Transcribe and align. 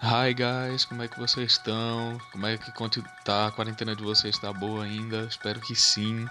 Hi 0.00 0.32
guys, 0.32 0.84
como 0.84 1.02
é 1.02 1.08
que 1.08 1.18
vocês 1.18 1.52
estão? 1.52 2.18
Como 2.30 2.46
é 2.46 2.56
que 2.56 2.70
tá? 3.24 3.48
A 3.48 3.50
quarentena 3.50 3.96
de 3.96 4.02
vocês 4.02 4.38
tá 4.38 4.52
boa 4.52 4.84
ainda? 4.84 5.24
Espero 5.24 5.60
que 5.60 5.74
sim. 5.74 6.26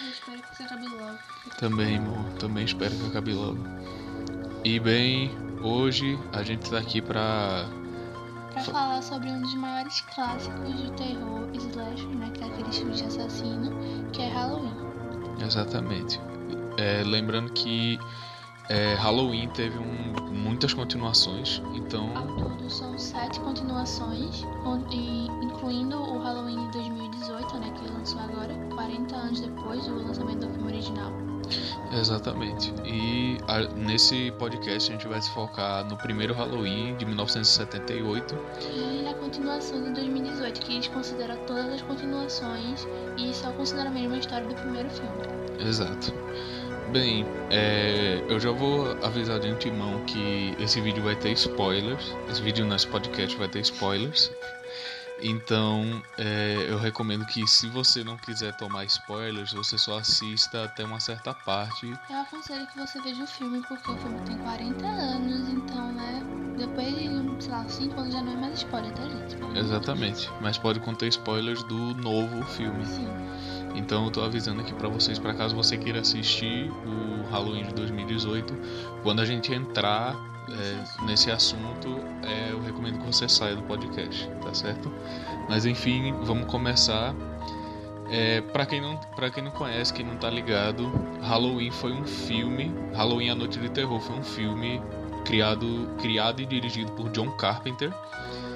Eu 0.00 0.08
espero 0.10 0.42
que 0.42 0.56
você 0.56 0.62
acabe 0.64 0.88
logo. 0.88 1.18
Também, 1.58 1.96
amor. 1.96 2.24
Também 2.38 2.64
espero 2.64 2.94
que 2.94 3.06
acabe 3.06 3.32
logo. 3.32 3.58
E 4.62 4.78
bem, 4.78 5.30
hoje 5.62 6.18
a 6.32 6.42
gente 6.42 6.70
tá 6.70 6.78
aqui 6.78 7.00
pra. 7.00 7.66
Pra 8.52 8.62
Fa- 8.62 8.72
falar 8.72 9.02
sobre 9.02 9.28
um 9.30 9.40
dos 9.40 9.54
maiores 9.54 10.00
clássicos 10.14 10.74
do 10.74 10.90
terror 10.92 11.48
slasher, 11.54 12.08
né? 12.08 12.30
Que 12.34 12.44
é 12.44 12.46
aquele 12.46 12.72
filme 12.72 12.92
de 12.94 13.04
assassino, 13.04 14.10
que 14.12 14.20
é 14.20 14.28
Halloween. 14.28 14.74
Exatamente. 15.40 16.20
É, 16.76 17.02
lembrando 17.04 17.52
que 17.52 17.98
é, 18.68 18.94
Halloween 18.94 19.48
teve 19.48 19.78
um- 19.78 20.28
muitas 20.32 20.72
continuações, 20.72 21.62
então. 21.74 22.16
Ao 22.16 22.26
todo 22.26 22.70
são 22.70 22.98
sete 22.98 23.40
continuações, 23.40 24.42
con- 24.62 24.84
incluindo 25.42 25.96
o 26.00 26.18
Halloween 26.22 26.66
de 26.66 26.72
2018, 26.72 27.58
né? 27.58 27.72
Que 27.78 27.88
lançou 27.90 28.20
agora, 28.20 28.54
40 28.74 29.16
anos 29.16 29.40
depois 29.40 29.86
do 29.86 29.94
lançamento 30.06 30.46
do 30.46 30.52
filme 30.52 30.68
original. 30.72 31.12
Exatamente. 31.92 32.72
E 32.84 33.38
a- 33.48 33.60
nesse 33.74 34.30
podcast 34.38 34.90
a 34.90 34.92
gente 34.92 35.08
vai 35.08 35.20
se 35.22 35.30
focar 35.30 35.84
no 35.88 35.96
primeiro 35.96 36.34
Halloween 36.34 36.94
de 36.96 37.06
1978. 37.06 38.36
E 38.70 39.02
na 39.02 39.14
continuação 39.14 39.82
de 39.82 39.92
2018, 39.94 40.60
que 40.60 40.74
eles 40.74 40.88
consideram 40.88 41.36
todas 41.46 41.66
as 41.72 41.82
continuações 41.82 42.86
e 43.16 43.32
só 43.32 43.50
consideram 43.52 43.90
mesmo 43.92 44.14
a 44.14 44.18
história 44.18 44.46
do 44.46 44.54
primeiro 44.54 44.90
filme. 44.90 45.10
Exato. 45.66 46.12
Bem, 46.90 47.26
é, 47.50 48.24
eu 48.28 48.40
já 48.40 48.50
vou 48.50 48.90
avisar 49.04 49.38
de 49.38 49.48
antemão 49.48 50.02
que 50.06 50.56
esse 50.58 50.80
vídeo 50.80 51.02
vai 51.02 51.14
ter 51.14 51.32
spoilers. 51.32 52.16
Esse 52.30 52.40
vídeo 52.40 52.64
nesse 52.64 52.86
podcast 52.86 53.36
vai 53.36 53.46
ter 53.46 53.60
spoilers. 53.60 54.30
Então, 55.20 56.02
é, 56.16 56.66
eu 56.68 56.78
recomendo 56.78 57.26
que 57.26 57.46
se 57.46 57.68
você 57.68 58.02
não 58.02 58.16
quiser 58.16 58.56
tomar 58.56 58.84
spoilers, 58.84 59.52
você 59.52 59.76
só 59.76 59.98
assista 59.98 60.64
até 60.64 60.84
uma 60.84 61.00
certa 61.00 61.34
parte. 61.34 61.86
Eu 62.08 62.16
aconselho 62.20 62.66
que 62.68 62.78
você 62.78 63.00
veja 63.02 63.24
o 63.24 63.26
filme, 63.26 63.60
porque 63.66 63.90
o 63.90 63.96
filme 63.96 64.20
tem 64.20 64.38
40 64.38 64.86
anos, 64.86 65.48
então, 65.48 65.92
né? 65.92 66.22
Depois 66.56 66.86
de, 66.86 67.44
sei 67.44 67.52
lá, 67.52 67.68
5 67.68 68.00
anos 68.00 68.14
já 68.14 68.22
não 68.22 68.32
é 68.32 68.36
mais 68.36 68.58
spoiler, 68.58 68.92
tá, 68.92 69.02
gente? 69.02 69.58
Exatamente. 69.58 70.30
Mas 70.40 70.56
pode 70.56 70.80
conter 70.80 71.08
spoilers 71.08 71.62
do 71.64 71.94
novo 71.96 72.42
filme. 72.44 72.86
Sim. 72.86 73.08
Então 73.74 74.04
eu 74.04 74.10
tô 74.10 74.22
avisando 74.22 74.60
aqui 74.60 74.72
pra 74.74 74.88
vocês, 74.88 75.18
para 75.18 75.34
caso 75.34 75.54
você 75.54 75.76
queira 75.76 76.00
assistir 76.00 76.70
o 76.86 77.30
Halloween 77.30 77.64
de 77.64 77.74
2018, 77.74 78.54
quando 79.02 79.20
a 79.20 79.24
gente 79.24 79.52
entrar 79.52 80.16
é, 80.50 81.04
nesse 81.04 81.30
assunto, 81.30 81.88
é, 82.22 82.52
eu 82.52 82.60
recomendo 82.60 82.98
que 82.98 83.06
você 83.06 83.28
saia 83.28 83.54
do 83.54 83.62
podcast, 83.62 84.28
tá 84.42 84.54
certo? 84.54 84.90
Mas 85.48 85.66
enfim, 85.66 86.14
vamos 86.22 86.46
começar. 86.46 87.14
É, 88.10 88.40
para 88.40 88.64
quem 88.64 88.80
não, 88.80 88.96
para 89.14 89.30
quem 89.30 89.44
não 89.44 89.50
conhece, 89.50 89.92
quem 89.92 90.04
não 90.04 90.16
tá 90.16 90.30
ligado, 90.30 90.90
Halloween 91.22 91.70
foi 91.70 91.92
um 91.92 92.04
filme. 92.04 92.72
Halloween 92.94 93.30
a 93.30 93.34
Noite 93.34 93.58
de 93.58 93.68
Terror 93.68 94.00
foi 94.00 94.16
um 94.16 94.22
filme 94.22 94.80
criado, 95.26 95.90
criado 95.98 96.40
e 96.40 96.46
dirigido 96.46 96.90
por 96.92 97.10
John 97.10 97.30
Carpenter. 97.32 97.92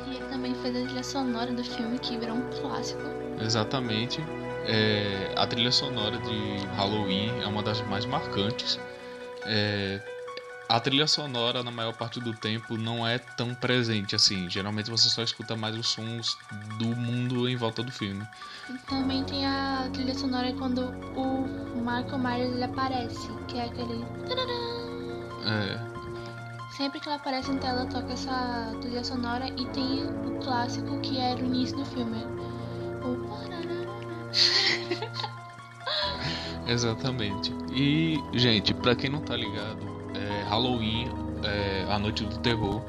E 0.06 0.16
ele 0.16 0.24
também 0.26 0.54
fez 0.54 0.74
a 0.74 0.80
trilha 0.80 1.02
sonora 1.02 1.52
do 1.52 1.62
filme, 1.62 1.98
que 1.98 2.16
virou 2.16 2.36
um 2.36 2.50
clássico. 2.62 3.02
Exatamente. 3.38 4.22
É, 4.66 5.32
a 5.36 5.46
trilha 5.46 5.72
sonora 5.72 6.18
de 6.18 6.66
Halloween 6.76 7.42
é 7.42 7.46
uma 7.46 7.62
das 7.62 7.80
mais 7.88 8.04
marcantes. 8.04 8.78
É, 9.44 10.00
a 10.68 10.80
trilha 10.80 11.06
sonora, 11.06 11.62
na 11.62 11.70
maior 11.70 11.92
parte 11.92 12.20
do 12.20 12.32
tempo, 12.32 12.76
não 12.76 13.06
é 13.06 13.18
tão 13.18 13.54
presente 13.54 14.14
assim. 14.14 14.48
Geralmente 14.48 14.90
você 14.90 15.08
só 15.08 15.22
escuta 15.22 15.56
mais 15.56 15.76
os 15.76 15.88
sons 15.88 16.38
do 16.78 16.86
mundo 16.86 17.48
em 17.48 17.56
volta 17.56 17.82
do 17.82 17.92
filme. 17.92 18.26
E 18.70 18.78
também 18.88 19.24
tem 19.24 19.44
a 19.44 19.90
trilha 19.92 20.14
sonora 20.14 20.52
quando 20.54 20.88
o 21.16 21.46
Michael 21.76 22.18
Myers 22.18 22.54
ele 22.54 22.64
aparece, 22.64 23.28
que 23.48 23.58
é 23.58 23.64
aquele. 23.64 24.04
É, 25.44 25.92
Sempre 26.76 27.00
que 27.00 27.08
ela 27.08 27.16
aparece 27.16 27.50
em 27.50 27.58
tela, 27.58 27.84
toca 27.84 28.14
essa 28.14 28.74
trilha 28.80 29.04
sonora 29.04 29.46
e 29.46 29.66
tem 29.66 30.06
o 30.06 30.38
clássico 30.42 30.98
que 31.00 31.18
era 31.18 31.38
o 31.38 31.44
início 31.44 31.76
do 31.76 31.84
filme. 31.84 32.24
O. 33.04 33.81
exatamente. 36.66 37.52
E, 37.72 38.22
gente, 38.32 38.74
pra 38.74 38.94
quem 38.94 39.10
não 39.10 39.20
tá 39.20 39.36
ligado, 39.36 39.86
é, 40.14 40.42
Halloween, 40.48 41.10
é, 41.44 41.86
a 41.90 41.98
Noite 41.98 42.24
do 42.24 42.38
Terror, 42.38 42.82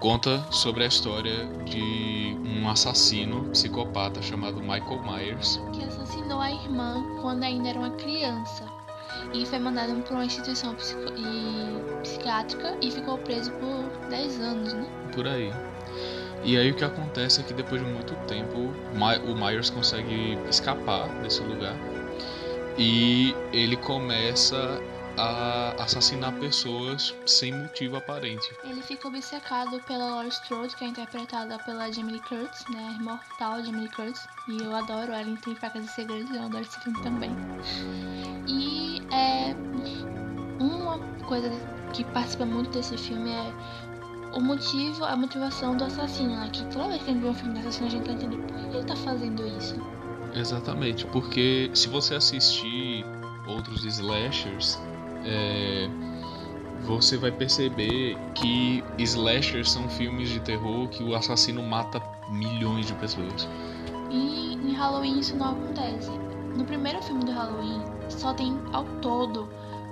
conta 0.00 0.44
sobre 0.50 0.84
a 0.84 0.86
história 0.86 1.46
de 1.64 2.36
um 2.44 2.68
assassino 2.68 3.44
psicopata 3.50 4.22
chamado 4.22 4.60
Michael 4.60 5.02
Myers. 5.02 5.60
que 5.72 5.84
assassinou 5.84 6.40
a 6.40 6.50
irmã 6.50 7.04
quando 7.20 7.42
ainda 7.44 7.68
era 7.68 7.78
uma 7.78 7.90
criança 7.90 8.64
e 9.32 9.44
foi 9.46 9.58
mandado 9.58 9.94
para 10.02 10.14
uma 10.14 10.24
instituição 10.24 10.74
psico- 10.74 11.12
e- 11.16 12.00
psiquiátrica 12.02 12.76
e 12.80 12.90
ficou 12.90 13.18
preso 13.18 13.50
por 13.52 14.08
10 14.08 14.40
anos, 14.40 14.72
né? 14.74 14.86
por 15.14 15.26
aí. 15.26 15.52
E 16.44 16.56
aí 16.56 16.70
o 16.70 16.74
que 16.74 16.84
acontece 16.84 17.40
é 17.40 17.44
que 17.44 17.52
depois 17.52 17.84
de 17.84 17.90
muito 17.90 18.14
tempo 18.26 18.56
o 18.58 19.34
Myers 19.34 19.70
consegue 19.70 20.38
escapar 20.48 21.08
desse 21.22 21.42
lugar 21.42 21.76
e 22.78 23.34
ele 23.52 23.76
começa 23.76 24.80
a 25.18 25.74
assassinar 25.82 26.32
pessoas 26.34 27.14
sem 27.24 27.52
motivo 27.52 27.96
aparente. 27.96 28.54
Ele 28.62 28.82
fica 28.82 29.08
obcecado 29.08 29.80
pela 29.86 30.10
Laurie 30.10 30.28
Strode, 30.28 30.76
que 30.76 30.84
é 30.84 30.88
interpretada 30.88 31.58
pela 31.60 31.90
Jamie 31.90 32.20
Curtis, 32.20 32.66
né? 32.68 32.90
A 32.90 33.00
imortal 33.00 33.64
Jamie 33.64 33.88
Curtis. 33.88 34.28
E 34.46 34.62
eu 34.62 34.74
adoro 34.76 35.12
ela 35.12 35.28
em 35.28 35.36
Tem 35.36 35.54
Facas 35.54 35.84
e 35.84 35.88
Segredos, 35.88 36.30
eu 36.30 36.42
adoro 36.42 36.62
esse 36.62 36.78
filme 36.80 37.00
também. 37.02 37.30
E 38.46 39.00
é 39.10 39.54
uma 40.60 40.98
coisa 41.24 41.50
que 41.94 42.04
participa 42.04 42.44
muito 42.44 42.70
desse 42.70 42.96
filme 42.98 43.30
é 43.30 43.52
o 44.36 44.40
motivo, 44.40 45.04
a 45.04 45.16
motivação 45.16 45.76
do 45.76 45.84
assassino, 45.84 46.36
né? 46.36 46.50
Que 46.52 46.64
toda 46.66 46.88
vez 46.88 47.02
que 47.02 47.10
a 47.10 47.12
gente 47.14 47.22
vê 47.22 47.28
um 47.28 47.34
filme 47.34 47.54
de 47.54 47.60
assassino, 47.60 47.86
a 47.86 47.90
gente 47.90 48.04
tá 48.04 48.12
entendendo 48.12 48.46
por 48.46 48.70
que 48.70 48.76
ele 48.76 48.84
tá 48.84 48.96
fazendo 48.96 49.46
isso. 49.58 49.80
Exatamente, 50.34 51.06
porque 51.06 51.70
se 51.72 51.88
você 51.88 52.14
assistir 52.14 53.04
outros 53.46 53.84
slashers, 53.84 54.78
é, 55.24 55.88
você 56.82 57.16
vai 57.16 57.32
perceber 57.32 58.18
que 58.34 58.84
slashers 58.98 59.70
são 59.70 59.88
filmes 59.88 60.28
de 60.28 60.40
terror 60.40 60.88
que 60.88 61.02
o 61.02 61.14
assassino 61.14 61.62
mata 61.62 62.02
milhões 62.28 62.86
de 62.86 62.94
pessoas. 62.94 63.48
E 64.10 64.54
em 64.54 64.72
Halloween 64.74 65.18
isso 65.18 65.34
não 65.36 65.52
acontece. 65.52 66.10
No 66.54 66.64
primeiro 66.64 67.02
filme 67.02 67.24
do 67.24 67.32
Halloween, 67.32 67.82
só 68.10 68.34
tem 68.34 68.58
ao 68.72 68.84
todo 69.00 69.48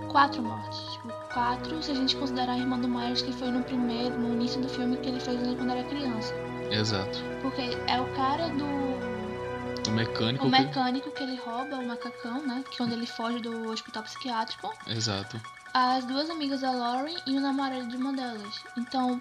quatro 0.09 0.43
mortes. 0.43 0.93
Tipo, 0.93 1.24
quatro 1.35 1.83
se 1.83 1.91
a 1.91 1.95
gente 1.95 2.17
considerar 2.17 2.53
a 2.53 2.59
irmã 2.59 2.79
do 2.79 2.89
Myers, 2.89 3.21
que 3.21 3.33
foi 3.33 3.51
no 3.51 3.63
primeiro, 3.63 4.17
no 4.19 4.33
início 4.33 4.61
do 4.63 4.69
filme 4.69 4.97
que 4.97 5.09
ele 5.09 5.21
fez 5.21 5.43
ele 5.43 5.57
quando 5.57 5.71
era 5.73 5.83
criança. 5.85 6.33
Exato. 6.71 7.19
Porque 7.43 7.61
é 7.89 8.01
o 8.01 8.07
cara 8.15 8.49
do. 8.49 8.65
O 9.89 9.93
mecânico. 9.93 10.47
O 10.47 10.51
que- 10.51 10.59
mecânico 10.63 11.11
que 11.11 11.23
ele 11.23 11.37
rouba, 11.37 11.77
o 11.77 11.87
macacão, 11.87 12.41
né? 12.47 12.65
Que 12.71 12.79
quando 12.79 12.93
ele 12.93 13.07
foge 13.07 13.41
do 13.41 13.69
hospital 13.69 14.03
psiquiátrico. 14.05 14.73
Exato. 14.87 15.39
As 15.75 16.05
duas 16.05 16.31
amigas 16.31 16.61
da 16.61 16.71
Lauren 16.71 17.17
e 17.27 17.37
o 17.37 17.41
namorado 17.41 17.87
de 17.89 17.97
uma 17.97 18.13
delas. 18.13 18.63
Então, 18.79 19.21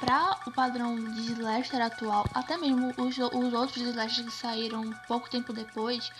pra 0.00 0.36
o 0.46 0.50
padrão 0.50 0.96
de 0.96 1.32
slasher 1.32 1.80
atual, 1.82 2.24
até 2.34 2.56
mesmo 2.56 2.92
os, 2.96 3.18
os 3.18 3.52
outros 3.52 3.76
slashers 3.76 4.26
que 4.26 4.32
saíram 4.32 4.90
pouco 5.06 5.28
tempo 5.28 5.52
depois, 5.52 6.10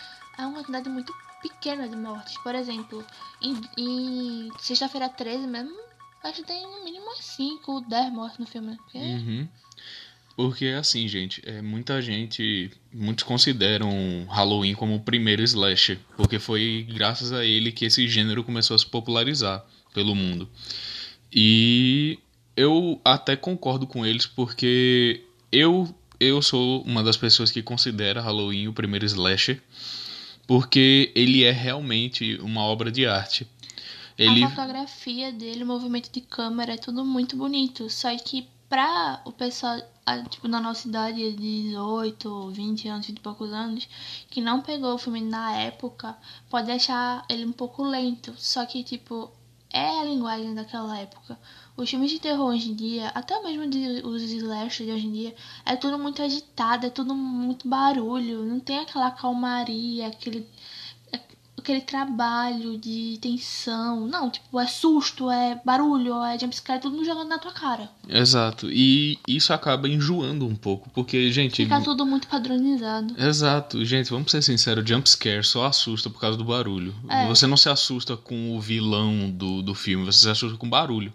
é 0.41 0.47
uma 0.47 0.55
quantidade 0.55 0.89
muito 0.89 1.15
pequena 1.43 1.89
de 1.89 1.97
mortes. 1.97 2.37
Por 2.43 2.55
exemplo, 2.55 3.05
em, 3.41 3.61
em 3.77 4.51
sexta-feira 4.59 5.09
13 5.09 5.47
mesmo, 5.47 5.77
acho 6.23 6.43
que 6.43 6.47
tem 6.47 6.63
no 6.63 6.85
mínimo 6.85 7.05
umas 7.05 7.25
5, 7.25 7.83
10 7.89 8.13
mortes 8.13 8.39
no 8.39 8.47
filme. 8.47 8.77
Porque 8.77 8.99
Uhum. 8.99 9.49
Porque 10.37 10.69
assim, 10.69 11.07
gente, 11.07 11.43
é, 11.45 11.61
muita 11.61 12.01
gente, 12.01 12.71
muitos 12.91 13.25
consideram 13.25 14.25
Halloween 14.27 14.75
como 14.75 14.95
o 14.95 15.01
primeiro 15.01 15.43
slasher, 15.43 15.99
porque 16.17 16.39
foi 16.39 16.87
graças 16.91 17.31
a 17.31 17.45
ele 17.45 17.71
que 17.71 17.85
esse 17.85 18.09
gênero 18.09 18.43
começou 18.43 18.75
a 18.75 18.79
se 18.79 18.87
popularizar 18.87 19.63
pelo 19.93 20.15
mundo. 20.15 20.49
E 21.31 22.19
eu 22.57 22.99
até 23.05 23.37
concordo 23.37 23.87
com 23.87 24.07
eles, 24.07 24.25
porque 24.25 25.23
eu 25.53 25.95
eu 26.19 26.41
sou 26.41 26.83
uma 26.83 27.03
das 27.03 27.17
pessoas 27.17 27.51
que 27.51 27.63
considera 27.63 28.23
Halloween 28.23 28.69
o 28.69 28.73
primeiro 28.73 29.05
slasher, 29.07 29.61
porque 30.51 31.13
ele 31.15 31.45
é 31.45 31.53
realmente 31.53 32.37
uma 32.43 32.63
obra 32.63 32.91
de 32.91 33.07
arte. 33.07 33.47
Ele 34.19 34.43
A 34.43 34.49
fotografia 34.49 35.31
dele, 35.31 35.63
o 35.63 35.67
movimento 35.67 36.11
de 36.11 36.21
câmera, 36.21 36.75
é 36.75 36.77
tudo 36.77 37.05
muito 37.05 37.37
bonito. 37.37 37.89
Só 37.89 38.13
que 38.19 38.49
pra 38.69 39.23
o 39.25 39.31
pessoal, 39.31 39.81
tipo, 40.29 40.49
na 40.49 40.61
nossa 40.61 40.89
idade 40.89 41.19
de 41.19 41.69
18, 41.69 42.51
20 42.51 42.89
anos, 42.89 43.07
20 43.07 43.17
e 43.17 43.21
poucos 43.21 43.53
anos, 43.53 43.89
que 44.29 44.41
não 44.41 44.61
pegou 44.61 44.93
o 44.93 44.99
filme 44.99 45.21
na 45.21 45.55
época, 45.55 46.17
pode 46.51 46.69
achar 46.69 47.25
ele 47.29 47.45
um 47.45 47.53
pouco 47.53 47.85
lento. 47.85 48.35
Só 48.37 48.67
que, 48.67 48.83
tipo, 48.83 49.31
é 49.73 50.01
a 50.01 50.05
linguagem 50.05 50.53
daquela 50.53 50.99
época. 50.99 51.39
Os 51.77 51.89
filmes 51.89 52.11
de 52.11 52.19
terror 52.19 52.49
hoje 52.49 52.71
em 52.71 52.75
dia, 52.75 53.09
até 53.09 53.41
mesmo 53.43 53.69
de, 53.69 54.03
os 54.05 54.23
slasher 54.23 54.87
de 54.87 54.93
hoje 54.93 55.07
em 55.07 55.13
dia, 55.13 55.35
é 55.65 55.77
tudo 55.77 55.99
muito 55.99 56.23
agitado, 56.23 56.87
é 56.87 56.91
tudo 56.91 57.15
muito 57.15 57.67
barulho, 57.69 58.45
não 58.45 58.61
tem 58.61 58.79
aquela 58.79 59.11
calmaria, 59.11 60.09
aquele 60.09 60.47
aquele 61.61 61.81
trabalho 61.81 62.77
de 62.77 63.19
tensão. 63.21 64.07
Não, 64.09 64.31
tipo, 64.31 64.59
é 64.59 64.67
susto, 64.67 65.31
é 65.31 65.61
barulho, 65.65 66.23
é 66.25 66.39
jumpscare, 66.39 66.81
tudo 66.81 67.05
jogando 67.05 67.29
na 67.29 67.39
tua 67.39 67.53
cara. 67.53 67.89
Exato. 68.09 68.71
E 68.71 69.19
isso 69.29 69.53
acaba 69.53 69.89
enjoando 69.89 70.47
um 70.47 70.55
pouco, 70.55 70.91
porque, 70.91 71.31
gente. 71.31 71.63
Fica 71.63 71.81
tudo 71.81 72.05
muito 72.05 72.27
padronizado. 72.27 73.15
Exato. 73.17 73.85
Gente, 73.85 74.11
vamos 74.11 74.31
ser 74.31 74.43
sinceros, 74.43 74.89
jumpscare 74.89 75.45
só 75.45 75.67
assusta 75.67 76.11
por 76.11 76.21
causa 76.21 76.37
do 76.37 76.45
barulho. 76.45 76.95
É. 77.09 77.29
Você 77.29 77.47
não 77.47 77.57
se 77.57 77.69
assusta 77.69 78.17
com 78.17 78.57
o 78.57 78.61
vilão 78.61 79.31
do, 79.31 79.63
do 79.63 79.75
filme, 79.75 80.05
você 80.05 80.21
se 80.21 80.31
assusta 80.31 80.57
com 80.57 80.69
barulho. 80.69 81.13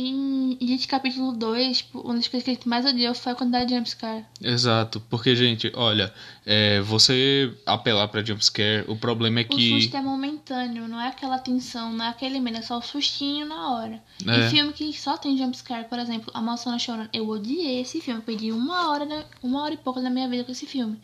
Em 0.00 0.56
Elite 0.60 0.88
capítulo 0.88 1.32
2, 1.32 1.76
tipo, 1.78 2.00
uma 2.00 2.14
das 2.14 2.26
coisas 2.26 2.44
que 2.44 2.50
ele 2.50 2.60
mais 2.64 2.86
odiou 2.86 3.14
foi 3.14 3.32
a 3.32 3.34
quantidade 3.34 3.66
de 3.66 3.74
jumpscare. 3.74 4.24
Exato, 4.40 4.98
porque, 5.10 5.36
gente, 5.36 5.70
olha, 5.74 6.12
é, 6.46 6.80
você 6.80 7.52
apelar 7.66 8.08
pra 8.08 8.24
jumpscare, 8.24 8.84
o 8.88 8.96
problema 8.96 9.40
é 9.40 9.44
que. 9.44 9.74
O 9.74 9.80
susto 9.80 9.96
é 9.96 10.00
momentâneo, 10.00 10.88
não 10.88 10.98
é 10.98 11.08
aquela 11.08 11.38
tensão, 11.38 11.92
não 11.92 12.04
é 12.04 12.08
aquele 12.08 12.40
medo, 12.40 12.56
é 12.56 12.62
só 12.62 12.78
o 12.78 12.82
sustinho 12.82 13.46
na 13.46 13.72
hora. 13.72 14.02
É. 14.26 14.46
E 14.46 14.50
filme 14.50 14.72
que 14.72 14.90
só 14.98 15.18
tem 15.18 15.36
jumpscare, 15.36 15.88
por 15.88 15.98
exemplo, 15.98 16.30
A 16.32 16.40
Maldição 16.40 16.78
Chorando, 16.78 17.10
eu 17.12 17.28
odiei 17.28 17.82
esse 17.82 18.00
filme, 18.00 18.20
eu 18.20 18.24
perdi 18.24 18.52
uma 18.52 18.90
hora, 18.90 19.26
uma 19.42 19.62
hora 19.62 19.74
e 19.74 19.76
pouco 19.76 20.00
da 20.00 20.08
minha 20.08 20.28
vida 20.28 20.44
com 20.44 20.52
esse 20.52 20.66
filme. 20.66 20.98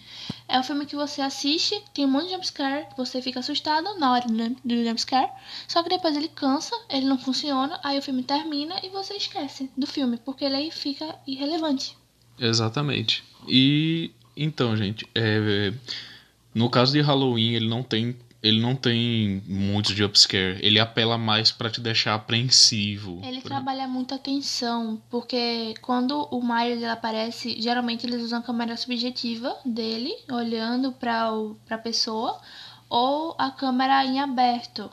É 0.49 0.59
um 0.59 0.63
filme 0.63 0.87
que 0.87 0.95
você 0.95 1.21
assiste, 1.21 1.83
tem 1.93 2.05
um 2.05 2.09
monte 2.09 2.27
de 2.27 2.33
jumpscare, 2.33 2.87
você 2.97 3.21
fica 3.21 3.41
assustado 3.41 3.99
na 3.99 4.13
hora 4.13 4.27
do 4.65 4.85
jumpscare, 4.85 5.31
só 5.67 5.83
que 5.83 5.89
depois 5.89 6.17
ele 6.17 6.29
cansa, 6.29 6.75
ele 6.89 7.07
não 7.07 7.19
funciona, 7.19 7.81
aí 7.83 7.99
o 7.99 8.03
filme 8.03 8.23
termina 8.23 8.79
e 8.85 8.89
você 8.89 9.15
esquece 9.15 9.71
do 9.77 9.87
filme, 9.87 10.19
porque 10.19 10.45
ele 10.45 10.57
aí 10.57 10.71
fica 10.71 11.19
irrelevante. 11.27 11.97
Exatamente. 12.39 13.25
E 13.49 14.13
então, 14.37 14.77
gente, 14.77 15.09
é, 15.15 15.73
no 16.55 16.71
caso 16.71 16.93
de 16.93 17.01
Halloween, 17.01 17.55
ele 17.55 17.69
não 17.69 17.83
tem 17.83 18.17
ele 18.47 18.61
não 18.61 18.77
tem 18.77 19.43
muito 19.47 19.93
jumpscare. 19.93 20.59
Ele 20.61 20.79
apela 20.79 21.19
mais 21.19 21.51
para 21.51 21.69
te 21.69 21.81
deixar 21.81 22.15
apreensivo. 22.15 23.21
Ele 23.25 23.41
trabalha 23.41 23.89
muito 23.89 24.15
a 24.15 24.19
tensão, 24.19 25.03
porque 25.11 25.75
quando 25.83 26.29
o 26.31 26.41
Myers 26.41 26.85
aparece, 26.85 27.61
geralmente 27.61 28.07
eles 28.07 28.23
usam 28.23 28.39
a 28.39 28.43
câmera 28.43 28.77
subjetiva 28.77 29.57
dele, 29.65 30.15
olhando 30.31 30.93
para 30.93 31.33
a 31.71 31.79
pessoa, 31.79 32.41
ou 32.89 33.35
a 33.37 33.51
câmera 33.51 34.05
em 34.05 34.21
aberto. 34.21 34.89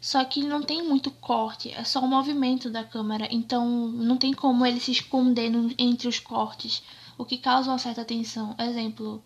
Só 0.00 0.22
que 0.24 0.44
não 0.44 0.62
tem 0.62 0.86
muito 0.86 1.10
corte, 1.10 1.72
é 1.72 1.82
só 1.82 2.00
o 2.00 2.06
movimento 2.06 2.70
da 2.70 2.84
câmera, 2.84 3.26
então 3.32 3.66
não 3.66 4.16
tem 4.16 4.32
como 4.32 4.64
ele 4.64 4.78
se 4.78 4.92
esconder 4.92 5.50
entre 5.76 6.06
os 6.06 6.20
cortes, 6.20 6.84
o 7.18 7.24
que 7.24 7.36
causa 7.36 7.70
uma 7.70 7.78
certa 7.78 8.04
tensão. 8.04 8.54
Exemplo, 8.58 9.22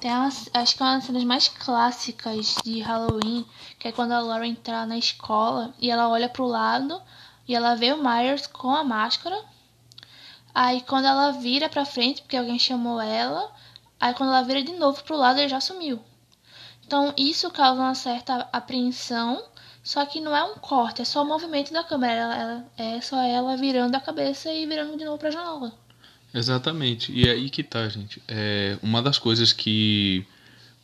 tem 0.00 0.10
umas, 0.10 0.48
acho 0.54 0.74
que 0.74 0.82
é 0.82 0.86
uma 0.86 0.94
das 0.96 1.04
cenas 1.04 1.24
mais 1.24 1.46
clássicas 1.48 2.56
de 2.64 2.80
Halloween, 2.80 3.46
que 3.78 3.86
é 3.86 3.92
quando 3.92 4.12
a 4.12 4.20
Laura 4.20 4.46
entra 4.46 4.86
na 4.86 4.96
escola 4.96 5.74
e 5.78 5.90
ela 5.90 6.08
olha 6.08 6.28
pro 6.28 6.46
lado 6.46 7.00
e 7.46 7.54
ela 7.54 7.74
vê 7.74 7.92
o 7.92 8.02
Myers 8.02 8.46
com 8.46 8.70
a 8.70 8.82
máscara. 8.82 9.38
Aí 10.54 10.80
quando 10.80 11.04
ela 11.06 11.32
vira 11.32 11.68
pra 11.68 11.84
frente, 11.84 12.22
porque 12.22 12.36
alguém 12.36 12.58
chamou 12.58 13.00
ela, 13.00 13.52
aí 14.00 14.14
quando 14.14 14.30
ela 14.30 14.42
vira 14.42 14.62
de 14.62 14.72
novo 14.72 15.04
pro 15.04 15.16
lado, 15.16 15.38
ele 15.38 15.48
já 15.48 15.60
sumiu. 15.60 16.02
Então 16.86 17.12
isso 17.16 17.50
causa 17.50 17.80
uma 17.80 17.94
certa 17.94 18.48
apreensão 18.52 19.42
só 19.82 20.06
que 20.06 20.18
não 20.18 20.34
é 20.34 20.42
um 20.42 20.54
corte, 20.54 21.02
é 21.02 21.04
só 21.04 21.22
o 21.22 21.26
movimento 21.26 21.70
da 21.70 21.84
câmera. 21.84 22.14
Ela, 22.14 22.34
ela, 22.36 22.66
é 22.78 23.00
só 23.02 23.20
ela 23.20 23.54
virando 23.54 23.94
a 23.94 24.00
cabeça 24.00 24.50
e 24.50 24.64
virando 24.66 24.96
de 24.96 25.04
novo 25.04 25.18
pra 25.18 25.30
janela. 25.30 25.83
Exatamente. 26.34 27.12
E 27.12 27.28
é 27.28 27.30
aí 27.30 27.48
que 27.48 27.62
tá, 27.62 27.88
gente. 27.88 28.20
É, 28.26 28.76
uma 28.82 29.00
das 29.00 29.18
coisas 29.18 29.52
que 29.52 30.26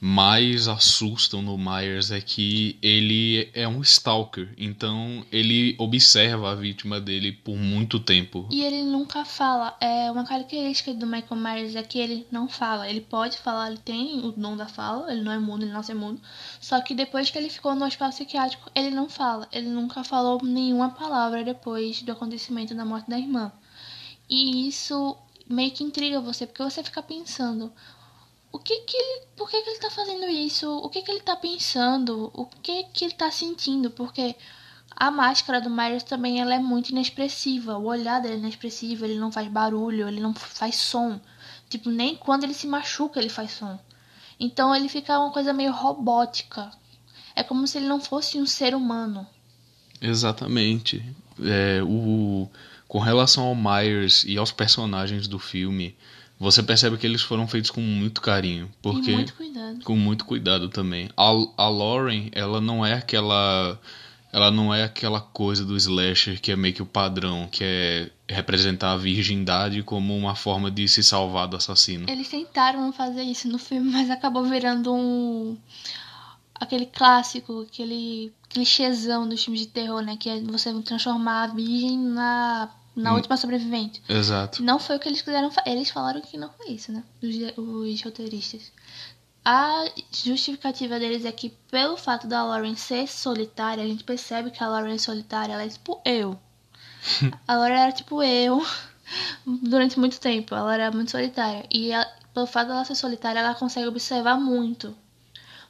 mais 0.01 0.67
assustam 0.67 1.43
no 1.43 1.59
Myers 1.59 2.11
é 2.11 2.23
que 2.23 2.79
ele 2.81 3.51
é 3.53 3.69
um 3.69 3.83
stalker, 3.83 4.49
então 4.57 5.27
ele 5.31 5.77
observa 5.79 6.53
a 6.53 6.55
vítima 6.55 6.99
dele 6.99 7.33
por 7.33 7.57
muito 7.57 8.01
tempo. 8.01 8.49
E 8.51 8.65
ele 8.65 8.83
nunca 8.83 9.27
fala. 9.27 9.77
É 9.79 10.11
uma 10.11 10.25
característica 10.25 10.95
do 10.95 11.07
Michael 11.07 11.37
Myers 11.37 11.77
é 11.77 11.83
que 11.83 11.99
ele 11.99 12.27
não 12.31 12.49
fala. 12.49 12.89
Ele 12.89 13.03
pode 13.03 13.37
falar, 13.37 13.69
ele 13.69 13.79
tem 13.79 14.21
o 14.21 14.33
dom 14.33 14.57
da 14.57 14.67
fala, 14.67 15.13
ele 15.13 15.21
não 15.21 15.33
é 15.33 15.39
mudo, 15.39 15.65
ele 15.65 15.73
não 15.73 15.83
é 15.87 15.95
mudo. 15.95 16.21
Só 16.61 16.81
que 16.81 16.95
depois 16.95 17.29
que 17.29 17.37
ele 17.37 17.51
ficou 17.51 17.75
no 17.75 17.85
hospital 17.85 18.09
psiquiátrico, 18.09 18.71
ele 18.75 18.91
não 18.91 19.09
fala. 19.09 19.47
Ele 19.53 19.69
nunca 19.69 20.03
falou 20.03 20.41
nenhuma 20.43 20.91
palavra 20.91 21.45
depois 21.45 22.01
do 22.03 22.13
acontecimento 22.13 22.75
da 22.75 22.87
morte 22.87 23.11
da 23.11 23.19
irmã. 23.19 23.53
E 24.31 24.69
isso 24.69 25.17
meio 25.51 25.73
que 25.73 25.85
intriga 25.85 26.21
você, 26.21 26.47
porque 26.47 26.63
você 26.63 26.83
fica 26.83 27.03
pensando, 27.03 27.73
o 28.53 28.59
que 28.59 28.81
que 28.81 28.97
ele, 28.97 29.27
por 29.37 29.51
que 29.51 29.61
que 29.63 29.71
ele 29.71 29.79
tá 29.79 29.91
fazendo 29.91 30.27
isso? 30.27 30.71
O 30.79 30.89
que 30.89 31.03
que 31.03 31.11
ele 31.11 31.21
tá 31.21 31.37
pensando? 31.37 32.31
O 32.35 32.47
que 32.47 32.85
que 32.85 33.05
ele 33.05 33.15
tá 33.15 33.31
sentindo? 33.31 33.91
Porque 33.91 34.35
a 34.97 35.11
máscara 35.11 35.61
do 35.61 35.71
Myers 35.71 36.03
também 36.03 36.41
ela 36.41 36.55
é 36.55 36.59
muito 36.59 36.91
inexpressiva. 36.91 37.79
O 37.79 37.87
olhar 37.87 38.21
dele 38.21 38.35
é 38.35 38.39
inexpressivo, 38.39 39.05
ele 39.05 39.19
não 39.19 39.31
faz 39.31 39.49
barulho, 39.49 40.09
ele 40.09 40.21
não 40.21 40.35
faz 40.35 40.77
som. 40.77 41.21
Tipo, 41.69 41.91
nem 41.91 42.17
quando 42.17 42.45
ele 42.45 42.55
se 42.55 42.67
machuca 42.67 43.21
ele 43.21 43.29
faz 43.29 43.53
som. 43.53 43.79
Então 44.39 44.75
ele 44.75 44.89
fica 44.89 45.19
uma 45.19 45.31
coisa 45.31 45.53
meio 45.53 45.73
robótica. 45.73 46.71
É 47.37 47.43
como 47.43 47.67
se 47.67 47.79
ele 47.79 47.87
não 47.87 48.01
fosse 48.01 48.39
um 48.41 48.47
ser 48.47 48.75
humano. 48.75 49.27
Exatamente. 50.01 51.05
É, 51.41 51.83
o, 51.83 52.49
com 52.91 52.99
relação 52.99 53.45
ao 53.45 53.55
Myers 53.55 54.25
e 54.25 54.37
aos 54.37 54.51
personagens 54.51 55.29
do 55.29 55.39
filme, 55.39 55.95
você 56.37 56.61
percebe 56.61 56.97
que 56.99 57.07
eles 57.07 57.23
foram 57.23 57.47
feitos 57.47 57.71
com 57.71 57.81
muito 57.81 58.21
carinho. 58.21 58.69
Porque, 58.83 59.13
e 59.13 59.15
muito 59.15 59.35
cuidado. 59.35 59.85
Com 59.85 59.95
muito 59.95 60.25
cuidado 60.25 60.69
também. 60.69 61.09
A, 61.17 61.31
a 61.57 61.69
Lauren, 61.69 62.31
ela 62.33 62.61
não 62.61 62.85
é 62.85 62.95
aquela. 62.95 63.79
Ela 64.33 64.51
não 64.51 64.75
é 64.75 64.83
aquela 64.83 65.21
coisa 65.21 65.65
do 65.65 65.77
slasher 65.77 66.41
que 66.41 66.51
é 66.51 66.57
meio 66.57 66.75
que 66.75 66.83
o 66.83 66.87
padrão, 66.87 67.49
que 67.51 67.63
é 67.63 68.11
representar 68.29 68.93
a 68.93 68.97
virgindade 68.97 69.85
como 69.85 70.17
uma 70.17 70.35
forma 70.35 70.69
de 70.69 70.89
se 70.89 71.05
salvar 71.05 71.47
do 71.47 71.57
assassino. 71.57 72.07
Eles 72.09 72.29
tentaram 72.29 72.93
fazer 72.93 73.23
isso 73.23 73.47
no 73.47 73.59
filme, 73.59 73.89
mas 73.89 74.11
acabou 74.11 74.43
virando 74.43 74.93
um. 74.93 75.57
aquele 76.57 76.87
clássico, 76.87 77.61
aquele 77.61 78.33
clichêzão 78.49 79.29
dos 79.29 79.45
filmes 79.45 79.61
de 79.61 79.69
terror, 79.69 80.03
né? 80.03 80.17
Que 80.19 80.29
é 80.29 80.41
você 80.41 80.73
transformar 80.83 81.45
a 81.45 81.47
virgem 81.55 81.97
na 81.97 82.69
na 82.95 83.13
hum. 83.13 83.17
última 83.17 83.37
sobrevivente. 83.37 84.03
Exato. 84.09 84.63
Não 84.63 84.79
foi 84.79 84.97
o 84.97 85.01
que 85.01 85.09
eles 85.09 85.23
quiseram 85.23 85.51
Eles 85.67 85.91
falaram 85.91 86.21
que 86.21 86.37
não 86.37 86.51
foi 86.51 86.71
isso, 86.73 86.93
né? 86.93 87.03
Os, 87.23 87.37
os 87.57 88.03
roteiristas. 88.03 88.73
A 89.45 89.87
justificativa 90.13 90.99
deles 90.99 91.25
é 91.25 91.33
que, 91.33 91.51
pelo 91.71 91.97
fato 91.97 92.27
da 92.27 92.45
Lauren 92.45 92.75
ser 92.77 93.09
solitária, 93.09 93.83
a 93.83 93.87
gente 93.87 94.05
percebe 94.05 94.51
que 94.51 94.63
a 94.63 94.69
Lauren 94.69 94.95
é 94.95 94.99
solitária, 94.99 95.55
ela 95.55 95.65
é 95.65 95.69
tipo 95.69 96.01
eu. 96.05 96.39
a 97.49 97.55
Lauren 97.57 97.81
era 97.81 97.93
tipo 97.93 98.23
eu 98.23 98.63
durante 99.47 99.99
muito 99.99 100.21
tempo, 100.21 100.55
ela 100.55 100.75
era 100.75 100.91
muito 100.91 101.11
solitária. 101.11 101.65
E 101.71 101.91
ela, 101.91 102.07
pelo 102.35 102.47
fato 102.47 102.69
dela 102.69 102.85
ser 102.85 102.95
solitária, 102.95 103.41
ela 103.41 103.55
consegue 103.55 103.89
observar 103.89 104.39
muito. 104.39 104.95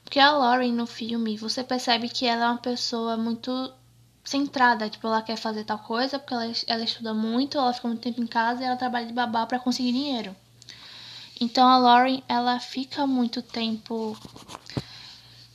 Porque 0.05 0.19
a 0.19 0.33
Lauren 0.33 0.73
no 0.73 0.87
filme, 0.87 1.37
você 1.37 1.63
percebe 1.63 2.09
que 2.09 2.27
ela 2.27 2.45
é 2.45 2.49
uma 2.49 2.59
pessoa 2.59 3.17
muito 3.17 3.73
centrada, 4.25 4.89
tipo, 4.89 5.07
ela 5.07 5.23
quer 5.23 5.37
fazer 5.37 5.65
tal 5.65 5.79
coisa 5.79 6.19
porque 6.19 6.35
ela, 6.35 6.53
ela 6.67 6.85
estuda 6.85 7.15
muito, 7.15 7.59
ela 7.59 7.73
fica 7.73 7.89
muito 7.89 8.03
tempo 8.03 8.21
em 8.21 8.27
casa 8.27 8.63
e 8.63 8.67
ela 8.67 8.77
trabalha 8.77 9.07
de 9.07 9.13
babá 9.13 9.47
para 9.47 9.59
conseguir 9.59 9.93
dinheiro. 9.93 10.35
Então 11.41 11.67
a 11.67 11.79
Lauren, 11.79 12.23
ela 12.29 12.61
fica 12.61 13.07
muito 13.07 13.41
tempo 13.41 14.17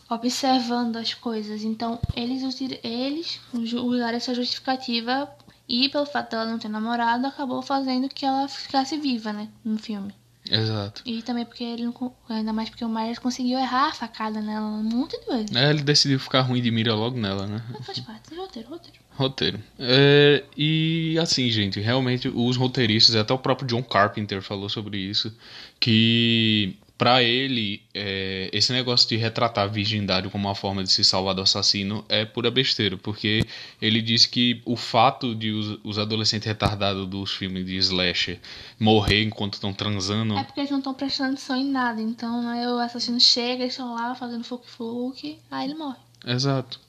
observando 0.10 0.98
as 0.98 1.14
coisas. 1.14 1.64
Então 1.64 2.00
eles, 2.16 2.60
eles 2.84 3.40
usaram 3.54 4.18
essa 4.18 4.34
justificativa 4.34 5.30
e 5.68 5.90
pelo 5.90 6.06
fato 6.06 6.32
dela 6.32 6.46
não 6.46 6.60
ter 6.60 6.70
namorado, 6.70 7.28
acabou 7.28 7.62
fazendo 7.62 8.10
que 8.10 8.26
ela 8.26 8.48
ficasse 8.48 8.98
viva, 8.98 9.32
né, 9.34 9.48
no 9.64 9.78
filme. 9.78 10.14
Exato. 10.50 11.02
E 11.06 11.22
também 11.22 11.46
porque 11.46 11.64
ele 11.64 11.86
não. 11.86 12.16
Ainda 12.30 12.54
mais 12.54 12.70
porque 12.70 12.86
o 12.86 12.90
Myers 12.90 13.20
conseguiu 13.20 13.58
errar 13.58 13.90
a 13.90 13.94
facada 13.94 14.42
nela 14.42 14.68
muito 14.68 15.20
de 15.20 15.26
vezes. 15.26 15.56
É, 15.56 15.70
ele 15.70 15.82
decidiu 15.82 16.20
ficar 16.20 16.42
ruim 16.42 16.62
de 16.62 16.70
mira 16.70 16.94
logo 16.94 17.18
nela, 17.18 17.48
né? 17.48 17.64
Faz 17.82 18.00
parte, 18.00 18.36
roteiro, 18.36 18.70
roteiro. 18.70 19.00
Roteiro. 19.16 19.60
É, 19.80 20.44
e 20.56 21.18
assim, 21.20 21.50
gente, 21.50 21.80
realmente 21.80 22.28
os 22.28 22.58
roteiristas, 22.58 23.16
até 23.16 23.34
o 23.34 23.40
próprio 23.40 23.68
John 23.68 23.82
Carpenter 23.82 24.42
falou 24.42 24.70
sobre 24.70 24.98
isso, 24.98 25.36
que 25.80 26.78
para 26.98 27.22
ele, 27.22 27.82
é, 27.94 28.50
esse 28.54 28.72
negócio 28.72 29.08
de 29.10 29.18
retratar 29.18 29.66
a 29.66 29.68
virgindade 29.68 30.30
como 30.30 30.48
uma 30.48 30.56
forma 30.56 30.82
de 30.82 30.92
se 30.92 31.04
salvar 31.04 31.36
do 31.36 31.42
assassino 31.42 32.06
é 32.08 32.24
pura 32.24 32.50
besteira, 32.50 32.98
porque 32.98 33.46
ele 33.82 34.02
disse 34.02 34.30
que 34.30 34.62
o 34.66 34.78
fato 34.78 35.36
de 35.36 35.52
os, 35.52 35.80
os 35.84 36.00
adolescentes 36.00 36.48
retardados 36.48 37.06
dos 37.08 37.34
filmes 37.34 37.66
de 37.66 37.76
slasher 37.78 38.40
morrer 38.80 39.24
enquanto 39.24 39.56
estão 39.56 39.74
transando. 39.74 40.38
É 40.38 40.44
porque 40.44 40.62
eles 40.62 40.72
não 40.72 40.78
estão 40.78 40.94
prestando 40.94 41.34
atenção 41.34 41.58
em 41.58 41.70
nada, 41.70 42.02
então 42.02 42.48
aí 42.48 42.66
o 42.66 42.80
assassino 42.80 43.20
chega, 43.20 43.64
eles 43.64 43.74
estão 43.74 43.94
lá 43.94 44.16
fazendo 44.16 44.44
fuque-fuque, 44.46 45.38
aí 45.52 45.66
ele 45.66 45.76
morre. 45.76 46.05
Exato. 46.24 46.80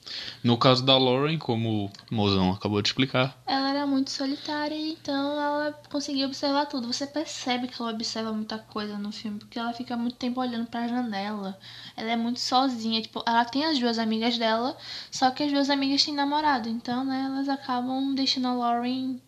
No 0.43 0.57
caso 0.57 0.83
da 0.83 0.97
Lauren, 0.97 1.37
como 1.37 1.85
o 1.85 2.15
Mozão 2.15 2.51
acabou 2.51 2.81
de 2.81 2.89
explicar, 2.89 3.37
Ela 3.45 3.69
era 3.69 3.85
muito 3.85 4.09
solitária, 4.09 4.75
então 4.75 5.31
ela 5.39 5.73
conseguia 5.89 6.25
observar 6.25 6.65
tudo. 6.65 6.87
Você 6.91 7.05
percebe 7.05 7.67
que 7.67 7.79
ela 7.81 7.91
observa 7.91 8.31
muita 8.33 8.57
coisa 8.57 8.97
no 8.97 9.11
filme, 9.11 9.37
porque 9.39 9.59
ela 9.59 9.73
fica 9.73 9.95
muito 9.97 10.15
tempo 10.17 10.39
olhando 10.39 10.67
pra 10.67 10.87
janela. 10.87 11.59
Ela 11.95 12.11
é 12.11 12.15
muito 12.15 12.39
sozinha, 12.39 13.01
tipo, 13.01 13.23
ela 13.27 13.45
tem 13.45 13.65
as 13.65 13.77
duas 13.79 13.99
amigas 13.99 14.37
dela, 14.37 14.75
só 15.11 15.29
que 15.31 15.43
as 15.43 15.51
duas 15.51 15.69
amigas 15.69 16.03
têm 16.03 16.13
namorado, 16.15 16.67
então, 16.69 17.03
né, 17.05 17.23
elas 17.25 17.47
acabam 17.49 18.15
deixando 18.15 18.47
a 18.47 18.53
Lauren 18.53 19.19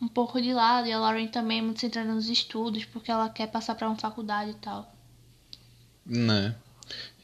um 0.00 0.08
pouco 0.08 0.40
de 0.40 0.52
lado, 0.52 0.86
e 0.86 0.92
a 0.92 0.98
Lauren 0.98 1.28
também 1.28 1.58
é 1.58 1.62
muito 1.62 1.80
centrada 1.80 2.12
nos 2.12 2.28
estudos, 2.28 2.84
porque 2.84 3.10
ela 3.10 3.28
quer 3.28 3.46
passar 3.48 3.74
pra 3.74 3.88
uma 3.88 3.96
faculdade 3.96 4.50
e 4.50 4.54
tal. 4.54 4.92
né? 6.06 6.54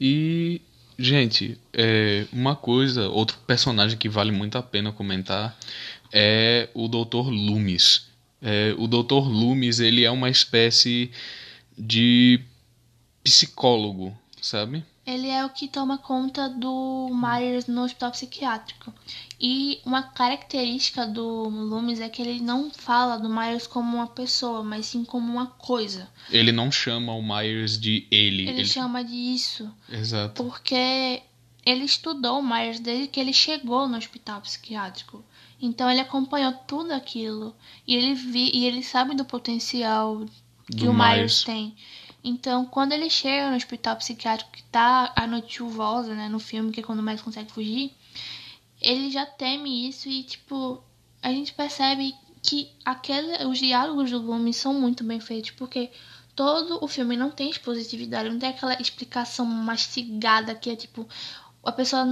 E, 0.00 0.60
gente, 0.98 1.58
é, 1.72 2.26
uma 2.32 2.56
coisa, 2.56 3.08
outro 3.08 3.36
personagem 3.46 3.98
que 3.98 4.08
vale 4.08 4.30
muito 4.30 4.56
a 4.56 4.62
pena 4.62 4.92
comentar 4.92 5.56
é 6.12 6.68
o 6.74 6.88
Dr. 6.88 7.28
Loomis. 7.28 8.06
É, 8.40 8.74
o 8.78 8.86
Dr. 8.86 9.26
Loomis, 9.26 9.80
ele 9.80 10.04
é 10.04 10.10
uma 10.10 10.30
espécie 10.30 11.10
de 11.76 12.40
psicólogo, 13.22 14.16
sabe? 14.40 14.84
Ele 15.06 15.28
é 15.28 15.44
o 15.44 15.50
que 15.50 15.68
toma 15.68 15.98
conta 15.98 16.48
do 16.48 17.10
Myers 17.12 17.66
no 17.66 17.82
hospital 17.82 18.10
psiquiátrico. 18.10 18.92
E 19.38 19.80
uma 19.84 20.02
característica 20.02 21.06
do 21.06 21.48
Loomis 21.48 22.00
é 22.00 22.08
que 22.08 22.22
ele 22.22 22.40
não 22.40 22.70
fala 22.70 23.18
do 23.18 23.28
Myers 23.28 23.66
como 23.66 23.96
uma 23.96 24.06
pessoa, 24.06 24.62
mas 24.62 24.86
sim 24.86 25.04
como 25.04 25.30
uma 25.30 25.46
coisa. 25.46 26.08
Ele 26.30 26.50
não 26.52 26.72
chama 26.72 27.12
o 27.12 27.22
Myers 27.22 27.78
de 27.78 28.06
ele. 28.10 28.48
Ele, 28.48 28.64
chama 28.64 29.04
de 29.04 29.14
isso, 29.14 29.70
Exato. 29.90 30.42
porque 30.42 31.22
ele 31.66 31.84
estudou 31.84 32.38
o 32.38 32.42
Myers 32.42 32.80
desde 32.80 33.06
que 33.08 33.20
ele 33.20 33.32
chegou 33.32 33.86
no 33.86 33.98
hospital 33.98 34.40
psiquiátrico. 34.40 35.22
Então 35.60 35.90
ele 35.90 36.00
acompanhou 36.00 36.52
tudo 36.66 36.92
aquilo 36.92 37.54
e 37.86 37.94
ele 37.94 38.14
vi, 38.14 38.50
e 38.54 38.66
ele 38.66 38.82
sabe 38.82 39.14
do 39.14 39.24
potencial 39.24 40.24
que 40.66 40.84
Do 40.84 40.90
o 40.90 40.94
Myers 40.94 41.16
Myers. 41.16 41.44
tem. 41.44 41.76
Então, 42.24 42.64
quando 42.64 42.92
ele 42.92 43.10
chega 43.10 43.50
no 43.50 43.56
hospital 43.56 43.96
psiquiátrico, 43.96 44.50
que 44.50 44.62
tá 44.64 45.12
a 45.14 45.26
noite 45.26 45.56
chuvosa, 45.56 46.14
né, 46.14 46.26
no 46.26 46.40
filme, 46.40 46.72
que 46.72 46.80
é 46.80 46.82
quando 46.82 47.02
Myers 47.02 47.20
consegue 47.20 47.52
fugir, 47.52 47.94
ele 48.80 49.10
já 49.10 49.26
teme 49.26 49.86
isso 49.86 50.08
e, 50.08 50.22
tipo, 50.22 50.82
a 51.22 51.28
gente 51.30 51.52
percebe 51.52 52.14
que 52.42 52.70
aquele, 52.84 53.44
os 53.44 53.58
diálogos 53.58 54.10
do 54.10 54.20
Loomis 54.20 54.56
são 54.56 54.72
muito 54.72 55.04
bem 55.04 55.20
feitos, 55.20 55.50
porque 55.50 55.90
todo 56.34 56.82
o 56.82 56.88
filme 56.88 57.16
não 57.16 57.30
tem 57.30 57.50
expositividade, 57.50 58.30
não 58.30 58.38
tem 58.38 58.50
aquela 58.50 58.80
explicação 58.80 59.44
mastigada 59.44 60.54
que 60.54 60.70
é, 60.70 60.76
tipo, 60.76 61.06
a 61.62 61.72
pessoa 61.72 62.06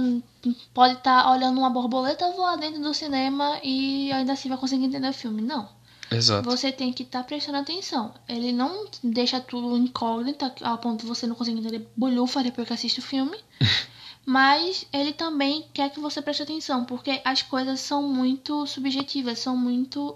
pode 0.73 0.95
estar 0.95 1.31
olhando 1.31 1.59
uma 1.59 1.69
borboleta 1.69 2.31
voar 2.31 2.57
dentro 2.57 2.81
do 2.81 2.93
cinema 2.93 3.59
e 3.63 4.11
ainda 4.11 4.33
assim 4.33 4.49
vai 4.49 4.57
conseguir 4.57 4.85
entender 4.85 5.09
o 5.09 5.13
filme. 5.13 5.41
Não. 5.41 5.69
Exato. 6.15 6.49
Você 6.49 6.71
tem 6.71 6.91
que 6.91 7.03
estar 7.03 7.23
prestando 7.23 7.57
atenção. 7.57 8.13
Ele 8.27 8.51
não 8.51 8.85
deixa 9.03 9.39
tudo 9.39 9.77
incógnito 9.77 10.51
ao 10.61 10.77
ponto 10.77 11.01
de 11.01 11.07
você 11.07 11.27
não 11.27 11.35
conseguir 11.35 11.59
entender 11.59 11.87
bolhufa 11.95 12.43
depois 12.43 12.67
que 12.67 12.73
assiste 12.73 12.99
o 12.99 13.03
filme. 13.03 13.37
Mas 14.25 14.87
ele 14.93 15.11
também 15.11 15.65
quer 15.73 15.89
que 15.89 15.99
você 15.99 16.21
preste 16.21 16.43
atenção, 16.43 16.85
porque 16.85 17.21
as 17.25 17.41
coisas 17.41 17.81
são 17.81 18.03
muito 18.03 18.65
subjetivas, 18.65 19.39
são 19.39 19.57
muito. 19.57 20.15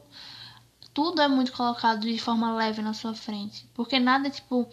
Tudo 0.93 1.21
é 1.21 1.27
muito 1.27 1.51
colocado 1.51 2.01
de 2.01 2.17
forma 2.17 2.55
leve 2.55 2.81
na 2.81 2.93
sua 2.93 3.13
frente. 3.13 3.65
Porque 3.73 3.99
nada 3.99 4.27
é 4.27 4.31
tipo. 4.31 4.67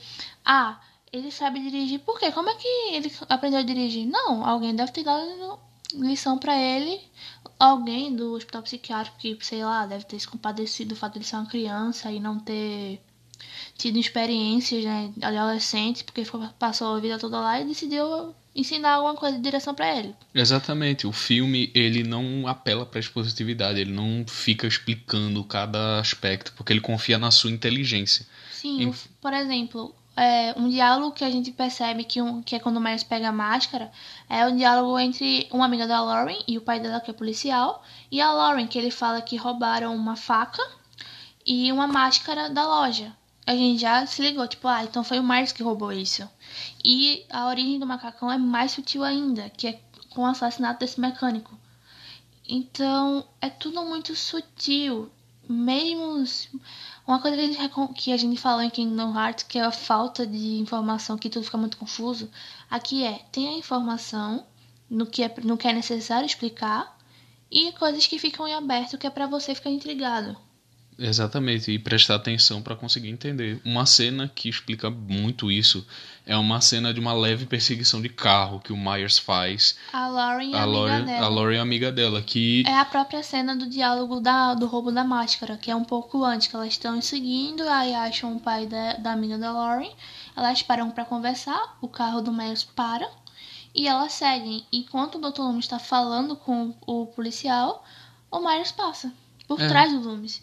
Ah, 0.44 0.80
ele 1.12 1.30
sabe 1.30 1.60
dirigir. 1.60 2.00
Por 2.00 2.18
quê? 2.18 2.30
Como 2.30 2.48
é 2.48 2.54
que 2.54 2.68
ele 2.92 3.12
aprendeu 3.28 3.60
a 3.60 3.64
dirigir? 3.64 4.06
Não, 4.06 4.44
alguém 4.44 4.74
deve 4.74 4.92
ter 4.92 5.02
dado 5.02 5.58
lição 5.94 6.38
pra 6.38 6.56
ele. 6.56 7.00
Alguém 7.58 8.14
do 8.14 8.32
hospital 8.34 8.62
psiquiátrico 8.62 9.18
que, 9.18 9.38
sei 9.40 9.64
lá, 9.64 9.86
deve 9.86 10.04
ter 10.04 10.18
se 10.18 10.26
compadecido 10.28 10.90
do 10.94 10.96
fato 10.96 11.12
de 11.14 11.18
ele 11.18 11.24
ser 11.24 11.36
uma 11.36 11.46
criança 11.46 12.10
e 12.10 12.18
não 12.20 12.38
ter 12.38 13.00
tido 13.76 13.98
experiências 13.98 14.84
né, 14.84 15.12
adolescentes, 15.22 16.02
porque 16.02 16.24
ficou, 16.24 16.46
passou 16.58 16.96
a 16.96 17.00
vida 17.00 17.18
toda 17.18 17.38
lá 17.40 17.60
e 17.60 17.64
decidiu 17.64 18.34
ensinar 18.54 18.94
alguma 18.94 19.14
coisa 19.16 19.36
de 19.36 19.42
direção 19.42 19.74
pra 19.74 19.96
ele. 19.98 20.14
Exatamente. 20.34 21.06
O 21.06 21.12
filme, 21.12 21.70
ele 21.74 22.02
não 22.04 22.46
apela 22.46 22.86
pra 22.86 23.00
expositividade, 23.00 23.80
ele 23.80 23.92
não 23.92 24.24
fica 24.26 24.66
explicando 24.66 25.42
cada 25.44 25.98
aspecto, 25.98 26.52
porque 26.56 26.72
ele 26.72 26.80
confia 26.80 27.18
na 27.18 27.30
sua 27.30 27.50
inteligência. 27.50 28.26
Sim, 28.52 28.82
Em- 28.84 28.94
por 29.20 29.32
exemplo, 29.32 29.94
é, 30.16 30.54
um 30.56 30.68
diálogo 30.68 31.12
que 31.12 31.24
a 31.24 31.30
gente 31.30 31.50
percebe 31.50 32.04
que, 32.04 32.22
um, 32.22 32.42
que 32.42 32.54
é 32.54 32.60
quando 32.60 32.76
o 32.76 32.80
Miles 32.80 33.02
pega 33.02 33.28
a 33.28 33.32
máscara 33.32 33.90
é 34.28 34.46
um 34.46 34.56
diálogo 34.56 34.98
entre 34.98 35.48
uma 35.50 35.64
amiga 35.64 35.86
da 35.86 36.00
Lauren 36.00 36.38
e 36.46 36.56
o 36.56 36.60
pai 36.60 36.78
dela, 36.80 37.00
que 37.00 37.10
é 37.10 37.14
policial, 37.14 37.82
e 38.10 38.20
a 38.20 38.32
Lauren, 38.32 38.66
que 38.66 38.78
ele 38.78 38.90
fala 38.90 39.20
que 39.20 39.36
roubaram 39.36 39.94
uma 39.94 40.16
faca 40.16 40.62
e 41.44 41.70
uma 41.72 41.86
máscara 41.86 42.48
da 42.48 42.66
loja. 42.66 43.12
A 43.46 43.54
gente 43.54 43.80
já 43.80 44.06
se 44.06 44.22
ligou, 44.22 44.46
tipo, 44.48 44.66
ah, 44.68 44.84
então 44.84 45.04
foi 45.04 45.18
o 45.18 45.22
Miles 45.22 45.52
que 45.52 45.62
roubou 45.62 45.92
isso. 45.92 46.28
E 46.82 47.26
a 47.28 47.46
origem 47.46 47.78
do 47.78 47.86
macacão 47.86 48.30
é 48.32 48.38
mais 48.38 48.72
sutil 48.72 49.04
ainda, 49.04 49.50
que 49.50 49.66
é 49.66 49.80
com 50.10 50.22
o 50.22 50.26
assassinato 50.26 50.80
desse 50.80 50.98
mecânico. 50.98 51.58
Então, 52.48 53.26
é 53.40 53.50
tudo 53.50 53.84
muito 53.84 54.14
sutil. 54.14 55.10
Mesmo. 55.46 56.24
Uma 57.06 57.20
coisa 57.20 57.36
que 57.36 57.42
a 57.42 57.46
gente, 57.46 57.94
que 57.94 58.12
a 58.12 58.16
gente 58.16 58.40
falou 58.40 58.62
em 58.62 58.70
Kingdom 58.70 59.14
Hearts, 59.14 59.44
que 59.44 59.58
é 59.58 59.62
a 59.62 59.70
falta 59.70 60.26
de 60.26 60.58
informação, 60.58 61.18
que 61.18 61.28
tudo 61.28 61.44
fica 61.44 61.58
muito 61.58 61.76
confuso. 61.76 62.30
Aqui 62.70 63.04
é: 63.04 63.18
tem 63.30 63.48
a 63.48 63.58
informação 63.58 64.46
no 64.88 65.06
que 65.06 65.22
é, 65.22 65.34
no 65.42 65.56
que 65.56 65.68
é 65.68 65.72
necessário 65.72 66.24
explicar 66.26 66.96
e 67.50 67.72
coisas 67.72 68.06
que 68.06 68.18
ficam 68.18 68.48
em 68.48 68.54
aberto, 68.54 68.96
que 68.96 69.06
é 69.06 69.10
pra 69.10 69.26
você 69.26 69.54
ficar 69.54 69.70
intrigado. 69.70 70.36
Exatamente, 70.98 71.70
e 71.72 71.78
prestar 71.78 72.14
atenção 72.16 72.62
pra 72.62 72.76
conseguir 72.76 73.08
entender. 73.10 73.60
Uma 73.64 73.84
cena 73.84 74.30
que 74.32 74.48
explica 74.48 74.88
muito 74.90 75.50
isso 75.50 75.84
é 76.24 76.36
uma 76.36 76.60
cena 76.60 76.94
de 76.94 77.00
uma 77.00 77.12
leve 77.12 77.46
perseguição 77.46 78.00
de 78.00 78.08
carro 78.08 78.60
que 78.60 78.72
o 78.72 78.76
Myers 78.76 79.18
faz. 79.18 79.76
A 79.92 80.06
Lauren 80.06 80.50
e 80.50 80.54
a, 80.54 80.60
A 80.60 80.62
amiga 80.62 80.78
Lauren, 80.78 81.04
dela. 81.04 81.26
a 81.26 81.28
Lauren 81.28 81.56
é 81.56 81.60
amiga 81.60 81.92
dela, 81.92 82.22
que 82.22 82.62
É 82.66 82.78
a 82.78 82.84
própria 82.84 83.22
cena 83.22 83.56
do 83.56 83.66
diálogo 83.68 84.20
da, 84.20 84.54
do 84.54 84.66
roubo 84.66 84.92
da 84.92 85.02
máscara, 85.04 85.56
que 85.56 85.70
é 85.70 85.74
um 85.76 85.84
pouco 85.84 86.24
antes, 86.24 86.46
que 86.46 86.54
elas 86.56 86.68
estão 86.68 87.00
seguindo, 87.02 87.62
aí 87.68 87.92
acham 87.94 88.36
o 88.36 88.40
pai 88.40 88.66
da, 88.66 88.94
da 88.94 89.12
amiga 89.12 89.36
da 89.36 89.52
Lauren, 89.52 89.90
elas 90.36 90.62
param 90.62 90.90
pra 90.90 91.04
conversar, 91.04 91.76
o 91.80 91.88
carro 91.88 92.20
do 92.22 92.32
Miles 92.32 92.62
para, 92.64 93.08
e 93.74 93.88
elas 93.88 94.12
seguem. 94.12 94.64
Enquanto 94.72 95.16
o 95.16 95.20
Dr. 95.20 95.40
Loomis 95.40 95.64
está 95.64 95.80
falando 95.80 96.36
com 96.36 96.72
o 96.86 97.06
policial, 97.06 97.84
o 98.30 98.38
Miles 98.38 98.70
passa, 98.70 99.12
por 99.48 99.60
É. 99.60 99.66
trás 99.68 99.92
do 99.92 99.98
Loomis. 99.98 100.40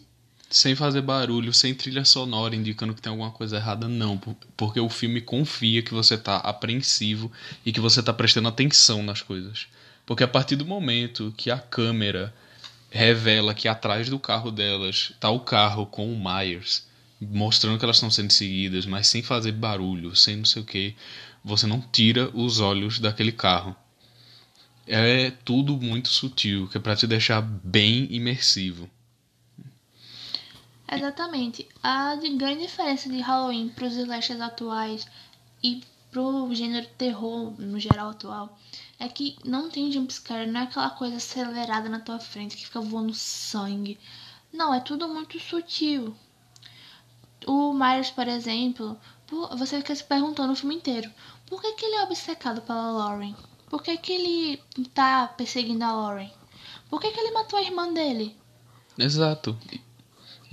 Sem 0.56 0.74
fazer 0.74 1.00
barulho, 1.02 1.52
sem 1.52 1.74
trilha 1.74 2.04
sonora 2.04 2.54
indicando 2.54 2.94
que 2.94 3.00
tem 3.02 3.10
alguma 3.10 3.30
coisa 3.30 3.56
errada, 3.56 3.88
não. 3.88 4.16
por- 4.18 4.36
Porque 4.56 4.80
o 4.80 4.88
filme 4.88 5.20
confia 5.20 5.82
que 5.82 5.92
você 5.94 6.16
tá 6.18 6.36
apreensivo 6.38 7.30
e 7.64 7.72
que 7.72 7.80
você 7.80 8.02
tá 8.02 8.12
prestando 8.12 8.48
atenção 8.48 9.02
nas 9.02 9.22
coisas. 9.22 9.66
Porque 10.06 10.22
a 10.24 10.28
partir 10.28 10.56
do 10.56 10.66
momento 10.66 11.32
que 11.36 11.50
a 11.50 11.58
câmera 11.58 12.34
revela 12.90 13.54
que 13.54 13.68
atrás 13.68 14.08
do 14.08 14.18
carro 14.18 14.50
delas 14.50 15.12
tá 15.18 15.30
o 15.30 15.40
carro 15.40 15.86
com 15.86 16.12
o 16.12 16.16
Myers, 16.22 16.86
mostrando 17.20 17.78
que 17.78 17.84
elas 17.84 17.96
estão 17.96 18.10
sendo 18.10 18.32
seguidas, 18.32 18.84
mas 18.84 19.06
sem 19.06 19.22
fazer 19.22 19.52
barulho, 19.52 20.14
sem 20.14 20.36
não 20.36 20.44
sei 20.44 20.62
o 20.62 20.66
que, 20.66 20.94
você 21.44 21.66
não 21.66 21.80
tira 21.80 22.28
os 22.34 22.60
olhos 22.60 22.98
daquele 22.98 23.32
carro. 23.32 23.74
É 24.86 25.30
tudo 25.44 25.76
muito 25.80 26.08
sutil, 26.08 26.68
que 26.68 26.76
é 26.76 26.80
pra 26.80 26.96
te 26.96 27.06
deixar 27.06 27.40
bem 27.40 28.08
imersivo. 28.10 28.90
Exatamente. 30.94 31.68
A 31.82 32.14
de- 32.16 32.36
grande 32.36 32.62
diferença 32.62 33.08
de 33.08 33.20
Halloween 33.20 33.68
pros 33.70 33.94
slashers 33.96 34.40
atuais 34.40 35.06
e 35.62 35.82
pro 36.10 36.54
gênero 36.54 36.86
terror 36.98 37.54
no 37.58 37.80
geral 37.80 38.10
atual 38.10 38.58
é 38.98 39.08
que 39.08 39.38
não 39.44 39.70
tem 39.70 39.90
jumpscare, 39.90 40.46
não 40.50 40.60
é 40.60 40.64
aquela 40.64 40.90
coisa 40.90 41.16
acelerada 41.16 41.88
na 41.88 42.00
tua 42.00 42.18
frente 42.18 42.56
que 42.56 42.66
fica 42.66 42.80
voando 42.80 43.14
sangue. 43.14 43.98
Não, 44.52 44.74
é 44.74 44.80
tudo 44.80 45.08
muito 45.08 45.40
sutil. 45.40 46.14
O 47.46 47.72
Myers, 47.72 48.10
por 48.10 48.28
exemplo, 48.28 49.00
você 49.56 49.78
fica 49.78 49.94
se 49.94 50.04
perguntando 50.04 50.52
o 50.52 50.56
filme 50.56 50.76
inteiro: 50.76 51.10
por 51.46 51.60
que, 51.60 51.72
que 51.72 51.84
ele 51.86 51.96
é 51.96 52.02
obcecado 52.04 52.60
pela 52.60 52.90
Lauren? 52.92 53.34
Por 53.70 53.82
que, 53.82 53.96
que 53.96 54.12
ele 54.12 54.62
tá 54.92 55.26
perseguindo 55.28 55.82
a 55.84 55.92
Lauren? 55.92 56.30
Por 56.90 57.00
que, 57.00 57.10
que 57.10 57.18
ele 57.18 57.32
matou 57.32 57.58
a 57.58 57.62
irmã 57.62 57.90
dele? 57.92 58.36
Exato. 58.98 59.58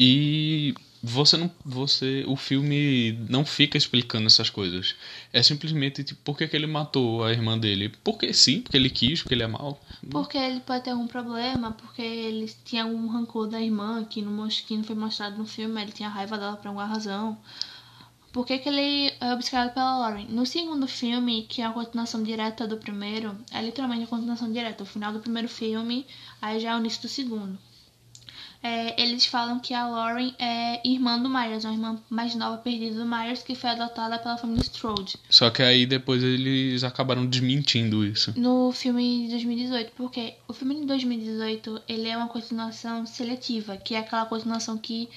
E 0.01 0.73
você 1.03 1.35
não. 1.35 1.51
Você. 1.65 2.23
O 2.25 2.37
filme 2.37 3.13
não 3.29 3.43
fica 3.45 3.77
explicando 3.77 4.27
essas 4.27 4.49
coisas. 4.49 4.95
É 5.33 5.43
simplesmente 5.43 6.03
tipo, 6.05 6.21
por 6.23 6.37
que, 6.37 6.47
que 6.47 6.55
ele 6.55 6.67
matou 6.67 7.23
a 7.23 7.31
irmã 7.31 7.57
dele? 7.57 7.89
Porque 8.03 8.33
sim, 8.33 8.61
porque 8.61 8.77
ele 8.77 8.89
quis, 8.89 9.21
porque 9.21 9.35
ele 9.35 9.43
é 9.43 9.47
mau. 9.47 9.81
Porque 10.09 10.37
ele 10.37 10.61
pode 10.61 10.85
ter 10.85 10.91
algum 10.91 11.07
problema, 11.07 11.71
porque 11.71 12.01
ele 12.01 12.49
tinha 12.63 12.83
algum 12.83 13.07
rancor 13.07 13.47
da 13.47 13.61
irmã 13.61 14.05
que 14.05 14.21
não, 14.21 14.47
que 14.47 14.77
não 14.77 14.83
foi 14.83 14.95
mostrado 14.95 15.37
no 15.37 15.45
filme, 15.45 15.81
ele 15.81 15.91
tinha 15.91 16.07
raiva 16.07 16.37
dela 16.37 16.55
por 16.55 16.67
alguma 16.67 16.85
razão. 16.85 17.37
Por 18.31 18.45
que, 18.45 18.59
que 18.59 18.69
ele 18.69 19.11
é 19.19 19.33
obcecado 19.33 19.73
pela 19.73 19.97
Lauren? 19.97 20.27
No 20.29 20.45
segundo 20.45 20.87
filme, 20.87 21.47
que 21.49 21.61
é 21.61 21.65
a 21.65 21.71
continuação 21.71 22.21
direta 22.21 22.67
do 22.67 22.77
primeiro, 22.77 23.35
é 23.51 23.61
literalmente 23.61 24.03
a 24.03 24.07
continuação 24.07 24.51
direta. 24.51 24.83
O 24.83 24.85
final 24.85 25.11
do 25.11 25.19
primeiro 25.19 25.49
filme, 25.49 26.05
aí 26.41 26.59
já 26.59 26.71
é 26.71 26.75
o 26.75 26.79
início 26.79 27.01
do 27.01 27.07
segundo. 27.07 27.57
É, 28.61 29.01
eles 29.01 29.25
falam 29.25 29.57
que 29.59 29.73
a 29.73 29.87
Lauren 29.87 30.33
é 30.37 30.85
irmã 30.85 31.17
do 31.17 31.29
Myers, 31.29 31.63
uma 31.63 31.73
irmã 31.73 31.99
mais 32.09 32.35
nova 32.35 32.57
perdida 32.57 32.99
do 32.99 33.05
Myers, 33.05 33.41
que 33.41 33.55
foi 33.55 33.69
adotada 33.69 34.19
pela 34.19 34.37
família 34.37 34.61
Strode. 34.63 35.15
Só 35.29 35.49
que 35.49 35.63
aí 35.63 35.85
depois 35.85 36.21
eles 36.21 36.83
acabaram 36.83 37.25
desmentindo 37.25 38.05
isso. 38.05 38.33
No 38.37 38.71
filme 38.73 39.23
de 39.25 39.29
2018, 39.31 39.93
porque 39.95 40.33
o 40.45 40.53
filme 40.53 40.75
de 40.75 40.85
2018 40.85 41.81
ele 41.87 42.09
é 42.09 42.17
uma 42.17 42.27
continuação 42.27 43.05
seletiva, 43.05 43.77
que 43.77 43.95
é 43.95 43.99
aquela 43.99 44.25
continuação 44.25 44.77
que 44.77 45.09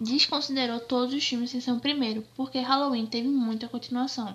desconsiderou 0.00 0.80
todos 0.80 1.12
os 1.12 1.24
filmes 1.24 1.50
sem 1.50 1.60
ser 1.60 1.72
o 1.72 1.80
primeiro, 1.80 2.24
porque 2.36 2.58
Halloween 2.58 3.04
teve 3.04 3.28
muita 3.28 3.68
continuação. 3.68 4.34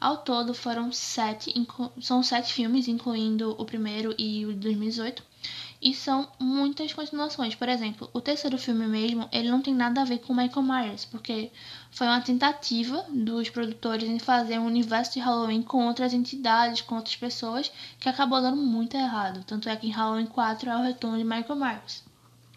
Ao 0.00 0.18
todo 0.18 0.52
foram 0.52 0.92
sete, 0.92 1.54
são 2.00 2.22
sete 2.22 2.52
filmes, 2.52 2.88
incluindo 2.88 3.54
o 3.58 3.64
primeiro 3.64 4.14
e 4.18 4.44
o 4.44 4.52
de 4.52 4.58
2018. 4.58 5.22
E 5.84 5.92
são 5.92 6.26
muitas 6.40 6.94
continuações. 6.94 7.54
Por 7.54 7.68
exemplo, 7.68 8.08
o 8.14 8.18
terceiro 8.18 8.56
filme 8.56 8.86
mesmo, 8.86 9.28
ele 9.30 9.50
não 9.50 9.60
tem 9.60 9.74
nada 9.74 10.00
a 10.00 10.04
ver 10.04 10.18
com 10.20 10.32
Michael 10.32 10.62
Myers, 10.62 11.04
porque 11.04 11.52
foi 11.90 12.06
uma 12.06 12.22
tentativa 12.22 13.04
dos 13.10 13.50
produtores 13.50 14.08
em 14.08 14.18
fazer 14.18 14.58
um 14.58 14.64
universo 14.64 15.12
de 15.12 15.20
Halloween 15.20 15.60
com 15.60 15.86
outras 15.86 16.14
entidades, 16.14 16.80
com 16.80 16.94
outras 16.94 17.16
pessoas, 17.16 17.70
que 18.00 18.08
acabou 18.08 18.40
dando 18.40 18.56
muito 18.56 18.96
errado. 18.96 19.44
Tanto 19.44 19.68
é 19.68 19.76
que 19.76 19.86
em 19.86 19.90
Halloween 19.90 20.24
4 20.24 20.70
é 20.70 20.74
o 20.74 20.82
retorno 20.82 21.18
de 21.18 21.24
Michael 21.24 21.54
Myers. 21.54 22.02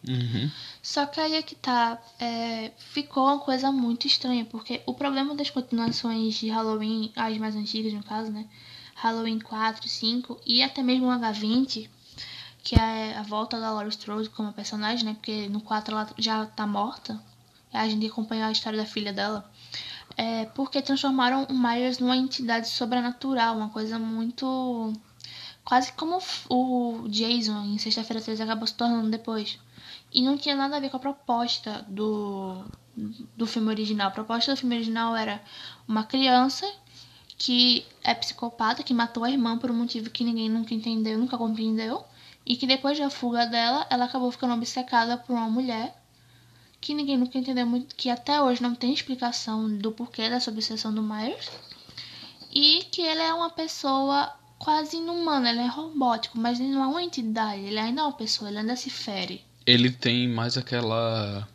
Uhum. 0.08 0.50
Só 0.82 1.06
que 1.06 1.20
aí 1.20 1.36
é 1.36 1.42
que 1.42 1.56
tá. 1.56 2.02
É, 2.18 2.72
ficou 2.78 3.26
uma 3.26 3.40
coisa 3.40 3.74
muito 3.74 4.08
estranha, 4.08 4.46
porque 4.46 4.82
o 4.86 4.94
problema 4.94 5.36
das 5.36 5.50
continuações 5.50 6.36
de 6.36 6.48
Halloween, 6.48 7.12
as 7.14 7.38
mais 7.38 7.58
antigas 7.58 7.92
no 7.92 8.04
caso, 8.04 8.32
né? 8.32 8.46
Halloween 8.96 9.40
4, 9.40 9.86
5 9.86 10.40
e 10.46 10.64
até 10.64 10.82
mesmo 10.82 11.08
o 11.08 11.12
H20 11.12 11.90
que 12.68 12.76
é 12.76 13.18
a 13.18 13.24
volta 13.24 13.58
da 13.62 13.72
Laurie 13.72 13.88
Strode 13.92 14.30
como 14.30 14.52
personagem, 14.52 15.06
né? 15.06 15.14
Porque 15.14 15.48
no 15.48 15.62
4 15.62 15.96
ela 15.96 16.10
já 16.18 16.46
tá 16.48 16.68
morta. 16.68 17.18
A 17.72 17.88
gente 17.88 18.06
acompanha 18.06 18.46
a 18.46 18.52
história 18.52 18.78
da 18.78 18.86
filha 18.86 19.14
dela. 19.14 19.50
É 20.18 20.44
porque 20.48 20.82
transformaram 20.82 21.46
o 21.46 21.54
Myers 21.54 22.00
numa 22.00 22.18
entidade 22.18 22.68
sobrenatural, 22.68 23.56
uma 23.56 23.70
coisa 23.70 23.98
muito. 23.98 24.92
Quase 25.64 25.94
como 25.94 26.20
o 26.50 27.08
Jason 27.08 27.64
em 27.68 27.78
Sexta-feira 27.78 28.22
13 28.22 28.44
acabou 28.44 28.68
se 28.68 28.74
tornando 28.74 29.10
depois. 29.10 29.58
E 30.14 30.22
não 30.22 30.38
tinha 30.38 30.54
nada 30.54 30.76
a 30.76 30.80
ver 30.82 30.90
com 30.90 30.98
a 30.98 31.00
proposta 31.00 31.86
do, 31.88 32.66
do 33.38 33.48
filme 33.48 33.70
original. 33.70 34.10
A 34.10 34.12
proposta 34.12 34.54
do 34.54 34.58
filme 34.58 34.76
original 34.76 35.16
era 35.16 35.42
uma 35.88 36.04
criança 36.04 36.70
que 37.38 37.86
é 38.04 38.14
psicopata, 38.14 38.84
que 38.84 38.94
matou 38.94 39.24
a 39.24 39.32
irmã 39.32 39.58
por 39.58 39.72
um 39.72 39.76
motivo 39.76 40.10
que 40.10 40.26
ninguém 40.26 40.50
nunca 40.50 40.74
entendeu, 40.74 41.18
nunca 41.18 41.38
compreendeu 41.38 42.04
e 42.48 42.56
que 42.56 42.66
depois 42.66 42.98
da 42.98 43.10
fuga 43.10 43.46
dela, 43.46 43.86
ela 43.90 44.06
acabou 44.06 44.32
ficando 44.32 44.54
obcecada 44.54 45.18
por 45.18 45.34
uma 45.34 45.50
mulher 45.50 45.94
que 46.80 46.94
ninguém 46.94 47.18
nunca 47.18 47.38
entendeu 47.38 47.66
muito, 47.68 47.94
que 47.94 48.10
até 48.10 48.42
hoje 48.42 48.62
não 48.62 48.74
tem 48.74 48.94
explicação 48.94 49.78
do 49.78 49.92
porquê 49.92 50.30
dessa 50.30 50.50
obsessão 50.50 50.94
do 50.94 51.04
Myers. 51.04 51.50
E 52.54 52.86
que 52.90 53.02
ele 53.02 53.22
é 53.22 53.34
uma 53.34 53.50
pessoa 53.50 54.34
quase 54.58 54.96
inumana, 54.96 55.50
ele 55.50 55.60
é 55.60 55.68
robótico, 55.68 56.38
mas 56.38 56.58
ele 56.58 56.70
não 56.70 56.84
é 56.84 56.88
uma 56.88 57.04
entidade, 57.04 57.64
ele 57.64 57.78
ainda 57.78 58.00
é 58.00 58.04
uma 58.06 58.14
pessoa, 58.14 58.50
ele 58.50 58.60
ainda 58.60 58.78
se 58.78 58.90
fere. 58.90 59.44
Ele 59.66 59.92
tem 59.92 60.30
mais 60.30 60.58
aquela. 60.58 61.46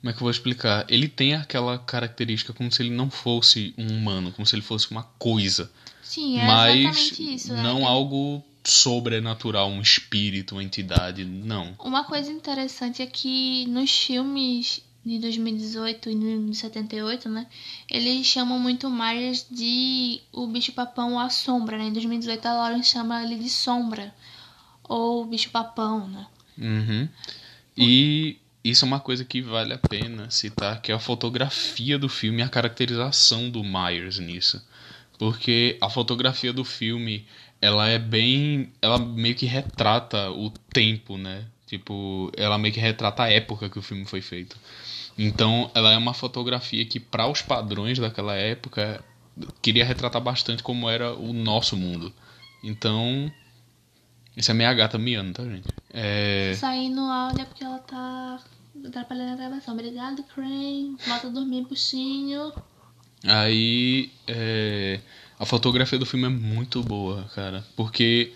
Como 0.00 0.10
é 0.10 0.12
que 0.12 0.16
eu 0.16 0.22
vou 0.22 0.30
explicar? 0.30 0.84
Ele 0.88 1.06
tem 1.06 1.34
aquela 1.34 1.78
característica 1.78 2.52
como 2.52 2.72
se 2.72 2.82
ele 2.82 2.90
não 2.90 3.08
fosse 3.08 3.72
um 3.78 3.86
humano, 3.86 4.32
como 4.32 4.44
se 4.44 4.56
ele 4.56 4.62
fosse 4.62 4.90
uma 4.90 5.04
coisa. 5.16 5.70
Sim, 6.02 6.40
é 6.40 6.46
mas 6.46 6.76
exatamente 6.76 7.34
isso. 7.34 7.54
Não 7.54 7.78
né? 7.78 7.86
algo 7.86 8.44
sobrenatural, 8.64 9.68
um 9.68 9.80
espírito, 9.80 10.54
uma 10.54 10.64
entidade, 10.64 11.24
não. 11.24 11.74
Uma 11.78 12.04
coisa 12.04 12.32
interessante 12.32 13.02
é 13.02 13.06
que 13.06 13.66
nos 13.66 13.90
filmes 13.90 14.82
de 15.04 15.18
2018 15.18 16.10
e 16.10 16.46
de 16.46 16.54
78, 16.54 17.28
né? 17.28 17.46
Eles 17.90 18.26
chamam 18.26 18.58
muito 18.58 18.90
Myers 18.90 19.46
de 19.50 20.20
o 20.32 20.46
bicho-papão 20.46 21.12
ou 21.12 21.18
a 21.18 21.28
sombra, 21.28 21.76
né? 21.76 21.84
Em 21.84 21.92
2018 21.92 22.46
a 22.46 22.54
Lauren 22.54 22.82
chama 22.82 23.22
ele 23.22 23.36
de 23.36 23.50
sombra 23.50 24.14
ou 24.82 25.26
bicho-papão, 25.26 26.08
né? 26.08 26.26
Uhum. 26.56 27.08
E 27.76 28.38
isso 28.62 28.84
é 28.84 28.88
uma 28.88 29.00
coisa 29.00 29.24
que 29.24 29.42
vale 29.42 29.74
a 29.74 29.78
pena 29.78 30.30
citar, 30.30 30.80
que 30.80 30.90
é 30.90 30.94
a 30.94 30.98
fotografia 30.98 31.98
do 31.98 32.08
filme 32.08 32.40
e 32.40 32.42
a 32.42 32.48
caracterização 32.48 33.50
do 33.50 33.62
Myers 33.62 34.18
nisso. 34.18 34.64
Porque 35.18 35.76
a 35.80 35.90
fotografia 35.90 36.52
do 36.52 36.64
filme 36.64 37.26
ela 37.64 37.88
é 37.88 37.98
bem. 37.98 38.70
Ela 38.82 38.98
meio 38.98 39.34
que 39.34 39.46
retrata 39.46 40.30
o 40.30 40.50
tempo, 40.50 41.16
né? 41.16 41.46
Tipo, 41.66 42.30
ela 42.36 42.58
meio 42.58 42.74
que 42.74 42.78
retrata 42.78 43.22
a 43.22 43.32
época 43.32 43.70
que 43.70 43.78
o 43.78 43.82
filme 43.82 44.04
foi 44.04 44.20
feito. 44.20 44.54
Então, 45.16 45.70
ela 45.74 45.90
é 45.90 45.96
uma 45.96 46.12
fotografia 46.12 46.84
que, 46.84 47.00
para 47.00 47.26
os 47.26 47.40
padrões 47.40 47.98
daquela 47.98 48.34
época, 48.34 49.02
queria 49.62 49.84
retratar 49.84 50.20
bastante 50.20 50.62
como 50.62 50.90
era 50.90 51.14
o 51.14 51.32
nosso 51.32 51.74
mundo. 51.74 52.12
Então, 52.62 53.32
isso 54.36 54.50
é 54.50 54.54
minha 54.54 54.74
gata 54.74 54.98
miando, 54.98 55.32
tá, 55.32 55.44
gente? 55.44 55.68
É... 55.90 56.52
Saindo 56.56 57.00
áudio 57.00 57.42
é 57.42 57.44
porque 57.46 57.64
ela 57.64 57.78
tá 57.78 58.40
atrapalhando 58.86 59.32
a 59.32 59.36
gravação. 59.36 59.72
Obrigado, 59.72 60.22
Crane. 60.24 60.96
Volta 61.06 61.28
a 61.28 61.30
dormir, 61.30 61.64
puxinho. 61.64 62.52
Aí, 63.24 64.12
é... 64.26 65.00
A 65.38 65.44
fotografia 65.44 65.98
do 65.98 66.06
filme 66.06 66.26
é 66.26 66.30
muito 66.30 66.82
boa, 66.82 67.24
cara. 67.34 67.64
Porque 67.76 68.32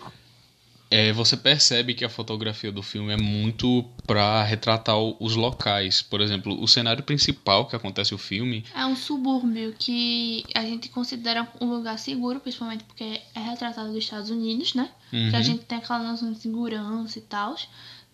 é, 0.91 1.13
você 1.13 1.37
percebe 1.37 1.93
que 1.93 2.03
a 2.03 2.09
fotografia 2.09 2.71
do 2.71 2.81
filme 2.81 3.13
é 3.13 3.17
muito 3.17 3.85
para 4.07 4.43
retratar 4.43 4.97
os 4.97 5.35
locais. 5.35 6.01
Por 6.01 6.19
exemplo, 6.19 6.59
o 6.59 6.67
cenário 6.67 7.03
principal 7.03 7.67
que 7.67 7.75
acontece 7.75 8.15
o 8.15 8.17
filme. 8.17 8.65
É 8.73 8.85
um 8.85 8.95
subúrbio 8.95 9.75
que 9.77 10.43
a 10.55 10.61
gente 10.61 10.89
considera 10.89 11.47
um 11.61 11.67
lugar 11.69 11.99
seguro, 11.99 12.39
principalmente 12.39 12.83
porque 12.83 13.21
é 13.35 13.39
retratado 13.39 13.89
dos 13.89 14.03
Estados 14.03 14.31
Unidos, 14.31 14.73
né? 14.73 14.89
Uhum. 15.13 15.29
Que 15.29 15.35
a 15.35 15.41
gente 15.41 15.65
tem 15.65 15.77
aquela 15.77 15.99
noção 15.99 16.33
de 16.33 16.39
segurança 16.39 17.19
e 17.19 17.21
tal. 17.21 17.55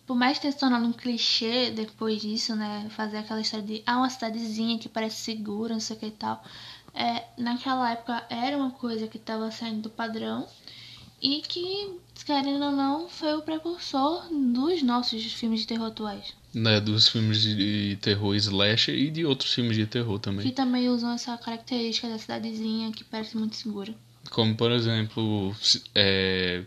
Por 0.06 0.14
mais 0.14 0.38
ter 0.38 0.52
se 0.52 0.58
tornado 0.58 0.86
um 0.86 0.92
clichê 0.92 1.70
depois 1.70 2.20
disso, 2.20 2.54
né? 2.54 2.86
Fazer 2.90 3.16
aquela 3.16 3.40
história 3.40 3.66
de 3.66 3.82
ah, 3.86 3.96
uma 3.96 4.10
cidadezinha 4.10 4.78
que 4.78 4.88
parece 4.88 5.16
segura, 5.16 5.72
não 5.72 5.80
sei 5.80 5.96
o 5.96 5.98
que 5.98 6.06
e 6.06 6.10
tal 6.10 6.44
é, 6.96 7.24
naquela 7.36 7.92
época 7.92 8.24
era 8.30 8.56
uma 8.56 8.70
coisa 8.70 9.06
que 9.06 9.18
estava 9.18 9.50
saindo 9.50 9.82
do 9.82 9.90
padrão 9.90 10.48
e 11.20 11.42
que, 11.42 11.98
querendo 12.24 12.64
ou 12.64 12.72
não, 12.72 13.08
foi 13.08 13.34
o 13.34 13.42
precursor 13.42 14.26
dos 14.30 14.82
nossos 14.82 15.22
filmes 15.32 15.60
de 15.60 15.66
terror 15.66 15.88
atuais. 15.88 16.34
Né, 16.54 16.80
dos 16.80 17.08
filmes 17.08 17.42
de 17.42 17.98
terror 18.00 18.34
slasher 18.34 18.94
e 18.94 19.10
de 19.10 19.26
outros 19.26 19.52
filmes 19.52 19.76
de 19.76 19.86
terror 19.86 20.18
também. 20.18 20.46
Que 20.46 20.52
também 20.52 20.88
usam 20.88 21.12
essa 21.12 21.36
característica 21.36 22.08
da 22.08 22.18
cidadezinha 22.18 22.90
que 22.92 23.04
parece 23.04 23.36
muito 23.36 23.56
segura. 23.56 23.94
Como, 24.30 24.56
por 24.56 24.72
exemplo, 24.72 25.54
é, 25.94 26.64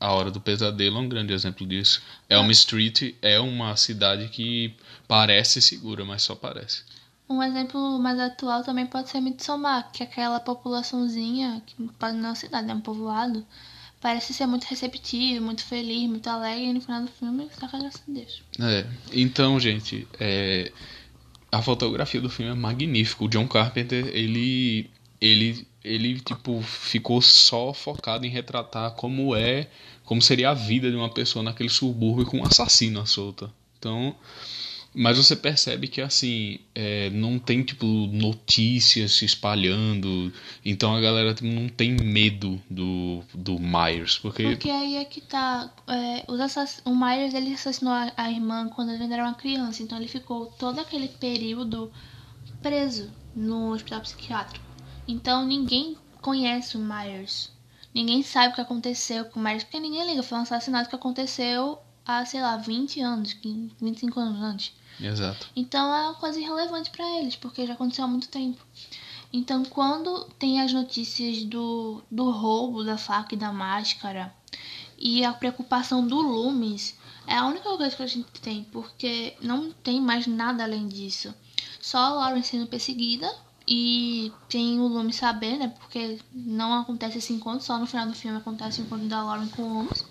A 0.00 0.12
Hora 0.12 0.30
do 0.30 0.40
Pesadelo 0.40 0.96
é 0.96 1.00
um 1.00 1.08
grande 1.08 1.34
exemplo 1.34 1.66
disso. 1.66 2.02
Elm 2.30 2.50
Street 2.50 3.14
é 3.20 3.38
uma 3.38 3.76
cidade 3.76 4.28
que 4.28 4.74
parece 5.06 5.60
segura, 5.60 6.02
mas 6.04 6.22
só 6.22 6.34
parece. 6.34 6.82
Um 7.28 7.42
exemplo 7.42 7.98
mais 7.98 8.18
atual 8.20 8.62
também 8.62 8.86
pode 8.86 9.08
ser 9.08 9.20
Midsommar, 9.20 9.90
que 9.92 10.02
aquela 10.02 10.38
populaçãozinha, 10.38 11.60
que 11.66 11.74
pode 11.98 12.16
não 12.16 12.26
é 12.26 12.28
uma 12.28 12.34
cidade, 12.36 12.70
é 12.70 12.74
um 12.74 12.80
povoado, 12.80 13.44
parece 14.00 14.32
ser 14.32 14.46
muito 14.46 14.64
receptivo, 14.64 15.44
muito 15.44 15.64
feliz, 15.64 16.08
muito 16.08 16.28
alegre, 16.28 16.66
e 16.66 16.72
no 16.72 16.80
final 16.80 17.02
do 17.02 17.08
filme 17.08 17.48
tá 17.58 17.68
com 17.68 17.76
a 17.76 17.80
graça 17.80 18.00
de 18.06 18.14
Deus. 18.14 18.42
É, 18.60 18.86
então, 19.12 19.58
gente, 19.58 20.06
é, 20.20 20.70
a 21.50 21.60
fotografia 21.62 22.20
do 22.20 22.30
filme 22.30 22.52
é 22.52 22.54
magnífica. 22.54 23.24
O 23.24 23.28
John 23.28 23.48
Carpenter, 23.48 24.06
ele, 24.12 24.88
ele, 25.20 25.66
ele, 25.82 26.20
tipo, 26.20 26.62
ficou 26.62 27.20
só 27.20 27.72
focado 27.72 28.24
em 28.24 28.30
retratar 28.30 28.92
como 28.92 29.34
é, 29.34 29.68
como 30.04 30.22
seria 30.22 30.50
a 30.50 30.54
vida 30.54 30.90
de 30.90 30.96
uma 30.96 31.10
pessoa 31.10 31.42
naquele 31.42 31.68
subúrbio 31.68 32.26
com 32.26 32.38
um 32.38 32.44
assassino 32.44 33.00
à 33.00 33.06
solta. 33.06 33.50
Então, 33.78 34.14
mas 34.96 35.18
você 35.18 35.36
percebe 35.36 35.88
que 35.88 36.00
assim, 36.00 36.58
é, 36.74 37.10
não 37.10 37.38
tem 37.38 37.62
tipo 37.62 37.84
notícias 37.84 39.12
se 39.12 39.26
espalhando, 39.26 40.32
então 40.64 40.96
a 40.96 41.00
galera 41.02 41.34
tipo, 41.34 41.46
não 41.46 41.68
tem 41.68 41.92
medo 41.92 42.58
do, 42.70 43.22
do 43.34 43.58
Myers, 43.58 44.16
porque 44.16 44.42
Porque 44.42 44.70
aí 44.70 44.96
é 44.96 45.04
que 45.04 45.20
tá, 45.20 45.70
é, 45.86 46.24
os 46.26 46.40
assass... 46.40 46.80
o 46.82 46.96
Myers 46.96 47.34
ele 47.34 47.52
assassinou 47.52 47.92
a, 47.92 48.10
a 48.16 48.30
irmã 48.30 48.70
quando 48.70 48.90
ele 48.90 49.12
era 49.12 49.22
uma 49.22 49.34
criança, 49.34 49.82
então 49.82 49.98
ele 49.98 50.08
ficou 50.08 50.46
todo 50.46 50.80
aquele 50.80 51.08
período 51.08 51.92
preso 52.62 53.12
no 53.34 53.72
hospital 53.72 54.00
psiquiátrico. 54.00 54.64
Então 55.06 55.44
ninguém 55.44 55.98
conhece 56.22 56.78
o 56.78 56.80
Myers. 56.80 57.52
Ninguém 57.94 58.22
sabe 58.22 58.52
o 58.52 58.54
que 58.54 58.62
aconteceu 58.62 59.26
com 59.26 59.40
o 59.40 59.42
Myers, 59.42 59.62
porque 59.62 59.78
ninguém 59.78 60.06
liga, 60.06 60.22
foi 60.22 60.38
um 60.38 60.42
assassinato 60.42 60.88
que 60.88 60.96
aconteceu 60.96 61.78
há, 62.06 62.24
sei 62.24 62.40
lá, 62.40 62.56
20 62.56 63.00
anos, 63.00 63.36
25 63.78 64.20
anos 64.20 64.40
antes. 64.40 64.72
Exato. 65.00 65.48
Então 65.54 65.94
é 65.94 66.02
uma 66.02 66.14
coisa 66.14 66.38
irrelevante 66.40 66.90
para 66.90 67.04
eles, 67.18 67.36
porque 67.36 67.66
já 67.66 67.74
aconteceu 67.74 68.04
há 68.04 68.08
muito 68.08 68.28
tempo. 68.28 68.64
Então, 69.32 69.64
quando 69.64 70.24
tem 70.38 70.60
as 70.60 70.72
notícias 70.72 71.42
do, 71.44 72.02
do 72.10 72.30
roubo 72.30 72.84
da 72.84 72.96
faca 72.96 73.34
e 73.34 73.38
da 73.38 73.52
máscara 73.52 74.32
e 74.98 75.24
a 75.24 75.32
preocupação 75.32 76.06
do 76.06 76.16
Loomis, 76.16 76.96
é 77.26 77.36
a 77.36 77.46
única 77.46 77.76
coisa 77.76 77.94
que 77.94 78.02
a 78.02 78.06
gente 78.06 78.40
tem, 78.40 78.64
porque 78.64 79.34
não 79.40 79.72
tem 79.72 80.00
mais 80.00 80.26
nada 80.26 80.62
além 80.62 80.86
disso. 80.86 81.34
Só 81.80 81.98
a 81.98 82.08
Lauren 82.10 82.42
sendo 82.42 82.66
perseguida 82.66 83.30
e 83.66 84.32
tem 84.48 84.78
o 84.78 84.86
Loomis 84.86 85.16
saber, 85.16 85.58
né? 85.58 85.74
Porque 85.78 86.18
não 86.32 86.80
acontece 86.80 87.18
esse 87.18 87.32
encontro, 87.32 87.64
só 87.64 87.78
no 87.78 87.86
final 87.86 88.06
do 88.06 88.14
filme 88.14 88.38
acontece 88.38 88.80
o 88.80 88.84
encontro 88.84 89.08
da 89.08 89.22
Lauren 89.22 89.48
com 89.48 89.62
o 89.62 89.74
Loomis. 89.74 90.04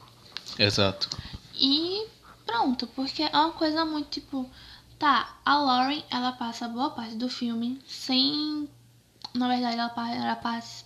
Exato. 0.60 1.10
E 1.56 2.06
pronto, 2.45 2.86
porque 2.88 3.24
é 3.24 3.30
uma 3.30 3.52
coisa 3.52 3.86
muito 3.86 4.10
tipo. 4.10 4.50
Tá, 4.97 5.38
a 5.45 5.58
Lauren, 5.58 6.03
ela 6.10 6.31
passa 6.31 6.67
boa 6.67 6.89
parte 6.89 7.15
do 7.15 7.29
filme 7.29 7.81
sem. 7.86 8.69
Na 9.34 9.47
verdade, 9.47 9.77
ela, 9.77 10.15
ela 10.15 10.36
passa 10.36 10.86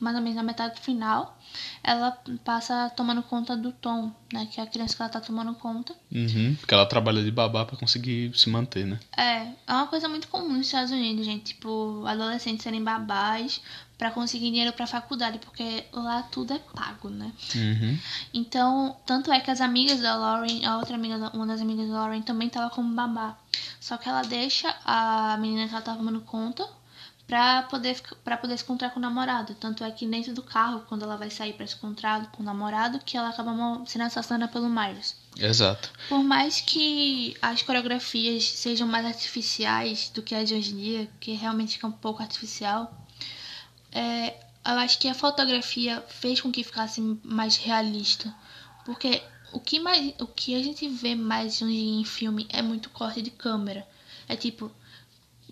mais 0.00 0.14
ou 0.16 0.22
menos 0.22 0.36
na 0.36 0.42
metade 0.42 0.74
do 0.74 0.80
final, 0.80 1.38
ela 1.82 2.12
passa 2.44 2.90
tomando 2.90 3.22
conta 3.22 3.56
do 3.56 3.72
Tom, 3.72 4.12
né? 4.32 4.46
Que 4.50 4.60
é 4.60 4.64
a 4.64 4.66
criança 4.66 4.94
que 4.94 5.02
ela 5.02 5.10
tá 5.10 5.20
tomando 5.20 5.54
conta. 5.54 5.94
Uhum, 6.12 6.54
porque 6.56 6.74
ela 6.74 6.86
trabalha 6.86 7.22
de 7.22 7.30
babá 7.30 7.64
para 7.64 7.76
conseguir 7.76 8.36
se 8.36 8.48
manter, 8.50 8.86
né? 8.86 9.00
É, 9.16 9.46
é 9.66 9.72
uma 9.72 9.86
coisa 9.86 10.08
muito 10.08 10.28
comum 10.28 10.52
nos 10.52 10.66
Estados 10.66 10.90
Unidos, 10.90 11.24
gente. 11.24 11.54
Tipo, 11.54 12.04
adolescentes 12.06 12.62
serem 12.62 12.82
babás 12.82 13.60
para 13.98 14.10
conseguir 14.10 14.50
dinheiro 14.50 14.72
pra 14.72 14.86
faculdade, 14.86 15.38
porque 15.38 15.84
lá 15.92 16.22
tudo 16.24 16.52
é 16.52 16.58
pago, 16.58 17.08
né? 17.08 17.32
Uhum. 17.54 17.98
Então, 18.34 18.96
tanto 19.06 19.32
é 19.32 19.40
que 19.40 19.50
as 19.50 19.60
amigas 19.60 20.00
da 20.00 20.14
Lauren, 20.16 20.64
a 20.66 20.76
outra 20.76 20.96
amiga, 20.96 21.30
uma 21.32 21.46
das 21.46 21.60
amigas 21.60 21.88
da 21.88 21.94
Lauren 21.94 22.22
também 22.22 22.48
tava 22.48 22.68
como 22.70 22.94
babá. 22.94 23.36
Só 23.80 23.96
que 23.96 24.08
ela 24.08 24.22
deixa 24.22 24.74
a 24.84 25.36
menina 25.38 25.66
que 25.66 25.74
ela 25.74 25.82
tava 25.82 25.98
tomando 25.98 26.20
conta 26.20 26.68
pra 27.26 27.62
poder, 27.62 28.00
pra 28.22 28.36
poder 28.36 28.56
se 28.56 28.64
encontrar 28.64 28.90
com 28.90 28.98
o 28.98 29.02
namorado. 29.02 29.54
Tanto 29.54 29.82
é 29.82 29.90
que 29.90 30.06
dentro 30.06 30.34
do 30.34 30.42
carro, 30.42 30.84
quando 30.88 31.02
ela 31.02 31.16
vai 31.16 31.30
sair 31.30 31.52
pra 31.54 31.66
se 31.66 31.76
encontrar 31.76 32.30
com 32.32 32.42
o 32.42 32.46
namorado, 32.46 32.98
que 32.98 33.16
ela 33.16 33.30
acaba 33.30 33.52
sendo 33.86 34.02
assassinada 34.02 34.48
pelo 34.48 34.68
Myers. 34.68 35.16
Exato. 35.38 35.90
Por 36.08 36.22
mais 36.22 36.60
que 36.60 37.36
as 37.42 37.62
coreografias 37.62 38.44
sejam 38.44 38.86
mais 38.86 39.04
artificiais 39.04 40.10
do 40.14 40.22
que 40.22 40.34
as 40.34 40.48
de 40.48 40.54
hoje 40.54 40.72
em 40.72 40.76
dia, 40.76 41.10
que 41.20 41.32
realmente 41.32 41.74
fica 41.74 41.86
um 41.86 41.92
pouco 41.92 42.22
artificial, 42.22 43.05
é, 43.96 44.36
eu 44.62 44.78
acho 44.78 44.98
que 44.98 45.08
a 45.08 45.14
fotografia 45.14 46.04
fez 46.08 46.40
com 46.40 46.52
que 46.52 46.62
ficasse 46.62 47.00
mais 47.24 47.56
realista. 47.56 48.32
Porque 48.84 49.22
o 49.52 49.58
que, 49.58 49.80
mais, 49.80 50.12
o 50.20 50.26
que 50.26 50.54
a 50.54 50.62
gente 50.62 50.86
vê 50.86 51.14
mais 51.14 51.62
hoje 51.62 51.74
em 51.74 52.04
filme 52.04 52.46
é 52.50 52.60
muito 52.60 52.90
corte 52.90 53.22
de 53.22 53.30
câmera. 53.30 53.88
É 54.28 54.36
tipo, 54.36 54.70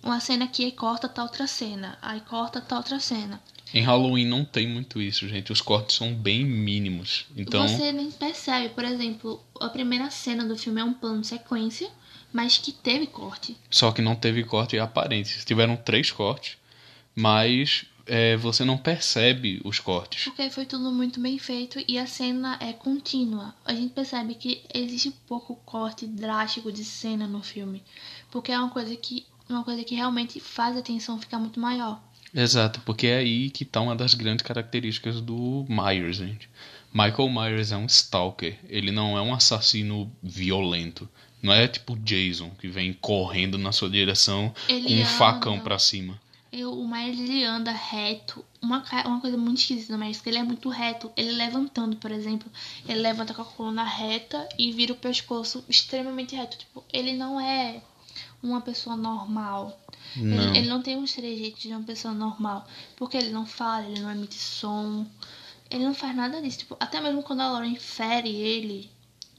uma 0.02 0.20
cena 0.20 0.44
aqui 0.44 0.66
e 0.66 0.72
corta 0.72 1.08
tá 1.08 1.22
outra 1.22 1.46
cena, 1.46 1.96
aí 2.02 2.20
corta 2.20 2.60
tá 2.60 2.76
outra 2.76 3.00
cena. 3.00 3.40
Em 3.72 3.82
Halloween 3.82 4.26
não 4.26 4.44
tem 4.44 4.68
muito 4.68 5.00
isso, 5.00 5.26
gente. 5.26 5.50
Os 5.50 5.60
cortes 5.62 5.96
são 5.96 6.14
bem 6.14 6.44
mínimos. 6.44 7.24
Então 7.34 7.66
Você 7.66 7.92
nem 7.92 8.10
percebe, 8.10 8.68
por 8.68 8.84
exemplo, 8.84 9.42
a 9.58 9.68
primeira 9.68 10.10
cena 10.10 10.44
do 10.44 10.56
filme 10.56 10.80
é 10.80 10.84
um 10.84 10.92
plano 10.92 11.24
sequência, 11.24 11.90
mas 12.32 12.58
que 12.58 12.70
teve 12.72 13.06
corte. 13.06 13.56
Só 13.70 13.90
que 13.90 14.02
não 14.02 14.14
teve 14.14 14.44
corte 14.44 14.78
aparente. 14.78 15.44
Tiveram 15.44 15.76
três 15.76 16.10
cortes, 16.10 16.56
mas 17.16 17.86
é, 18.06 18.36
você 18.36 18.64
não 18.64 18.76
percebe 18.76 19.60
os 19.64 19.78
cortes. 19.78 20.24
Porque 20.24 20.50
foi 20.50 20.66
tudo 20.66 20.90
muito 20.92 21.20
bem 21.20 21.38
feito 21.38 21.78
e 21.88 21.98
a 21.98 22.06
cena 22.06 22.58
é 22.60 22.72
contínua. 22.72 23.54
A 23.64 23.74
gente 23.74 23.92
percebe 23.92 24.34
que 24.34 24.62
existe 24.72 25.10
pouco 25.26 25.56
corte 25.64 26.06
drástico 26.06 26.70
de 26.72 26.84
cena 26.84 27.26
no 27.26 27.42
filme. 27.42 27.82
Porque 28.30 28.52
é 28.52 28.58
uma 28.58 28.70
coisa 28.70 28.94
que 28.96 29.26
uma 29.48 29.62
coisa 29.62 29.84
que 29.84 29.94
realmente 29.94 30.40
faz 30.40 30.76
a 30.76 30.82
tensão 30.82 31.20
ficar 31.20 31.38
muito 31.38 31.60
maior. 31.60 32.00
Exato, 32.34 32.80
porque 32.80 33.06
é 33.06 33.18
aí 33.18 33.50
que 33.50 33.62
está 33.62 33.80
uma 33.80 33.94
das 33.94 34.14
grandes 34.14 34.42
características 34.42 35.20
do 35.20 35.64
Myers, 35.68 36.16
gente. 36.16 36.48
Michael 36.92 37.28
Myers 37.30 37.70
é 37.70 37.76
um 37.76 37.86
stalker, 37.86 38.58
ele 38.68 38.90
não 38.90 39.16
é 39.18 39.22
um 39.22 39.34
assassino 39.34 40.10
violento. 40.22 41.08
Não 41.42 41.52
é 41.52 41.68
tipo 41.68 41.94
Jason, 41.98 42.50
que 42.58 42.68
vem 42.68 42.94
correndo 42.94 43.58
na 43.58 43.70
sua 43.70 43.90
direção 43.90 44.54
Ele 44.66 44.88
com 44.88 44.94
um 44.94 45.00
anda. 45.00 45.06
facão 45.06 45.60
pra 45.60 45.78
cima. 45.78 46.18
Eu, 46.56 46.72
o 46.72 46.86
Myers 46.86 47.18
ele 47.18 47.44
anda 47.44 47.72
reto. 47.72 48.44
Uma, 48.62 48.84
uma 49.06 49.20
coisa 49.20 49.36
muito 49.36 49.58
esquisita 49.58 49.92
do 49.92 49.98
Myers, 49.98 50.20
que 50.20 50.30
ele 50.30 50.38
é 50.38 50.42
muito 50.44 50.68
reto. 50.68 51.10
Ele 51.16 51.32
levantando, 51.32 51.96
por 51.96 52.12
exemplo, 52.12 52.48
ele 52.88 53.00
levanta 53.00 53.34
com 53.34 53.42
a 53.42 53.44
coluna 53.44 53.82
reta 53.82 54.48
e 54.56 54.70
vira 54.70 54.92
o 54.92 54.96
pescoço 54.96 55.64
extremamente 55.68 56.36
reto. 56.36 56.56
Tipo, 56.56 56.84
ele 56.92 57.14
não 57.14 57.40
é 57.40 57.82
uma 58.40 58.60
pessoa 58.60 58.96
normal. 58.96 59.76
Não. 60.14 60.50
Ele, 60.50 60.58
ele 60.58 60.68
não 60.68 60.80
tem 60.80 60.96
os 60.96 61.12
trejeitos 61.12 61.60
de 61.60 61.70
uma 61.70 61.82
pessoa 61.82 62.14
normal. 62.14 62.64
Porque 62.94 63.16
ele 63.16 63.30
não 63.30 63.44
fala, 63.44 63.86
ele 63.86 64.00
não 64.00 64.12
emite 64.12 64.36
som. 64.36 65.04
Ele 65.68 65.84
não 65.84 65.94
faz 65.94 66.14
nada 66.14 66.40
disso. 66.40 66.58
Tipo, 66.58 66.76
até 66.78 67.00
mesmo 67.00 67.24
quando 67.24 67.40
a 67.40 67.50
Lauren 67.50 67.74
fere 67.74 68.30
ele, 68.30 68.88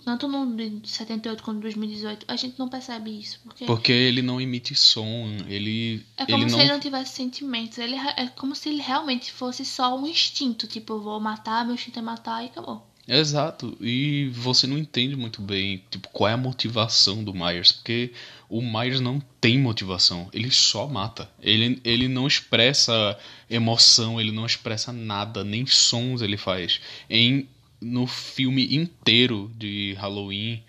tanto 0.05 0.27
no 0.27 0.55
de 0.55 0.87
78 0.87 1.41
quanto 1.41 1.55
no 1.55 1.61
2018, 1.63 2.25
a 2.27 2.35
gente 2.35 2.59
não 2.59 2.69
percebe 2.69 3.09
isso. 3.09 3.39
Porque 3.43 3.65
Porque 3.65 3.91
ele 3.91 4.21
não 4.21 4.39
emite 4.39 4.75
som, 4.75 5.35
ele, 5.47 6.05
é 6.15 6.27
como 6.27 6.43
ele 6.43 6.49
se 6.49 6.55
não 6.55 6.61
ele 6.61 6.71
não 6.71 6.79
tivesse 6.79 7.15
sentimentos. 7.15 7.79
Ele 7.79 7.95
é 7.95 8.27
como 8.27 8.55
se 8.55 8.69
ele 8.69 8.81
realmente 8.81 9.31
fosse 9.31 9.65
só 9.65 9.99
um 9.99 10.05
instinto. 10.05 10.67
Tipo, 10.67 10.99
vou 10.99 11.19
matar, 11.19 11.65
meu 11.65 11.73
instinto 11.73 11.97
é 11.97 12.03
matar 12.03 12.43
e 12.43 12.47
acabou. 12.47 12.85
Exato, 13.07 13.77
e 13.79 14.29
você 14.33 14.65
não 14.65 14.77
entende 14.77 15.15
muito 15.15 15.39
bem, 15.39 15.83
tipo, 15.91 16.09
qual 16.09 16.27
é 16.27 16.33
a 16.33 16.37
motivação 16.37 17.23
do 17.23 17.35
Myers, 17.35 17.71
porque 17.71 18.11
o 18.49 18.63
Myers 18.63 18.99
não 18.99 19.21
tem 19.39 19.59
motivação, 19.59 20.27
ele 20.33 20.49
só 20.49 20.87
mata. 20.87 21.29
Ele, 21.39 21.79
ele 21.83 22.07
não 22.07 22.25
expressa 22.25 23.15
emoção, 23.47 24.19
ele 24.19 24.31
não 24.31 24.43
expressa 24.43 24.91
nada, 24.91 25.43
nem 25.43 25.67
sons 25.67 26.23
ele 26.23 26.35
faz. 26.35 26.81
Em 27.07 27.47
no 27.81 28.07
filme 28.07 28.75
inteiro 28.75 29.51
de 29.55 29.93
Halloween, 29.93 30.63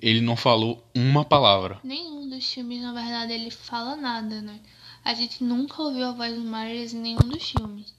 ele 0.00 0.20
não 0.20 0.36
falou 0.36 0.84
uma 0.94 1.24
palavra. 1.24 1.80
Nenhum 1.82 2.28
dos 2.28 2.52
filmes, 2.52 2.82
na 2.82 2.92
verdade, 2.92 3.32
ele 3.32 3.50
fala 3.50 3.96
nada, 3.96 4.40
né? 4.40 4.60
A 5.04 5.14
gente 5.14 5.42
nunca 5.42 5.82
ouviu 5.82 6.06
a 6.06 6.12
voz 6.12 6.34
do 6.34 6.42
Myers 6.42 6.92
em 6.92 7.00
nenhum 7.00 7.20
dos 7.20 7.50
filmes. 7.50 7.94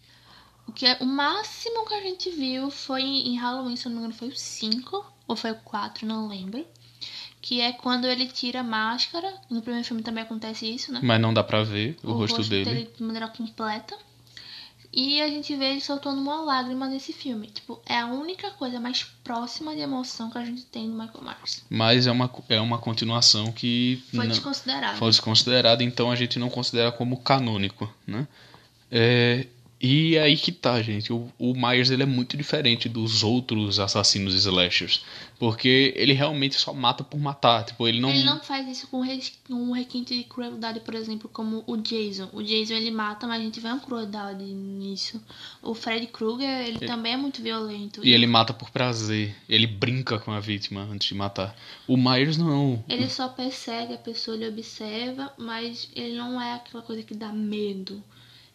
O, 0.67 0.71
que 0.71 0.85
é, 0.85 0.97
o 1.01 1.05
máximo 1.05 1.85
que 1.87 1.93
a 1.95 2.01
gente 2.01 2.29
viu 2.29 2.69
foi 2.69 3.01
em 3.01 3.35
Halloween, 3.37 3.75
se 3.75 3.85
não 3.85 3.93
me 3.93 3.97
engano, 3.99 4.13
foi 4.13 4.27
o 4.27 4.35
5 4.35 5.05
ou 5.27 5.35
foi 5.35 5.51
o 5.51 5.55
4, 5.55 6.05
não 6.05 6.27
lembro. 6.27 6.65
Que 7.41 7.61
é 7.61 7.71
quando 7.71 8.05
ele 8.05 8.27
tira 8.27 8.59
a 8.59 8.63
máscara. 8.63 9.33
No 9.49 9.61
primeiro 9.61 9.87
filme 9.87 10.03
também 10.03 10.23
acontece 10.23 10.67
isso, 10.67 10.91
né? 10.91 10.99
Mas 11.01 11.21
não 11.21 11.33
dá 11.33 11.43
pra 11.43 11.63
ver 11.63 11.97
o, 12.03 12.11
rosto, 12.11 12.43
dele. 12.43 12.91
de 12.95 13.01
maneira 13.01 13.27
completa. 13.29 13.97
E 14.91 15.21
a 15.21 15.27
gente 15.27 15.55
vê 15.55 15.71
ele 15.71 15.81
soltando 15.81 16.19
uma 16.19 16.41
lágrima 16.41 16.87
nesse 16.87 17.13
filme. 17.13 17.47
Tipo, 17.47 17.79
é 17.85 17.99
a 17.99 18.07
única 18.07 18.49
coisa 18.51 18.79
mais 18.79 19.03
próxima 19.23 19.75
de 19.75 19.81
emoção 19.81 20.31
que 20.31 20.37
a 20.39 20.43
gente 20.45 20.65
tem 20.65 20.87
do 20.89 20.93
Michael 20.97 21.23
Myers. 21.23 21.63
Mas 21.69 22.07
é 22.07 22.11
uma, 22.11 22.29
é 22.49 22.59
uma 22.59 22.79
continuação 22.79 23.51
que 23.51 24.03
Foi 24.09 24.19
não- 24.25 24.27
desconsiderado. 24.33 24.97
foi 24.97 25.09
desconsiderada, 25.11 25.83
então 25.83 26.09
a 26.11 26.15
gente 26.15 26.39
não 26.39 26.49
considera 26.49 26.91
como 26.91 27.17
canônico, 27.17 27.87
né? 28.07 28.27
É, 28.91 29.45
e 29.81 30.15
é 30.17 30.23
aí 30.23 30.35
que 30.35 30.51
tá, 30.51 30.81
gente. 30.81 31.13
O, 31.13 31.31
o 31.37 31.53
Myers 31.53 31.89
ele 31.89 32.03
é 32.03 32.05
muito 32.05 32.35
diferente 32.35 32.89
dos 32.89 33.23
outros 33.23 33.79
assassinos 33.79 34.33
slashers, 34.33 35.05
porque 35.39 35.93
ele 35.95 36.11
realmente 36.11 36.55
só 36.55 36.73
mata 36.73 37.01
por 37.01 37.17
matar. 37.17 37.63
Tipo, 37.63 37.87
ele 37.87 38.01
não. 38.01 38.09
Ele 38.09 38.25
não 38.25 38.41
faz 38.41 38.67
isso 38.67 38.87
com 38.87 38.99
um 39.49 39.71
requinte 39.71 40.17
de 40.17 40.25
crueldade, 40.25 40.81
por 40.81 40.95
exemplo, 40.95 41.29
como 41.31 41.63
o 41.65 41.77
Jason. 41.77 42.29
O 42.33 42.43
Jason 42.43 42.73
ele 42.73 42.91
mata, 42.91 43.25
mas 43.25 43.39
a 43.39 43.43
gente 43.43 43.61
vê 43.61 43.69
uma 43.69 43.79
crueldade 43.79 44.43
nisso. 44.43 45.21
O 45.61 45.73
Fred 45.73 46.07
Krueger, 46.07 46.67
ele 46.67 46.79
também 46.85 47.13
é 47.13 47.17
muito 47.17 47.41
violento. 47.41 48.05
E 48.05 48.11
ele 48.11 48.27
mata 48.27 48.53
por 48.53 48.69
prazer. 48.71 49.33
Ele 49.47 49.65
brinca 49.65 50.19
com 50.19 50.31
a 50.31 50.41
vítima 50.41 50.81
antes 50.81 51.07
de 51.07 51.15
matar. 51.15 51.55
O 51.87 51.95
Myers 51.95 52.35
não. 52.35 52.83
Ele 52.89 53.09
só 53.09 53.29
persegue 53.29 53.93
a 53.93 53.97
pessoa, 53.97 54.35
ele 54.35 54.49
observa, 54.49 55.31
mas 55.37 55.89
ele 55.95 56.17
não 56.17 56.41
é 56.41 56.55
aquela 56.55 56.83
coisa 56.83 57.01
que 57.01 57.13
dá 57.13 57.31
medo. 57.31 58.03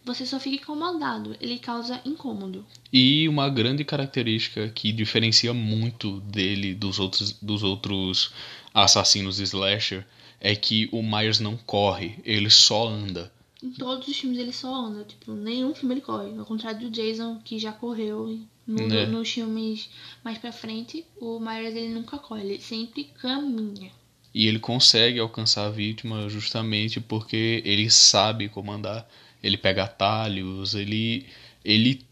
Você 0.05 0.27
só 0.27 0.38
fica 0.38 0.62
incomodado, 0.62 1.35
ele 1.40 1.59
causa 1.59 2.01
incômodo. 2.05 2.64
E 2.93 3.27
uma 3.29 3.49
grande 3.49 3.85
característica 3.85 4.69
que 4.69 4.93
diferencia 4.93 5.55
muito 5.55 6.21
dele 6.21 6.75
dos 6.75 6.99
outros, 6.99 7.33
dos 7.40 7.62
outros 7.62 8.31
assassinos 8.73 9.38
slasher 9.38 10.07
é 10.40 10.55
que 10.55 10.88
o 10.93 11.03
Myers 11.03 11.40
não 11.40 11.57
corre, 11.57 12.19
ele 12.25 12.51
só 12.51 12.87
anda. 12.87 13.33
Em 13.62 13.71
todos 13.71 14.07
os 14.09 14.17
filmes 14.17 14.38
ele 14.38 14.53
só 14.53 14.75
anda, 14.75 15.05
tipo, 15.05 15.33
nenhum 15.33 15.75
filme 15.75 15.95
ele 15.95 16.01
corre. 16.03 16.38
Ao 16.38 16.45
contrário 16.45 16.81
do 16.81 16.90
Jason, 16.90 17.40
que 17.43 17.59
já 17.59 17.73
correu 17.73 18.38
no- 18.67 18.87
Né. 18.88 19.07
nos 19.07 19.31
filmes 19.31 19.88
mais 20.23 20.37
pra 20.37 20.53
frente, 20.53 21.03
o 21.19 21.40
Myers 21.40 21.75
ele 21.75 21.95
nunca 21.95 22.19
corre, 22.19 22.43
ele 22.43 22.61
sempre 22.61 23.05
caminha. 23.23 23.90
E 24.35 24.47
ele 24.49 24.59
consegue 24.59 25.19
alcançar 25.19 25.64
a 25.67 25.71
vítima 25.71 26.29
justamente 26.29 27.01
porque 27.01 27.62
ele 27.64 27.88
sabe 27.88 28.49
como 28.51 28.71
andar. 28.73 29.09
Ele 29.44 29.59
pega 29.59 29.85
atalhos, 29.85 30.74
ele. 30.74 31.26
ele. 31.64 32.04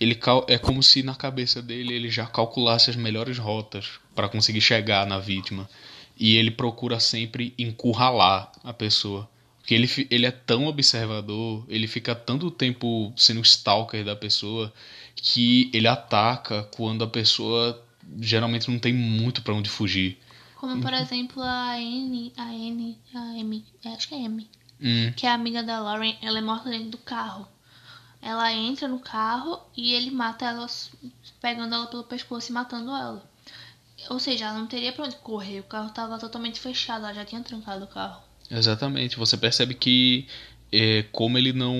ele 0.00 0.18
é 0.48 0.58
como 0.58 0.82
se 0.82 1.02
na 1.02 1.14
cabeça 1.14 1.60
dele 1.60 1.92
ele 1.92 2.10
já 2.10 2.26
calculasse 2.26 2.88
as 2.88 2.96
melhores 2.96 3.38
rotas 3.38 4.00
para 4.14 4.28
conseguir 4.28 4.62
chegar 4.62 5.06
na 5.06 5.18
vítima. 5.18 5.68
E 6.18 6.36
ele 6.36 6.50
procura 6.50 6.98
sempre 6.98 7.54
encurralar 7.58 8.50
a 8.64 8.72
pessoa. 8.72 9.28
Porque 9.58 9.74
ele, 9.74 9.88
ele 10.10 10.26
é 10.26 10.30
tão 10.30 10.66
observador, 10.66 11.64
ele 11.68 11.86
fica 11.86 12.14
tanto 12.14 12.50
tempo 12.50 13.12
sendo 13.16 13.40
stalker 13.42 14.04
da 14.04 14.16
pessoa 14.16 14.72
que 15.14 15.70
ele 15.72 15.86
ataca 15.86 16.62
quando 16.74 17.04
a 17.04 17.06
pessoa 17.06 17.80
geralmente 18.18 18.70
não 18.70 18.78
tem 18.78 18.92
muito 18.92 19.42
pra 19.42 19.54
onde 19.54 19.68
fugir. 19.68 20.18
Como, 20.56 20.80
por 20.82 20.92
exemplo, 20.92 21.42
a 21.42 21.72
Anne, 21.72 22.32
a 22.36 22.42
Anne, 22.42 22.98
a 23.14 23.18
Amy, 23.18 23.64
é, 23.82 23.88
acho 23.90 24.08
que 24.08 24.14
é 24.14 24.26
Amy, 24.26 24.46
Hum, 24.82 25.12
que 25.16 25.26
é 25.26 25.30
a 25.30 25.34
amiga 25.34 25.62
da 25.62 25.80
Lauren, 25.80 26.16
ela 26.22 26.38
é 26.38 26.42
morta 26.42 26.70
dentro 26.70 26.90
do 26.90 26.98
carro. 26.98 27.46
Ela 28.22 28.52
entra 28.52 28.86
no 28.86 28.98
carro 28.98 29.60
e 29.76 29.94
ele 29.94 30.10
mata 30.10 30.44
ela, 30.44 30.66
pegando 31.40 31.74
ela 31.74 31.86
pelo 31.86 32.04
pescoço 32.04 32.50
e 32.50 32.54
matando 32.54 32.90
ela. 32.90 33.24
Ou 34.08 34.18
seja, 34.18 34.46
ela 34.46 34.58
não 34.58 34.66
teria 34.66 34.92
pra 34.92 35.04
onde 35.04 35.16
correr, 35.16 35.60
o 35.60 35.64
carro 35.64 35.90
tava 35.90 36.18
totalmente 36.18 36.60
fechado, 36.60 37.04
ela 37.04 37.14
já 37.14 37.24
tinha 37.24 37.42
trancado 37.42 37.84
o 37.84 37.88
carro. 37.88 38.22
exatamente. 38.50 39.16
Você 39.16 39.36
percebe 39.36 39.74
que 39.74 40.26
é, 40.72 41.04
como 41.12 41.36
ele 41.38 41.52
não. 41.52 41.74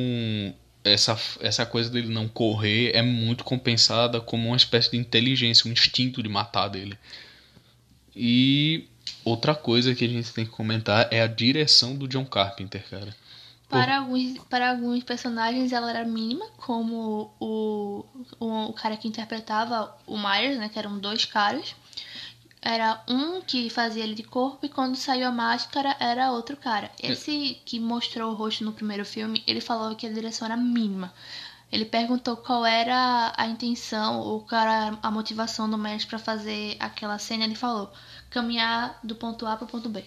Essa, 0.82 1.18
essa 1.40 1.66
coisa 1.66 1.90
dele 1.90 2.08
não 2.08 2.26
correr 2.26 2.92
é 2.94 3.02
muito 3.02 3.44
compensada 3.44 4.18
como 4.18 4.48
uma 4.48 4.56
espécie 4.56 4.90
de 4.90 4.96
inteligência, 4.96 5.68
um 5.68 5.72
instinto 5.72 6.22
de 6.22 6.28
matar 6.28 6.68
dele. 6.68 6.98
E 8.16 8.88
outra 9.24 9.54
coisa 9.54 9.94
que 9.94 10.04
a 10.04 10.08
gente 10.08 10.32
tem 10.32 10.44
que 10.44 10.50
comentar 10.50 11.08
é 11.10 11.20
a 11.20 11.26
direção 11.26 11.96
do 11.96 12.08
John 12.08 12.24
Carpenter, 12.24 12.84
cara. 12.88 13.14
Para 13.68 13.98
alguns, 13.98 14.38
para 14.50 14.70
alguns 14.70 15.04
personagens 15.04 15.72
ela 15.72 15.90
era 15.90 16.04
mínima, 16.04 16.44
como 16.56 17.32
o, 17.38 18.04
o, 18.40 18.46
o 18.68 18.72
cara 18.72 18.96
que 18.96 19.06
interpretava 19.06 19.96
o 20.06 20.18
Myers, 20.18 20.58
né? 20.58 20.68
Que 20.68 20.78
eram 20.78 20.98
dois 20.98 21.24
caras. 21.24 21.76
Era 22.60 23.02
um 23.08 23.40
que 23.40 23.70
fazia 23.70 24.02
ele 24.02 24.14
de 24.14 24.24
corpo 24.24 24.66
e 24.66 24.68
quando 24.68 24.96
saiu 24.96 25.28
a 25.28 25.32
máscara 25.32 25.96
era 26.00 26.32
outro 26.32 26.56
cara. 26.56 26.90
Esse 27.00 27.58
que 27.64 27.78
mostrou 27.78 28.32
o 28.32 28.34
rosto 28.34 28.64
no 28.64 28.72
primeiro 28.72 29.04
filme, 29.04 29.42
ele 29.46 29.60
falou 29.60 29.94
que 29.94 30.06
a 30.06 30.12
direção 30.12 30.46
era 30.46 30.56
mínima. 30.56 31.14
Ele 31.72 31.84
perguntou 31.84 32.36
qual 32.36 32.66
era 32.66 33.32
a 33.36 33.46
intenção 33.46 34.18
ou 34.20 34.40
qual 34.40 34.62
era 34.62 34.98
a 35.00 35.10
motivação 35.10 35.70
do 35.70 35.78
Myers 35.78 36.04
para 36.04 36.18
fazer 36.18 36.76
aquela 36.80 37.18
cena. 37.18 37.44
Ele 37.44 37.54
falou: 37.54 37.90
caminhar 38.30 38.98
do 39.02 39.14
ponto 39.14 39.44
A 39.46 39.56
para 39.56 39.64
o 39.64 39.68
ponto 39.68 39.88
B. 39.88 40.02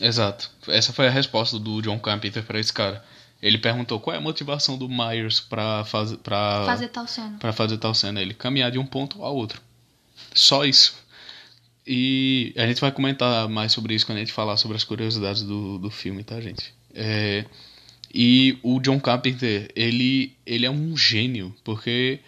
Exato. 0.00 0.50
Essa 0.68 0.92
foi 0.92 1.06
a 1.06 1.10
resposta 1.10 1.58
do 1.58 1.82
John 1.82 1.98
Carpenter 1.98 2.42
pra 2.44 2.58
esse 2.58 2.72
cara. 2.72 3.04
Ele 3.42 3.58
perguntou 3.58 4.00
qual 4.00 4.14
é 4.14 4.18
a 4.18 4.22
motivação 4.22 4.78
do 4.78 4.88
Myers 4.88 5.38
pra, 5.40 5.84
faz, 5.84 6.14
pra, 6.16 6.64
Fazer 6.64 6.88
tal 6.88 7.06
cena. 7.06 7.36
pra 7.38 7.52
fazer 7.52 7.76
tal 7.76 7.94
cena. 7.94 8.22
Ele 8.22 8.32
caminhar 8.32 8.70
de 8.70 8.78
um 8.78 8.86
ponto 8.86 9.22
ao 9.22 9.36
outro. 9.36 9.60
Só 10.32 10.64
isso. 10.64 10.94
E 11.86 12.54
a 12.56 12.66
gente 12.66 12.80
vai 12.80 12.90
comentar 12.90 13.46
mais 13.48 13.72
sobre 13.72 13.94
isso 13.94 14.06
quando 14.06 14.16
a 14.16 14.20
gente 14.20 14.32
falar 14.32 14.56
sobre 14.56 14.76
as 14.76 14.84
curiosidades 14.84 15.42
do, 15.42 15.78
do 15.78 15.90
filme, 15.90 16.24
tá, 16.24 16.40
gente? 16.40 16.72
É, 16.94 17.44
e 18.14 18.58
o 18.62 18.80
John 18.80 18.98
Carpenter, 18.98 19.70
ele, 19.76 20.34
ele 20.46 20.64
é 20.64 20.70
um 20.70 20.96
gênio, 20.96 21.54
porque 21.62 22.20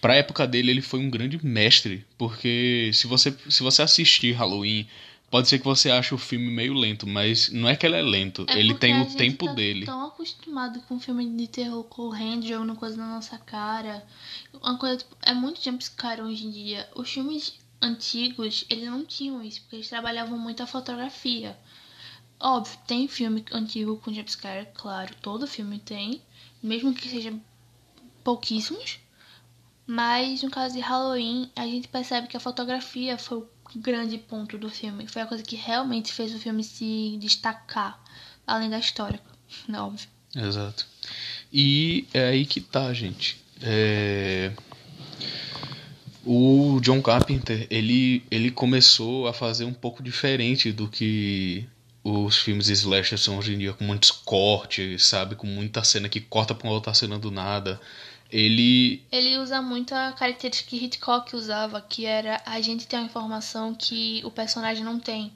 pra 0.00 0.14
época 0.14 0.46
dele 0.46 0.70
ele 0.70 0.82
foi 0.82 1.00
um 1.00 1.10
grande 1.10 1.44
mestre. 1.44 2.04
Porque 2.16 2.90
se 2.92 3.06
você, 3.06 3.36
se 3.48 3.62
você 3.62 3.82
assistir 3.82 4.32
Halloween, 4.32 4.86
pode 5.30 5.48
ser 5.48 5.58
que 5.58 5.64
você 5.64 5.90
ache 5.90 6.14
o 6.14 6.18
filme 6.18 6.50
meio 6.50 6.74
lento, 6.74 7.06
mas 7.06 7.50
não 7.50 7.68
é 7.68 7.76
que 7.76 7.86
ele 7.86 7.96
é 7.96 8.02
lento, 8.02 8.44
É 8.48 8.58
ele 8.58 8.74
tem 8.74 9.00
o 9.00 9.06
tempo 9.14 9.46
tá 9.46 9.52
dele. 9.52 9.86
tão 9.86 10.06
acostumado 10.06 10.80
com 10.82 10.98
filme 10.98 11.28
de 11.36 11.46
terror 11.46 11.84
correndo, 11.84 12.46
jogando 12.46 12.74
coisa 12.74 12.96
na 12.96 13.14
nossa 13.14 13.38
cara. 13.38 14.04
Uma 14.52 14.76
coisa, 14.76 14.98
tipo, 14.98 15.16
é 15.22 15.32
muito 15.32 15.62
jumpscare 15.62 16.20
hoje 16.22 16.46
em 16.46 16.50
dia. 16.50 16.88
Os 16.94 17.10
filmes 17.10 17.54
antigos, 17.80 18.64
eles 18.68 18.86
não 18.86 19.04
tinham 19.04 19.42
isso, 19.42 19.60
porque 19.62 19.76
eles 19.76 19.88
trabalhavam 19.88 20.38
muito 20.38 20.62
a 20.62 20.66
fotografia. 20.66 21.56
Óbvio, 22.38 22.78
tem 22.86 23.06
filme 23.06 23.44
antigo 23.52 23.98
com 23.98 24.12
jumpscare, 24.12 24.66
claro, 24.74 25.14
todo 25.20 25.46
filme 25.46 25.78
tem, 25.78 26.22
mesmo 26.62 26.92
que 26.94 27.08
seja 27.08 27.32
pouquíssimos. 28.24 28.98
Mas 29.90 30.40
no 30.44 30.50
caso 30.50 30.76
de 30.76 30.80
Halloween, 30.80 31.50
a 31.56 31.66
gente 31.66 31.88
percebe 31.88 32.28
que 32.28 32.36
a 32.36 32.40
fotografia 32.40 33.18
foi 33.18 33.38
o 33.38 33.48
grande 33.74 34.18
ponto 34.18 34.56
do 34.56 34.70
filme. 34.70 35.08
Foi 35.08 35.20
a 35.20 35.26
coisa 35.26 35.42
que 35.42 35.56
realmente 35.56 36.12
fez 36.12 36.32
o 36.32 36.38
filme 36.38 36.62
se 36.62 37.18
destacar, 37.20 38.00
além 38.46 38.70
da 38.70 38.78
história, 38.78 39.20
óbvio. 39.74 40.08
Exato. 40.36 40.86
E 41.52 42.06
é 42.14 42.28
aí 42.28 42.46
que 42.46 42.60
tá, 42.60 42.92
gente. 42.92 43.40
É... 43.60 44.52
O 46.24 46.78
John 46.80 47.02
Carpenter, 47.02 47.66
ele, 47.68 48.22
ele 48.30 48.52
começou 48.52 49.26
a 49.26 49.32
fazer 49.32 49.64
um 49.64 49.74
pouco 49.74 50.04
diferente 50.04 50.70
do 50.70 50.86
que 50.86 51.66
os 52.04 52.36
filmes 52.36 52.68
slasher 52.68 53.18
são 53.18 53.38
hoje 53.38 53.54
em 53.54 53.58
dia, 53.58 53.72
com 53.72 53.82
muitos 53.82 54.12
cortes, 54.12 55.04
sabe? 55.04 55.34
Com 55.34 55.48
muita 55.48 55.82
cena 55.82 56.08
que 56.08 56.20
corta 56.20 56.54
pra 56.54 56.68
uma 56.68 56.74
outra 56.74 56.94
cena 56.94 57.18
do 57.18 57.32
nada. 57.32 57.80
Ele 58.30 59.04
Ele 59.10 59.38
usa 59.38 59.60
muito 59.60 59.94
a 59.94 60.12
característica 60.12 60.70
que 60.70 60.84
Hitchcock 60.84 61.34
usava, 61.34 61.80
que 61.80 62.06
era 62.06 62.40
a 62.46 62.60
gente 62.60 62.86
ter 62.86 62.96
uma 62.96 63.06
informação 63.06 63.74
que 63.74 64.22
o 64.24 64.30
personagem 64.30 64.84
não 64.84 65.00
tem. 65.00 65.32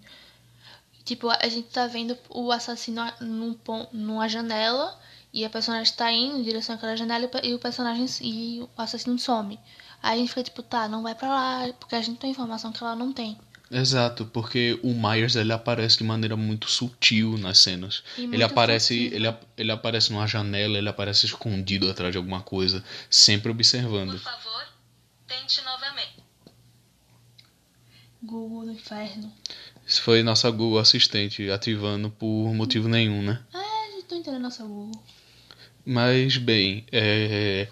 Tipo, 1.04 1.28
a 1.28 1.48
gente 1.48 1.68
tá 1.68 1.86
vendo 1.86 2.16
o 2.30 2.50
assassino 2.50 3.02
num, 3.20 3.56
numa 3.92 4.28
janela 4.28 4.98
e 5.32 5.44
a 5.44 5.50
personagem 5.50 5.92
tá 5.94 6.10
indo 6.10 6.38
em 6.38 6.42
direção 6.42 6.76
àquela 6.76 6.96
janela 6.96 7.28
e 7.42 7.52
o 7.52 7.58
personagem 7.58 8.06
e 8.22 8.60
o 8.60 8.68
assassino 8.80 9.18
some. 9.18 9.58
Aí 10.02 10.14
a 10.14 10.16
gente 10.16 10.28
fica 10.28 10.42
tipo, 10.44 10.62
tá, 10.62 10.88
não 10.88 11.02
vai 11.02 11.14
pra 11.14 11.28
lá, 11.28 11.72
porque 11.78 11.96
a 11.96 12.00
gente 12.00 12.18
tem 12.18 12.30
informação 12.30 12.72
que 12.72 12.82
ela 12.82 12.94
não 12.94 13.12
tem. 13.12 13.36
Exato, 13.74 14.24
porque 14.26 14.78
o 14.84 14.94
Myers 14.94 15.34
ele 15.34 15.52
aparece 15.52 15.98
de 15.98 16.04
maneira 16.04 16.36
muito 16.36 16.70
sutil 16.70 17.36
nas 17.36 17.58
cenas. 17.58 18.04
Ele 18.16 18.44
aparece, 18.44 19.10
ele, 19.12 19.26
ele 19.56 19.72
aparece 19.72 20.12
numa 20.12 20.28
janela, 20.28 20.78
ele 20.78 20.88
aparece 20.88 21.26
escondido 21.26 21.90
atrás 21.90 22.12
de 22.12 22.18
alguma 22.18 22.40
coisa, 22.40 22.84
sempre 23.10 23.50
observando. 23.50 24.12
Por 24.12 24.20
favor, 24.20 24.64
tente 25.26 25.60
novamente. 25.62 26.22
Google 28.22 28.66
do 28.66 28.70
inferno. 28.70 29.32
Isso 29.84 30.02
foi 30.02 30.22
nossa 30.22 30.48
Google 30.52 30.78
Assistente 30.78 31.50
ativando 31.50 32.10
por 32.10 32.54
motivo 32.54 32.88
nenhum, 32.88 33.22
né? 33.22 33.42
Ah, 33.52 33.88
já 33.96 34.06
tô 34.08 34.14
entendendo 34.14 34.42
nossa 34.42 34.62
Google. 34.62 35.02
Mas 35.84 36.36
bem, 36.36 36.86
é, 36.92 37.66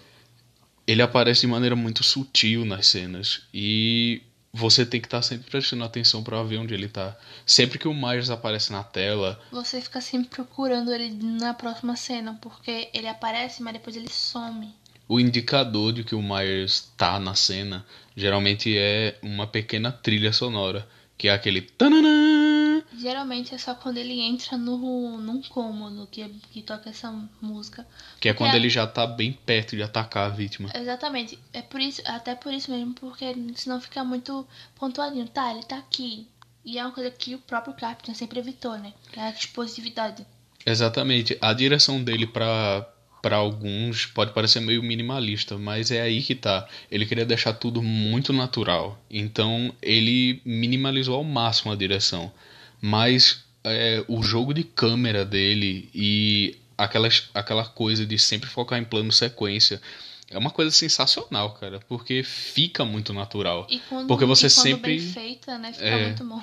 ele 0.85 1.01
aparece 1.01 1.41
de 1.41 1.47
maneira 1.47 1.77
muito 1.77 2.03
sutil 2.03 2.65
nas 2.65 2.87
cenas 2.87 3.43
e 3.53 4.21
você 4.53 4.85
tem 4.85 5.01
que 5.01 5.07
estar 5.07 5.21
sempre 5.23 5.49
prestando 5.49 5.83
atenção 5.83 6.23
pra 6.23 6.43
ver 6.43 6.59
onde 6.59 6.73
ele 6.73 6.87
tá. 6.87 7.17
Sempre 7.45 7.79
que 7.79 7.87
o 7.87 7.93
Myers 7.93 8.29
aparece 8.29 8.71
na 8.71 8.83
tela, 8.83 9.41
Você 9.51 9.81
fica 9.81 9.99
sempre 9.99 10.29
procurando 10.29 10.93
ele 10.93 11.09
na 11.11 11.53
próxima 11.55 11.95
cena, 11.95 12.37
porque 12.39 12.89
ele 12.93 13.07
aparece, 13.07 13.63
mas 13.63 13.73
depois 13.73 13.95
ele 13.95 14.09
some. 14.09 14.69
o 15.07 15.19
indicador 15.19 15.91
de 15.91 16.03
que 16.03 16.15
o 16.15 16.21
Myers 16.21 16.91
tá 16.95 17.19
na 17.19 17.35
cena 17.35 17.85
geralmente 18.15 18.77
é 18.77 19.17
uma 19.23 19.47
pequena 19.47 19.91
trilha 19.91 20.31
sonora, 20.31 20.87
que 21.17 21.27
é 21.27 21.31
aquele 21.31 21.61
tananã. 21.61 22.42
Geralmente 23.03 23.53
é 23.53 23.57
só 23.57 23.75
quando 23.75 23.97
ele 23.97 24.21
entra 24.21 24.57
no, 24.57 25.17
num 25.17 25.41
cômodo 25.41 26.07
que, 26.09 26.27
que 26.51 26.61
toca 26.61 26.89
essa 26.89 27.13
música. 27.41 27.85
Que 28.19 28.29
é 28.29 28.33
quando 28.33 28.51
Porque- 28.51 28.61
ele 28.61 28.69
já 28.69 28.87
tá 28.87 29.05
bem 29.05 29.33
perto 29.33 29.75
de 29.75 29.83
atacar 29.83 30.27
a 30.27 30.33
vítima. 30.33 30.69
Exatamente. 30.73 31.37
É 31.51 31.61
por 31.61 31.81
isso, 31.81 32.01
até 32.05 32.33
por 32.33 32.53
isso 32.53 32.71
mesmo, 32.71 32.93
porque 32.93 33.35
senão 33.55 33.81
fica 33.81 34.05
muito 34.05 34.47
pontuadinho. 34.75 35.27
Tá, 35.27 35.51
ele 35.51 35.63
tá 35.63 35.77
aqui. 35.77 36.25
E 36.63 36.77
é 36.79 36.83
uma 36.83 36.93
coisa 36.93 37.11
que 37.11 37.35
o 37.35 37.39
próprio 37.39 37.73
Carpenter 37.73 38.15
sempre 38.15 38.39
evitou, 38.39 38.77
né? 38.77 38.93
Que 39.11 39.19
é 39.19 39.23
a 39.23 39.29
explosividade. 39.31 40.25
Exatamente. 40.65 41.37
A 41.41 41.51
direção 41.51 42.01
dele 42.01 42.25
pra 42.25 42.87
para 43.21 43.37
alguns 43.37 44.05
pode 44.05 44.33
parecer 44.33 44.59
meio 44.59 44.83
minimalista, 44.83 45.57
mas 45.57 45.91
é 45.91 46.01
aí 46.01 46.21
que 46.21 46.35
tá. 46.35 46.67
Ele 46.91 47.05
queria 47.05 47.25
deixar 47.25 47.53
tudo 47.53 47.81
muito 47.81 48.33
natural. 48.33 48.99
Então 49.09 49.73
ele 49.81 50.41
minimalizou 50.43 51.15
ao 51.15 51.23
máximo 51.23 51.71
a 51.71 51.75
direção. 51.75 52.29
Mas 52.85 53.45
é, 53.63 54.03
o 54.09 54.21
jogo 54.21 54.53
de 54.53 54.61
câmera 54.65 55.23
dele 55.23 55.89
e 55.95 56.57
aquelas, 56.77 57.29
aquela 57.33 57.63
coisa 57.63 58.05
de 58.05 58.19
sempre 58.19 58.49
focar 58.49 58.77
em 58.77 58.83
plano 58.83 59.09
sequência 59.09 59.81
é 60.29 60.37
uma 60.37 60.49
coisa 60.49 60.69
sensacional, 60.69 61.51
cara, 61.53 61.79
porque 61.87 62.23
fica 62.23 62.83
muito 62.83 63.13
natural. 63.13 63.65
E 63.69 63.79
quando, 63.87 64.05
Porque 64.07 64.25
você 64.25 64.47
e 64.47 64.49
quando 64.49 64.63
sempre- 64.63 64.97
bem 64.97 64.99
feita, 64.99 65.57
né? 65.57 65.71
Fica 65.71 65.85
É. 65.85 66.05
muito 66.07 66.25
bom. 66.25 66.41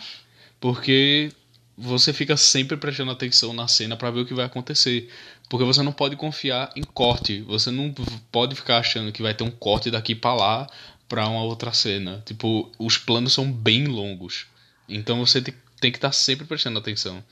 Porque 0.58 1.30
você 1.76 2.12
fica 2.14 2.36
sempre 2.38 2.76
prestando 2.78 3.10
atenção 3.10 3.52
na 3.52 3.68
cena 3.68 3.94
pra 3.96 4.10
ver 4.10 4.20
o 4.20 4.26
que 4.26 4.32
vai 4.32 4.46
acontecer. 4.46 5.10
Porque 5.48 5.64
você 5.64 5.82
não 5.82 5.92
pode 5.92 6.16
confiar 6.16 6.70
em 6.74 6.82
corte. 6.82 7.40
Você 7.42 7.70
não 7.70 7.92
pode 8.32 8.54
ficar 8.54 8.78
achando 8.78 9.12
que 9.12 9.20
vai 9.22 9.34
ter 9.34 9.44
um 9.44 9.50
corte 9.50 9.90
daqui 9.90 10.14
pra 10.14 10.32
lá 10.34 10.66
pra 11.06 11.28
uma 11.28 11.42
outra 11.42 11.72
cena. 11.74 12.22
Tipo, 12.24 12.70
os 12.78 12.96
planos 12.96 13.32
são 13.34 13.50
bem 13.52 13.86
longos. 13.86 14.46
Então 14.88 15.18
você 15.24 15.42
tem 15.80 15.90
que 15.90 15.98
estar 15.98 16.12
sempre 16.12 16.46
prestando 16.46 16.78
atenção. 16.78 17.22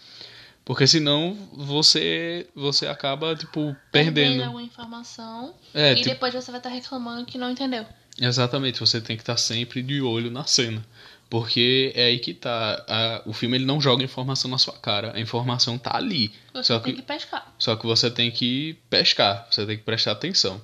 Porque 0.65 0.87
senão 0.87 1.35
você 1.55 2.47
você 2.55 2.87
acaba 2.87 3.35
tipo 3.35 3.75
perdendo. 3.91 4.43
alguma 4.43 4.63
informação. 4.63 5.55
É, 5.73 5.93
e 5.93 5.97
tipo, 5.97 6.09
depois 6.11 6.35
você 6.35 6.51
vai 6.51 6.61
estar 6.61 6.69
reclamando 6.71 7.25
que 7.25 7.39
não 7.39 7.51
entendeu. 7.51 7.87
Exatamente, 8.21 8.81
você 8.81 9.01
tem 9.01 9.17
que 9.17 9.23
estar 9.23 9.37
sempre 9.37 9.83
de 9.83 10.01
olho 10.03 10.31
na 10.31 10.45
cena. 10.45 10.85
Porque 11.31 11.93
é 11.95 12.05
aí 12.07 12.19
que 12.19 12.33
tá. 12.35 12.85
A- 12.89 13.23
o 13.27 13.33
filme 13.33 13.57
ele 13.59 13.65
não 13.67 13.81
joga 13.81 14.03
informação 14.03 14.51
na 14.51 14.57
sua 14.59 14.75
cara. 14.75 15.13
A 15.15 15.21
informação 15.21 15.77
tá 15.79 15.95
ali. 15.97 16.33
Você 16.55 16.65
Só 16.73 16.81
tem 16.81 16.95
que, 16.95 17.03
que 17.03 17.07
pescar. 17.07 17.55
só 17.59 17.77
que 17.77 17.87
você 17.87 18.11
tem 18.11 18.31
que 18.31 18.77
pescar. 18.91 19.47
Você 19.51 19.65
tem 19.67 19.77
que 19.77 19.83
prestar 19.85 20.13
atenção. 20.13 20.61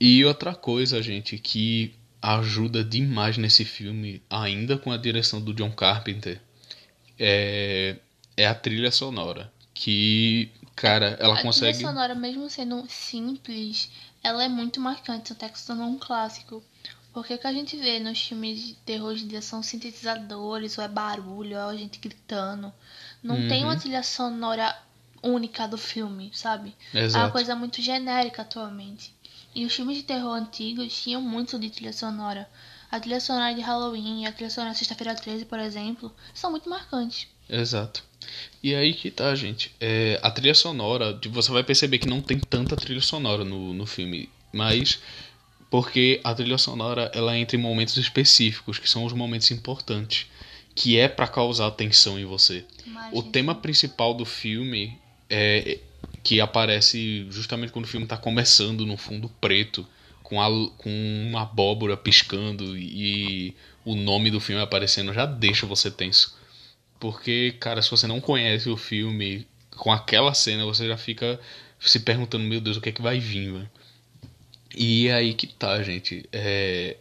E 0.00 0.24
outra 0.24 0.54
coisa, 0.54 1.02
gente, 1.02 1.36
que 1.38 1.94
ajuda 2.22 2.82
demais 2.84 3.36
nesse 3.38 3.64
filme, 3.64 4.22
ainda 4.30 4.76
com 4.78 4.90
a 4.92 4.96
direção 4.96 5.40
do 5.40 5.52
John 5.54 5.70
Carpenter, 5.70 6.40
é, 7.18 7.96
é 8.36 8.46
a 8.46 8.54
trilha 8.54 8.90
sonora. 8.90 9.52
Que, 9.74 10.50
cara, 10.74 11.16
ela 11.20 11.34
a 11.34 11.42
consegue. 11.42 11.78
trilha 11.78 11.88
sonora, 11.88 12.14
mesmo 12.14 12.48
sendo 12.50 12.84
simples, 12.88 13.90
ela 14.22 14.42
é 14.44 14.48
muito 14.48 14.80
marcante, 14.80 15.32
até 15.32 15.48
que 15.48 15.58
se 15.58 15.66
tornou 15.66 15.86
um 15.88 15.98
clássico. 15.98 16.62
Porque 17.12 17.34
o 17.34 17.38
que 17.38 17.46
a 17.46 17.52
gente 17.52 17.76
vê 17.76 17.98
nos 17.98 18.20
filmes 18.20 18.60
de 18.60 18.74
terror 18.74 19.08
hoje 19.10 19.24
em 19.24 19.28
dia 19.28 19.40
são 19.42 19.62
sintetizadores, 19.62 20.76
ou 20.78 20.84
é 20.84 20.88
barulho, 20.88 21.58
ou 21.58 21.72
é 21.72 21.76
gente 21.78 21.98
gritando. 21.98 22.72
Não 23.22 23.42
tem 23.48 23.62
Uhum. 23.62 23.70
uma 23.70 23.76
trilha 23.76 24.02
sonora 24.02 24.74
única 25.22 25.66
do 25.66 25.78
filme, 25.78 26.30
sabe? 26.34 26.74
É 27.12 27.18
uma 27.18 27.28
Exato. 27.28 27.32
coisa 27.32 27.56
muito 27.56 27.80
genérica 27.82 28.42
atualmente. 28.42 29.14
E 29.54 29.64
os 29.64 29.74
filmes 29.74 29.96
de 29.96 30.02
terror 30.02 30.34
antigos 30.34 30.92
tinham 31.02 31.20
muito 31.22 31.58
de 31.58 31.70
trilha 31.70 31.92
sonora. 31.92 32.48
A 32.90 33.00
trilha 33.00 33.20
sonora 33.20 33.54
de 33.54 33.60
Halloween, 33.60 34.26
a 34.26 34.32
trilha 34.32 34.50
sonora 34.50 34.72
de 34.72 34.78
Sexta-feira 34.78 35.14
13, 35.14 35.44
por 35.44 35.58
exemplo, 35.58 36.14
são 36.32 36.50
muito 36.50 36.68
marcantes. 36.68 37.26
Exato. 37.48 38.02
E 38.62 38.74
aí 38.74 38.94
que 38.94 39.10
tá, 39.10 39.34
gente. 39.34 39.72
É, 39.80 40.18
a 40.22 40.30
trilha 40.30 40.54
sonora, 40.54 41.18
você 41.28 41.50
vai 41.52 41.62
perceber 41.62 41.98
que 41.98 42.08
não 42.08 42.20
tem 42.20 42.38
tanta 42.38 42.76
trilha 42.76 43.00
sonora 43.00 43.44
no, 43.44 43.72
no 43.72 43.86
filme, 43.86 44.28
mas 44.52 44.98
porque 45.70 46.20
a 46.24 46.34
trilha 46.34 46.58
sonora 46.58 47.10
ela 47.14 47.36
entra 47.36 47.56
em 47.56 47.60
momentos 47.60 47.96
específicos, 47.96 48.78
que 48.78 48.88
são 48.88 49.04
os 49.04 49.12
momentos 49.12 49.50
importantes, 49.50 50.26
que 50.74 50.98
é 50.98 51.08
pra 51.08 51.26
causar 51.26 51.70
tensão 51.72 52.18
em 52.18 52.24
você. 52.24 52.64
Mas, 52.86 53.12
O 53.12 53.22
tema 53.22 53.54
principal 53.54 54.14
do 54.14 54.24
filme 54.24 54.98
é 55.28 55.78
que 56.22 56.40
aparece 56.40 57.26
justamente 57.30 57.72
quando 57.72 57.84
o 57.84 57.88
filme 57.88 58.06
tá 58.06 58.16
começando 58.16 58.84
no 58.84 58.96
fundo 58.96 59.28
preto, 59.40 59.86
com, 60.26 60.42
a, 60.42 60.48
com 60.76 60.90
uma 61.28 61.42
abóbora 61.42 61.96
piscando 61.96 62.76
e 62.76 63.54
o 63.84 63.94
nome 63.94 64.28
do 64.28 64.40
filme 64.40 64.60
aparecendo 64.60 65.12
já 65.12 65.24
deixa 65.24 65.66
você 65.66 65.88
tenso. 65.88 66.36
Porque, 66.98 67.54
cara, 67.60 67.80
se 67.80 67.88
você 67.88 68.08
não 68.08 68.20
conhece 68.20 68.68
o 68.68 68.76
filme, 68.76 69.46
com 69.76 69.92
aquela 69.92 70.34
cena 70.34 70.64
você 70.64 70.88
já 70.88 70.96
fica 70.96 71.38
se 71.78 72.00
perguntando, 72.00 72.42
meu 72.42 72.60
Deus, 72.60 72.76
o 72.76 72.80
que 72.80 72.88
é 72.88 72.92
que 72.92 73.00
vai 73.02 73.20
vir, 73.20 73.52
velho? 73.52 73.70
E 74.74 75.06
é 75.06 75.14
aí 75.14 75.32
que 75.32 75.46
tá, 75.46 75.80
gente. 75.84 76.28
É, 76.32 76.96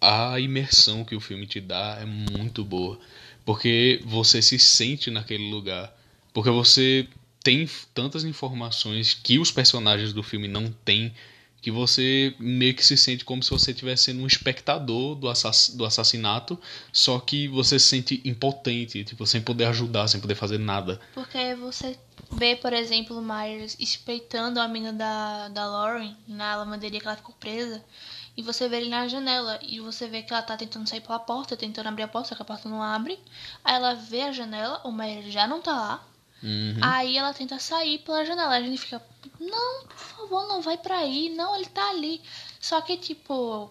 a 0.00 0.40
imersão 0.40 1.04
que 1.04 1.14
o 1.14 1.20
filme 1.20 1.46
te 1.46 1.60
dá 1.60 1.98
é 2.00 2.06
muito 2.06 2.64
boa. 2.64 2.98
Porque 3.44 4.00
você 4.02 4.40
se 4.40 4.58
sente 4.58 5.10
naquele 5.10 5.50
lugar. 5.50 5.94
Porque 6.32 6.48
você 6.48 7.06
tem 7.44 7.68
tantas 7.92 8.24
informações 8.24 9.12
que 9.12 9.38
os 9.38 9.50
personagens 9.50 10.14
do 10.14 10.22
filme 10.22 10.48
não 10.48 10.72
têm. 10.86 11.12
Que 11.62 11.70
você 11.70 12.34
meio 12.38 12.74
que 12.74 12.84
se 12.84 12.96
sente 12.96 13.24
como 13.24 13.42
se 13.42 13.50
você 13.50 13.70
estivesse 13.70 14.04
sendo 14.04 14.22
um 14.22 14.26
espectador 14.26 15.14
do, 15.14 15.28
assass 15.28 15.70
do 15.70 15.84
assassinato. 15.84 16.58
Só 16.92 17.18
que 17.20 17.48
você 17.48 17.78
se 17.78 17.86
sente 17.86 18.20
impotente, 18.24 19.04
tipo, 19.04 19.24
sem 19.26 19.40
poder 19.40 19.66
ajudar, 19.66 20.08
sem 20.08 20.20
poder 20.20 20.34
fazer 20.34 20.58
nada. 20.58 21.00
Porque 21.14 21.54
você 21.54 21.96
vê, 22.32 22.56
por 22.56 22.72
exemplo, 22.72 23.16
o 23.16 23.22
Myers 23.22 23.76
espeitando 23.78 24.58
a 24.58 24.64
amiga 24.64 24.92
da, 24.92 25.48
da 25.48 25.64
Lauren 25.64 26.16
na 26.26 26.56
lavanderia 26.56 27.00
que 27.00 27.06
ela 27.06 27.16
ficou 27.16 27.34
presa. 27.38 27.82
E 28.36 28.42
você 28.42 28.68
vê 28.68 28.78
ele 28.78 28.88
na 28.88 29.06
janela. 29.08 29.58
E 29.62 29.78
você 29.78 30.08
vê 30.08 30.22
que 30.22 30.32
ela 30.32 30.42
tá 30.42 30.56
tentando 30.56 30.88
sair 30.88 31.00
pela 31.00 31.18
porta, 31.18 31.56
tentando 31.56 31.88
abrir 31.88 32.02
a 32.02 32.08
porta, 32.08 32.30
só 32.30 32.34
que 32.34 32.42
a 32.42 32.44
porta 32.44 32.68
não 32.68 32.82
abre. 32.82 33.18
Aí 33.62 33.74
ela 33.74 33.94
vê 33.94 34.22
a 34.22 34.32
janela, 34.32 34.80
o 34.84 34.90
Myers 34.90 35.32
já 35.32 35.46
não 35.46 35.60
tá 35.60 35.72
lá. 35.72 36.11
Uhum. 36.42 36.78
Aí 36.82 37.16
ela 37.16 37.32
tenta 37.32 37.58
sair 37.58 37.98
pela 37.98 38.24
janela. 38.24 38.54
A 38.56 38.60
gente 38.60 38.78
fica, 38.80 39.00
não, 39.40 39.84
por 39.84 39.96
favor, 39.96 40.48
não 40.48 40.60
vai 40.60 40.76
pra 40.76 40.98
aí. 40.98 41.28
Não, 41.30 41.54
ele 41.54 41.66
tá 41.66 41.90
ali. 41.90 42.20
Só 42.60 42.80
que, 42.80 42.96
tipo, 42.96 43.70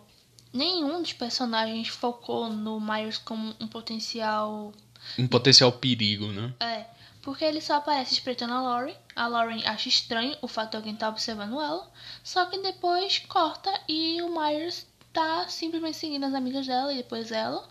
nenhum 0.53 1.01
dos 1.01 1.13
personagens 1.13 1.87
focou 1.87 2.49
no 2.49 2.79
Myers 2.79 3.17
como 3.17 3.53
um 3.59 3.67
potencial 3.67 4.71
Um 5.17 5.27
potencial 5.27 5.71
perigo, 5.71 6.27
né? 6.27 6.53
é, 6.59 6.85
porque 7.21 7.43
ele 7.45 7.61
só 7.61 7.75
aparece 7.75 8.13
espreitando 8.13 8.53
a 8.53 8.61
Lauren. 8.61 8.95
A 9.15 9.27
Lauren 9.27 9.61
acha 9.65 9.89
estranho 9.89 10.35
o 10.41 10.47
fato 10.47 10.71
de 10.71 10.77
alguém 10.77 10.93
estar 10.93 11.09
observando 11.09 11.59
ela. 11.59 11.89
Só 12.23 12.45
que 12.45 12.57
depois 12.59 13.19
corta 13.27 13.71
e 13.87 14.21
o 14.21 14.29
Myers 14.29 14.87
tá 15.13 15.47
simplesmente 15.49 15.97
seguindo 15.97 16.25
as 16.25 16.33
amigas 16.33 16.65
dela 16.65 16.93
e 16.93 16.97
depois 16.97 17.31
ela. 17.31 17.67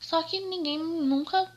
Só 0.00 0.22
que 0.22 0.38
ninguém 0.40 0.78
nunca 0.78 1.50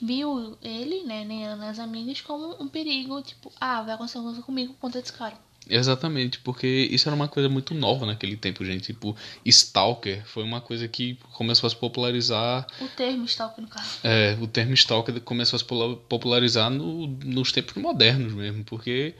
viu 0.00 0.56
ele, 0.62 1.04
né, 1.04 1.24
nem 1.24 1.40
nem 1.56 1.68
as 1.68 1.78
amigas, 1.78 2.20
como 2.20 2.56
um 2.62 2.68
perigo. 2.68 3.20
Tipo, 3.22 3.52
ah, 3.60 3.82
vai 3.82 3.94
acontecer 3.94 4.18
alguma 4.18 4.32
coisa 4.34 4.46
comigo 4.46 4.72
por 4.74 4.80
conta 4.80 5.00
desse 5.00 5.12
cara. 5.12 5.34
Exatamente, 5.68 6.40
porque 6.40 6.66
isso 6.90 7.08
era 7.08 7.14
uma 7.14 7.28
coisa 7.28 7.48
muito 7.48 7.74
nova 7.74 8.04
naquele 8.06 8.36
tempo, 8.36 8.64
gente. 8.64 8.86
Tipo, 8.86 9.14
Stalker 9.44 10.24
foi 10.26 10.42
uma 10.42 10.60
coisa 10.60 10.88
que 10.88 11.16
começou 11.34 11.66
a 11.66 11.70
se 11.70 11.76
popularizar. 11.76 12.66
O 12.80 12.88
termo 12.88 13.24
stalker, 13.26 13.62
no 13.62 13.68
caso. 13.68 13.98
É, 14.02 14.36
o 14.40 14.46
termo 14.48 14.72
Stalker 14.74 15.20
começou 15.20 15.56
a 15.56 15.60
se 15.60 15.64
popularizar 16.08 16.70
no- 16.70 17.06
nos 17.06 17.52
tempos 17.52 17.74
modernos 17.80 18.32
mesmo, 18.32 18.64
porque 18.64 19.14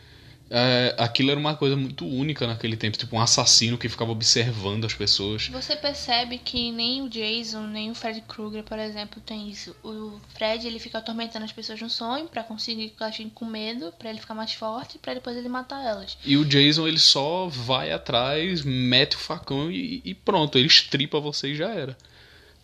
é, 0.52 0.96
aquilo 0.98 1.30
era 1.30 1.38
uma 1.38 1.54
coisa 1.54 1.76
muito 1.76 2.04
única 2.04 2.44
naquele 2.44 2.76
tempo. 2.76 2.98
Tipo, 2.98 3.14
um 3.14 3.20
assassino 3.20 3.78
que 3.78 3.88
ficava 3.88 4.10
observando 4.10 4.84
as 4.84 4.92
pessoas. 4.92 5.46
Você 5.46 5.76
percebe 5.76 6.38
que 6.38 6.72
nem 6.72 7.02
o 7.02 7.08
Jason, 7.08 7.68
nem 7.68 7.88
o 7.88 7.94
Fred 7.94 8.20
Krueger, 8.22 8.64
por 8.64 8.78
exemplo, 8.78 9.22
tem 9.24 9.48
isso. 9.48 9.76
O 9.84 10.20
Fred, 10.34 10.66
ele 10.66 10.80
fica 10.80 10.98
atormentando 10.98 11.44
as 11.44 11.52
pessoas 11.52 11.80
no 11.80 11.88
sonho 11.88 12.26
pra 12.26 12.42
conseguir 12.42 12.88
que 12.88 13.00
elas 13.00 13.14
fiquem 13.14 13.30
com 13.30 13.44
medo, 13.44 13.92
pra 13.96 14.10
ele 14.10 14.18
ficar 14.18 14.34
mais 14.34 14.52
forte, 14.52 14.98
pra 14.98 15.14
depois 15.14 15.36
ele 15.36 15.48
matar 15.48 15.86
elas. 15.86 16.18
E 16.24 16.36
o 16.36 16.44
Jason, 16.44 16.88
ele 16.88 16.98
só 16.98 17.46
vai 17.46 17.92
atrás, 17.92 18.62
mete 18.62 19.14
o 19.14 19.20
facão 19.20 19.70
e, 19.70 20.02
e 20.04 20.14
pronto, 20.14 20.58
ele 20.58 20.66
estripa 20.66 21.20
você 21.20 21.52
e 21.52 21.54
já 21.54 21.68
era. 21.68 21.96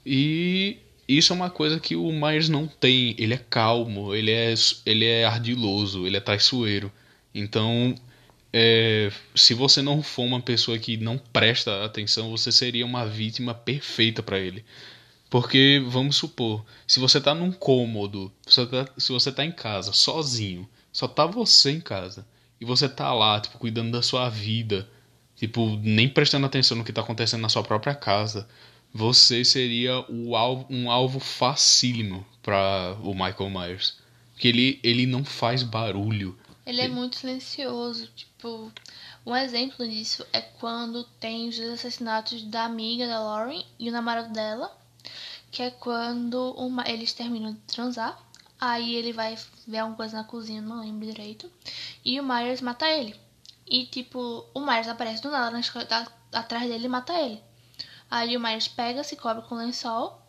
E 0.05 0.79
isso 1.09 1.33
é 1.33 1.37
uma 1.37 1.51
coisa 1.51 1.79
que 1.79 1.95
o 1.95 2.11
Myers 2.11 2.49
não 2.49 2.67
tem. 2.67 3.15
Ele 3.17 3.35
é 3.35 3.39
calmo, 3.39 4.13
ele 4.13 4.33
é, 4.33 4.53
ele 4.85 5.05
é 5.05 5.25
ardiloso, 5.25 6.05
ele 6.05 6.17
é 6.17 6.21
traiçoeiro. 6.21 6.91
Então, 7.39 7.95
é, 8.51 9.13
se 9.35 9.53
você 9.53 9.83
não 9.83 10.03
for 10.03 10.23
uma 10.23 10.41
pessoa 10.41 10.79
que 10.79 10.97
não 10.97 11.19
presta 11.19 11.85
atenção, 11.85 12.31
você 12.31 12.51
seria 12.51 12.87
uma 12.87 13.05
vítima 13.05 13.53
perfeita 13.53 14.23
pra 14.23 14.39
ele. 14.39 14.65
Porque, 15.29 15.83
vamos 15.87 16.17
supor, 16.17 16.65
se 16.87 16.99
você 16.99 17.21
tá 17.21 17.35
num 17.35 17.53
cômodo, 17.53 18.33
se 18.47 18.55
você 18.55 18.67
tá, 18.67 18.89
se 18.97 19.13
você 19.13 19.31
tá 19.31 19.45
em 19.45 19.53
casa, 19.53 19.93
sozinho, 19.93 20.67
só 20.91 21.07
tá 21.07 21.27
você 21.27 21.73
em 21.73 21.81
casa, 21.81 22.27
e 22.59 22.65
você 22.65 22.89
tá 22.89 23.13
lá, 23.13 23.39
tipo, 23.39 23.59
cuidando 23.59 23.93
da 23.93 24.01
sua 24.01 24.31
vida, 24.31 24.89
tipo, 25.37 25.79
nem 25.83 26.09
prestando 26.09 26.47
atenção 26.47 26.79
no 26.79 26.85
que 26.85 26.93
tá 26.93 27.03
acontecendo 27.03 27.43
na 27.43 27.51
sua 27.51 27.63
própria 27.63 27.95
casa, 27.95 28.49
você 28.95 29.45
seria 29.45 29.93
alvo, 30.35 30.67
um 30.71 30.91
alvo 30.91 31.21
facílimo 31.21 32.25
para 32.43 32.97
o 33.03 33.13
Michael 33.13 33.51
Myers. 33.51 33.99
Porque 34.33 34.49
ele, 34.49 34.81
ele 34.83 35.05
não 35.05 35.23
faz 35.23 35.63
barulho. 35.63 36.39
Ele 36.67 36.81
é 36.83 36.89
muito 36.89 37.17
silencioso. 37.17 38.09
Tipo, 38.09 38.73
um 39.25 39.35
exemplo 39.37 39.89
disso 39.89 40.27
é 40.33 40.41
quando 40.41 41.05
tem 41.21 41.49
os 41.49 41.59
assassinatos 41.61 42.43
da 42.43 42.65
amiga 42.65 43.07
da 43.07 43.21
Lauren 43.21 43.65
e 43.79 43.89
o 43.89 43.93
namorado 43.93 44.33
dela. 44.33 44.77
Que 45.51 45.63
é 45.63 45.71
quando 45.71 46.53
uma, 46.59 46.83
eles 46.89 47.13
terminam 47.13 47.53
de 47.53 47.61
transar. 47.61 48.21
Aí 48.61 48.95
ele 48.97 49.13
vai 49.13 49.39
ver 49.67 49.79
alguma 49.79 49.97
coisa 49.97 50.17
na 50.17 50.25
cozinha, 50.25 50.61
não 50.61 50.81
lembro 50.81 51.07
direito. 51.07 51.51
E 52.05 52.19
o 52.21 52.25
Myers 52.25 52.61
mata 52.61 52.89
ele. 52.89 53.15
E 53.67 53.87
tipo, 53.87 54.45
o 54.53 54.61
Myers 54.61 54.89
aparece 54.89 55.23
do 55.23 55.31
nada 55.31 55.51
na 55.51 55.61
esco- 55.61 55.79
a- 55.79 56.39
atrás 56.39 56.69
dele 56.69 56.87
e 56.87 56.89
mata 56.89 57.13
ele. 57.15 57.41
Aí 58.11 58.37
o 58.37 58.41
Myers 58.41 58.67
pega, 58.69 59.05
se 59.05 59.15
cobre 59.17 59.47
com 59.47 59.55
lençol. 59.55 60.21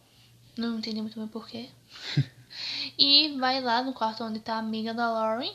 Não 0.58 0.78
entendi 0.78 1.02
muito 1.02 1.18
bem 1.20 1.28
porquê. 1.28 1.70
e 2.98 3.36
vai 3.40 3.62
lá 3.62 3.82
no 3.82 3.94
quarto 3.94 4.24
onde 4.24 4.40
tá 4.40 4.56
a 4.56 4.60
amiga 4.60 4.94
da 4.94 5.10
Lauren 5.10 5.54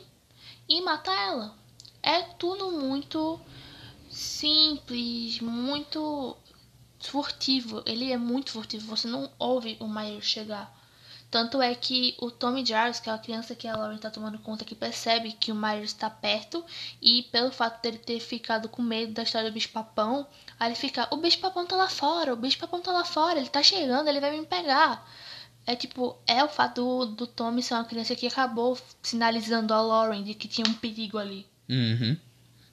e 0.77 0.81
mata 0.81 1.11
ela. 1.11 1.55
É 2.01 2.21
tudo 2.21 2.71
muito 2.71 3.39
simples, 4.09 5.39
muito 5.39 6.35
furtivo. 6.99 7.83
Ele 7.85 8.11
é 8.11 8.17
muito 8.17 8.51
furtivo. 8.51 8.87
Você 8.87 9.07
não 9.07 9.31
ouve 9.37 9.77
o 9.79 9.87
Myers 9.87 10.25
chegar. 10.25 10.73
Tanto 11.29 11.61
é 11.61 11.73
que 11.73 12.15
o 12.19 12.29
Tommy 12.29 12.63
Jarvis, 12.65 12.99
que 12.99 13.09
é 13.09 13.13
a 13.13 13.17
criança 13.17 13.55
que 13.55 13.67
a 13.67 13.75
Lauren 13.75 13.97
tá 13.97 14.11
tomando 14.11 14.37
conta, 14.37 14.65
que 14.65 14.75
percebe 14.75 15.31
que 15.31 15.51
o 15.51 15.55
Myers 15.55 15.89
está 15.89 16.07
perto, 16.07 16.63
e 17.01 17.23
pelo 17.23 17.51
fato 17.51 17.81
dele 17.81 17.97
ter 17.97 18.19
ficado 18.19 18.69
com 18.69 18.83
medo 18.83 19.13
da 19.13 19.23
história 19.23 19.49
do 19.49 19.53
bicho-papão, 19.53 20.27
aí 20.59 20.69
ele 20.69 20.75
fica: 20.75 21.07
O 21.09 21.17
bicho-papão 21.17 21.65
tá 21.65 21.75
lá 21.75 21.89
fora, 21.89 22.33
o 22.33 22.37
bicho-papão 22.37 22.81
tá 22.81 22.91
lá 22.91 23.03
fora, 23.03 23.39
ele 23.39 23.49
tá 23.49 23.63
chegando, 23.63 24.07
ele 24.07 24.19
vai 24.19 24.37
me 24.37 24.45
pegar. 24.45 25.03
É 25.65 25.75
tipo, 25.75 26.17
é 26.27 26.43
o 26.43 26.49
fato 26.49 26.75
do, 26.75 27.05
do 27.15 27.27
Tommy 27.27 27.63
ser 27.63 27.75
uma 27.75 27.85
criança 27.85 28.15
que 28.15 28.27
acabou 28.27 28.77
sinalizando 29.01 29.73
a 29.73 29.81
Lauren 29.81 30.23
de 30.23 30.33
que 30.33 30.47
tinha 30.47 30.67
um 30.67 30.73
perigo 30.73 31.17
ali. 31.17 31.45
Uhum. 31.69 32.17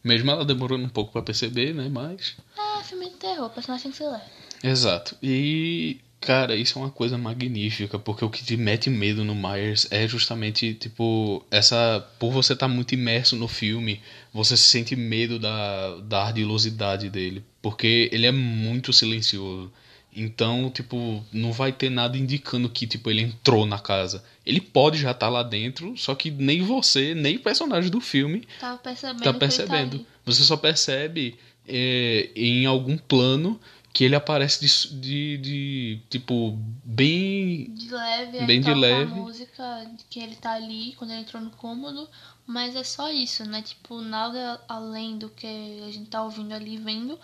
Mesmo 0.02 0.30
ela 0.30 0.44
demorando 0.44 0.84
um 0.84 0.88
pouco 0.88 1.12
pra 1.12 1.22
perceber, 1.22 1.74
né? 1.74 1.88
Mas. 1.88 2.36
É, 2.58 2.82
filme 2.82 3.10
de 3.10 3.16
terror, 3.16 3.48
personagem 3.50 3.92
tem 3.92 4.08
que. 4.08 4.66
Exato. 4.66 5.16
E 5.22 6.00
Cara, 6.20 6.54
isso 6.54 6.78
é 6.78 6.82
uma 6.82 6.90
coisa 6.90 7.16
magnífica, 7.16 7.98
porque 7.98 8.22
o 8.22 8.28
que 8.28 8.44
te 8.44 8.54
mete 8.54 8.90
medo 8.90 9.24
no 9.24 9.34
Myers 9.34 9.88
é 9.90 10.06
justamente, 10.06 10.74
tipo, 10.74 11.42
essa. 11.50 12.06
Por 12.18 12.30
você 12.30 12.52
estar 12.52 12.68
muito 12.68 12.92
imerso 12.92 13.36
no 13.36 13.48
filme, 13.48 14.02
você 14.32 14.54
sente 14.54 14.94
medo 14.94 15.38
da, 15.38 15.96
da 15.96 16.24
ardilosidade 16.24 17.08
dele. 17.08 17.42
Porque 17.62 18.10
ele 18.12 18.26
é 18.26 18.32
muito 18.32 18.92
silencioso. 18.92 19.72
Então, 20.14 20.70
tipo, 20.70 21.24
não 21.32 21.52
vai 21.52 21.72
ter 21.72 21.88
nada 21.88 22.18
indicando 22.18 22.68
que, 22.68 22.86
tipo, 22.86 23.08
ele 23.10 23.22
entrou 23.22 23.64
na 23.64 23.78
casa. 23.78 24.24
Ele 24.44 24.60
pode 24.60 24.98
já 24.98 25.12
estar 25.12 25.28
lá 25.28 25.42
dentro, 25.42 25.96
só 25.96 26.14
que 26.14 26.30
nem 26.30 26.62
você, 26.62 27.14
nem 27.14 27.36
o 27.36 27.40
personagem 27.40 27.90
do 27.90 28.00
filme 28.00 28.46
Tava 28.58 28.78
percebendo. 28.78 29.22
tá 29.22 29.32
que 29.32 29.38
percebendo. 29.38 29.98
Tá. 30.00 30.04
Você 30.24 30.42
só 30.42 30.56
percebe 30.56 31.38
é, 31.68 32.28
em 32.34 32.66
algum 32.66 32.96
plano 32.98 33.60
que 33.92 34.04
ele 34.04 34.14
aparece 34.14 34.60
de, 34.60 35.00
de, 35.00 35.38
de, 35.38 36.00
tipo, 36.08 36.56
bem. 36.84 37.72
de 37.74 37.90
leve, 37.90 38.38
aí 38.38 38.46
Bem 38.46 38.60
de 38.60 38.66
toca 38.66 38.78
leve. 38.78 39.12
a 39.12 39.14
música 39.14 39.90
que 40.08 40.20
ele 40.20 40.36
tá 40.36 40.52
ali 40.52 40.94
quando 40.96 41.10
ele 41.10 41.20
entrou 41.20 41.42
no 41.42 41.50
cômodo, 41.50 42.08
mas 42.46 42.76
é 42.76 42.84
só 42.84 43.10
isso, 43.10 43.44
né? 43.44 43.62
Tipo, 43.62 44.00
nada 44.00 44.60
além 44.68 45.18
do 45.18 45.28
que 45.28 45.46
a 45.86 45.90
gente 45.90 46.08
tá 46.08 46.22
ouvindo 46.22 46.52
ali 46.52 46.74
e 46.74 46.78
vendo, 46.78 47.18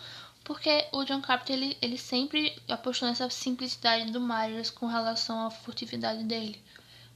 porque 0.47 0.87
o 0.93 1.03
John 1.03 1.19
Carpenter 1.19 1.57
ele, 1.57 1.77
ele 1.81 1.97
sempre 1.97 2.57
apostou 2.69 3.05
nessa 3.09 3.29
simplicidade 3.29 4.11
do 4.11 4.21
Myers 4.21 4.69
com 4.69 4.85
relação 4.85 5.45
à 5.45 5.51
furtividade 5.51 6.23
dele. 6.23 6.63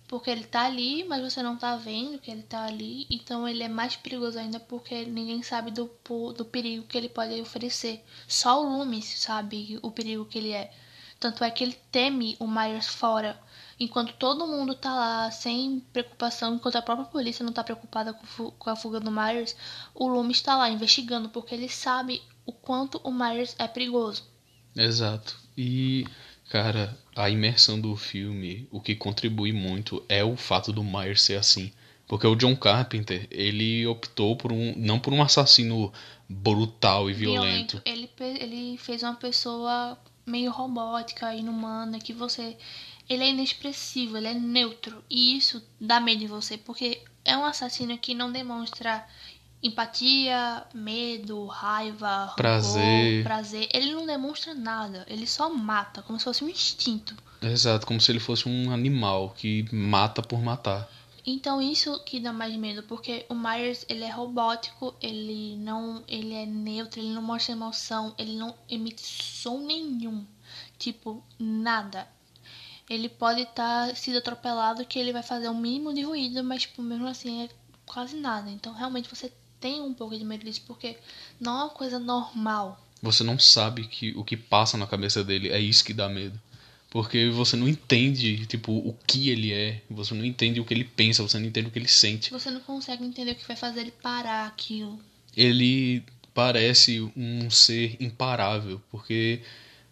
Porque 0.05 0.29
ele 0.29 0.43
tá 0.43 0.65
ali, 0.65 1.05
mas 1.05 1.21
você 1.23 1.41
não 1.41 1.55
tá 1.55 1.77
vendo 1.77 2.19
que 2.19 2.29
ele 2.29 2.43
tá 2.43 2.65
ali, 2.65 3.07
então 3.09 3.47
ele 3.47 3.63
é 3.63 3.69
mais 3.69 3.95
perigoso 3.95 4.37
ainda 4.37 4.59
porque 4.59 5.05
ninguém 5.05 5.41
sabe 5.41 5.71
do, 5.71 5.89
do 6.35 6.43
perigo 6.43 6.85
que 6.85 6.97
ele 6.97 7.07
pode 7.07 7.39
oferecer. 7.39 8.03
Só 8.27 8.61
o 8.61 8.67
Loomis 8.67 9.21
sabe 9.21 9.79
o 9.81 9.89
perigo 9.89 10.25
que 10.25 10.37
ele 10.37 10.51
é. 10.51 10.69
Tanto 11.17 11.41
é 11.45 11.49
que 11.49 11.63
ele 11.63 11.79
teme 11.89 12.35
o 12.37 12.45
Myers 12.45 12.87
fora. 12.87 13.39
Enquanto 13.79 14.11
todo 14.13 14.45
mundo 14.45 14.75
tá 14.75 14.93
lá 14.93 15.31
sem 15.31 15.79
preocupação, 15.93 16.55
enquanto 16.55 16.75
a 16.75 16.81
própria 16.81 17.07
polícia 17.07 17.45
não 17.45 17.53
tá 17.53 17.63
preocupada 17.63 18.13
com, 18.13 18.51
com 18.51 18.69
a 18.69 18.75
fuga 18.75 18.99
do 18.99 19.09
Myers, 19.09 19.55
o 19.95 20.09
Loomis 20.09 20.41
tá 20.41 20.57
lá 20.57 20.69
investigando 20.69 21.29
porque 21.29 21.55
ele 21.55 21.69
sabe 21.69 22.21
o 22.51 22.53
quanto 22.53 22.99
o 23.03 23.11
Myers 23.11 23.55
é 23.57 23.67
perigoso. 23.67 24.23
Exato. 24.75 25.37
E, 25.57 26.05
cara, 26.49 26.97
a 27.15 27.29
imersão 27.29 27.79
do 27.79 27.95
filme, 27.95 28.67
o 28.69 28.81
que 28.81 28.95
contribui 28.95 29.53
muito 29.53 30.03
é 30.09 30.23
o 30.23 30.35
fato 30.35 30.73
do 30.73 30.83
Myers 30.83 31.21
ser 31.21 31.37
assim. 31.37 31.71
Porque 32.07 32.27
o 32.27 32.35
John 32.35 32.55
Carpenter, 32.57 33.25
ele 33.31 33.87
optou 33.87 34.35
por 34.35 34.51
um. 34.51 34.73
não 34.75 34.99
por 34.99 35.13
um 35.13 35.21
assassino 35.21 35.93
brutal 36.27 37.09
e 37.09 37.13
violento. 37.13 37.81
Ele, 37.85 38.09
ele 38.19 38.77
fez 38.77 39.01
uma 39.01 39.15
pessoa 39.15 39.97
meio 40.25 40.51
robótica, 40.51 41.33
inumana, 41.33 41.99
que 41.99 42.11
você. 42.11 42.57
Ele 43.09 43.23
é 43.23 43.29
inexpressivo, 43.29 44.17
ele 44.17 44.27
é 44.27 44.33
neutro. 44.33 45.01
E 45.09 45.37
isso 45.37 45.63
dá 45.79 46.01
medo 46.01 46.23
em 46.23 46.27
você, 46.27 46.57
porque 46.57 47.01
é 47.23 47.37
um 47.37 47.45
assassino 47.45 47.97
que 47.97 48.13
não 48.13 48.31
demonstra 48.31 49.05
empatia, 49.63 50.65
medo, 50.73 51.45
raiva, 51.45 52.25
rancor, 52.25 52.35
Prazer. 52.35 53.23
prazer. 53.23 53.69
Ele 53.73 53.93
não 53.93 54.05
demonstra 54.05 54.53
nada, 54.53 55.05
ele 55.07 55.27
só 55.27 55.53
mata, 55.53 56.01
como 56.01 56.17
se 56.17 56.25
fosse 56.25 56.43
um 56.43 56.49
instinto. 56.49 57.15
Exato, 57.41 57.85
como 57.87 57.99
se 57.99 58.11
ele 58.11 58.19
fosse 58.19 58.47
um 58.47 58.71
animal 58.71 59.31
que 59.37 59.65
mata 59.73 60.21
por 60.21 60.41
matar. 60.41 60.89
Então 61.25 61.61
isso 61.61 61.99
que 62.03 62.19
dá 62.19 62.33
mais 62.33 62.55
medo, 62.55 62.81
porque 62.83 63.25
o 63.29 63.35
Myers 63.35 63.85
ele 63.87 64.03
é 64.03 64.09
robótico, 64.09 64.95
ele 64.99 65.55
não, 65.57 66.03
ele 66.07 66.33
é 66.33 66.45
neutro, 66.45 66.99
ele 66.99 67.13
não 67.13 67.21
mostra 67.21 67.53
emoção, 67.53 68.13
ele 68.17 68.35
não 68.35 68.55
emite 68.67 69.01
som 69.01 69.59
nenhum, 69.59 70.25
tipo 70.79 71.23
nada. 71.37 72.07
Ele 72.89 73.07
pode 73.07 73.41
estar 73.41 73.95
sido 73.95 74.17
atropelado 74.17 74.85
que 74.85 74.97
ele 74.99 75.13
vai 75.13 75.23
fazer 75.23 75.47
o 75.47 75.53
mínimo 75.53 75.93
de 75.93 76.01
ruído, 76.01 76.43
mas 76.43 76.63
tipo, 76.63 76.81
mesmo 76.81 77.07
assim 77.07 77.43
é 77.43 77.49
quase 77.85 78.15
nada. 78.15 78.49
Então 78.49 78.73
realmente 78.73 79.07
você 79.07 79.31
tem 79.61 79.79
um 79.79 79.93
pouco 79.93 80.17
de 80.17 80.25
medo 80.25 80.43
disso, 80.43 80.63
porque 80.67 80.97
não 81.39 81.51
é 81.51 81.63
uma 81.63 81.69
coisa 81.69 81.99
normal. 81.99 82.83
Você 83.01 83.23
não 83.23 83.39
sabe 83.39 83.87
que 83.87 84.11
o 84.17 84.23
que 84.23 84.35
passa 84.35 84.77
na 84.77 84.87
cabeça 84.87 85.23
dele 85.23 85.49
é 85.49 85.59
isso 85.59 85.85
que 85.85 85.93
dá 85.93 86.09
medo. 86.09 86.37
Porque 86.89 87.29
você 87.29 87.55
não 87.55 87.69
entende, 87.69 88.45
tipo, 88.47 88.73
o 88.73 88.93
que 89.07 89.29
ele 89.29 89.53
é, 89.53 89.81
você 89.89 90.13
não 90.13 90.25
entende 90.25 90.59
o 90.59 90.65
que 90.65 90.73
ele 90.73 90.83
pensa, 90.83 91.23
você 91.23 91.39
não 91.39 91.45
entende 91.45 91.69
o 91.69 91.71
que 91.71 91.79
ele 91.79 91.87
sente. 91.87 92.29
Você 92.31 92.51
não 92.51 92.59
consegue 92.59 93.05
entender 93.05 93.31
o 93.31 93.35
que 93.35 93.47
vai 93.47 93.55
fazer 93.55 93.79
ele 93.79 93.91
parar 93.91 94.45
aquilo. 94.45 94.99
Ele 95.37 96.03
parece 96.33 96.99
um 97.15 97.49
ser 97.49 97.95
imparável, 97.97 98.81
porque 98.91 99.41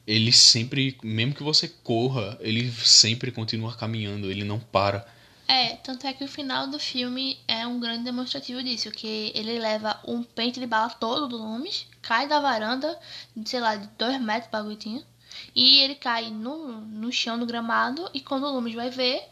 ele 0.05 0.33
sempre, 0.33 0.97
mesmo 1.01 1.33
que 1.33 1.43
você 1.43 1.69
corra, 1.69 2.37
ele 2.41 2.69
sempre 2.71 3.31
continua 3.31 3.77
caminhando, 3.77 4.29
ele 4.29 4.43
não 4.43 4.59
para. 4.59 5.07
É, 5.51 5.77
tanto 5.77 6.05
é 6.05 6.13
que 6.13 6.23
o 6.23 6.27
final 6.27 6.67
do 6.67 6.77
filme 6.77 7.35
é 7.47 7.65
um 7.65 7.79
grande 7.79 8.03
demonstrativo 8.03 8.61
disso, 8.61 8.91
que 8.91 9.31
ele 9.33 9.57
leva 9.57 9.99
um 10.07 10.21
pente 10.21 10.59
de 10.59 10.67
bala 10.67 10.91
todo 10.91 11.27
do 11.27 11.37
Loomis, 11.37 11.87
cai 12.03 12.27
da 12.27 12.39
varanda, 12.39 12.95
sei 13.47 13.59
lá, 13.59 13.75
de 13.75 13.87
dois 13.97 14.21
metros 14.21 14.47
o 14.47 14.51
bagulho 14.51 14.75
tinha, 14.75 15.03
e 15.55 15.79
ele 15.79 15.95
cai 15.95 16.29
no, 16.29 16.81
no 16.81 17.11
chão 17.11 17.39
do 17.39 17.47
gramado, 17.47 18.07
e 18.13 18.21
quando 18.21 18.43
o 18.43 18.51
Loomis 18.51 18.75
vai 18.75 18.91
ver, 18.91 19.27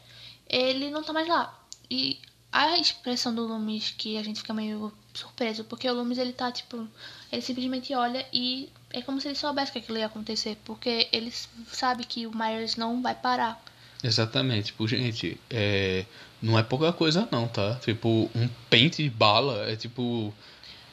ele 0.50 0.90
não 0.90 1.04
tá 1.04 1.14
mais 1.14 1.28
lá. 1.28 1.56
E 1.88 2.20
a 2.52 2.80
expressão 2.80 3.36
do 3.36 3.46
Loomis 3.46 3.92
que 3.92 4.18
a 4.18 4.24
gente 4.24 4.40
fica 4.42 4.56
meio 4.56 4.92
surpreso, 5.14 5.66
porque 5.66 5.88
o 5.88 5.94
Loomis 5.94 6.18
ele 6.18 6.34
tá 6.34 6.52
tipo, 6.52 6.88
ele 7.32 7.44
simplesmente 7.44 7.94
olha 7.94 8.26
e 8.34 8.72
é 8.90 9.04
como 9.04 9.22
se 9.22 9.28
ele 9.28 9.36
soubesse 9.36 9.72
que 9.72 9.78
aquilo 9.78 10.00
ia 10.00 10.08
acontecer, 10.08 10.58
porque 10.66 11.10
ele 11.12 11.32
sabe 11.72 12.06
que 12.06 12.26
o 12.26 12.36
Myers 12.36 12.76
não 12.76 13.04
vai 13.04 13.14
parar. 13.14 13.64
Exatamente, 14.04 14.68
tipo, 14.68 14.88
gente, 14.88 15.40
é, 15.50 16.06
não 16.42 16.58
é 16.58 16.64
pouca 16.64 16.94
coisa 16.94 17.28
não, 17.32 17.48
tá? 17.48 17.76
Tipo, 17.76 18.30
um 18.36 18.48
pente 18.70 19.04
de 19.04 19.10
bala 19.10 19.70
é 19.70 19.76
tipo, 19.76 20.34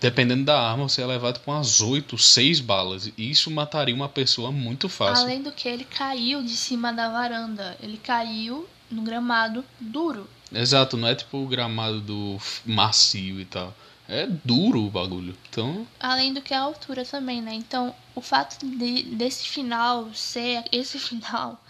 dependendo 0.01 0.45
da 0.45 0.61
arma, 0.61 0.89
você 0.89 1.01
ia 1.01 1.07
levar 1.07 1.33
tipo 1.33 1.51
umas 1.51 1.81
8, 1.81 2.17
6 2.17 2.61
balas. 2.61 3.07
E 3.17 3.31
isso 3.31 3.51
mataria 3.51 3.95
uma 3.95 4.09
pessoa 4.09 4.51
muito 4.51 4.89
fácil. 4.89 5.25
Além 5.25 5.43
do 5.43 5.53
que 5.53 5.69
ele 5.69 5.85
caiu 5.85 6.43
de 6.43 6.57
cima 6.57 6.93
da 6.93 7.09
varanda. 7.09 7.77
Ele 7.83 7.97
caiu 7.97 8.69
no 8.91 9.03
gramado 9.03 9.65
duro. 9.81 10.29
Exato, 10.53 10.97
não 10.97 11.09
é 11.09 11.15
tipo 11.15 11.39
o 11.39 11.47
gramado 11.47 12.01
do 12.01 12.39
macio 12.65 13.41
e 13.41 13.45
tal. 13.45 13.75
É 14.09 14.27
duro 14.27 14.85
o 14.85 14.91
bagulho. 14.91 15.35
Então, 15.49 15.87
Além 15.99 16.35
do 16.35 16.43
que 16.43 16.53
a 16.53 16.61
altura 16.61 17.05
também, 17.05 17.41
né? 17.41 17.55
Então, 17.55 17.95
o 18.15 18.21
fato 18.21 18.65
de, 18.65 19.03
desse 19.03 19.49
final 19.49 20.13
ser 20.13 20.63
esse 20.71 20.99
final 21.01 21.63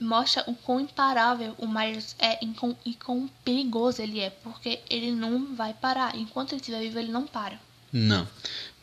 mostra 0.00 0.44
o 0.46 0.54
quão 0.54 0.80
imparável 0.80 1.54
o 1.58 1.66
Myers 1.66 2.14
é 2.18 2.38
e 2.44 2.48
quão, 2.48 2.76
e 2.84 2.94
quão 2.94 3.28
perigoso 3.44 4.00
ele 4.00 4.20
é. 4.20 4.30
Porque 4.30 4.78
ele 4.88 5.10
não 5.10 5.54
vai 5.56 5.74
parar. 5.74 6.14
Enquanto 6.16 6.52
ele 6.52 6.60
estiver 6.60 6.80
vivo, 6.80 6.98
ele 6.98 7.10
não 7.10 7.26
para. 7.26 7.60
não. 7.92 8.28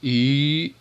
E 0.04 0.76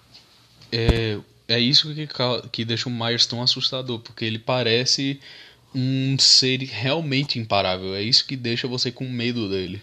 é, 0.73 1.19
é 1.47 1.59
isso 1.59 1.95
que, 1.95 2.09
que 2.51 2.65
deixa 2.65 2.89
o 2.89 2.93
Myers 2.93 3.27
tão 3.27 3.43
assustador, 3.43 4.01
porque 4.01 4.25
ele 4.25 4.39
parece 4.39 5.21
um 5.75 6.17
ser 6.19 6.61
realmente 6.63 7.39
imparável. 7.39 7.95
É 7.95 8.03
isso 8.03 8.27
que 8.27 8.37
deixa 8.37 8.67
você 8.67 8.91
com 8.91 9.09
medo 9.09 9.49
dele. 9.49 9.81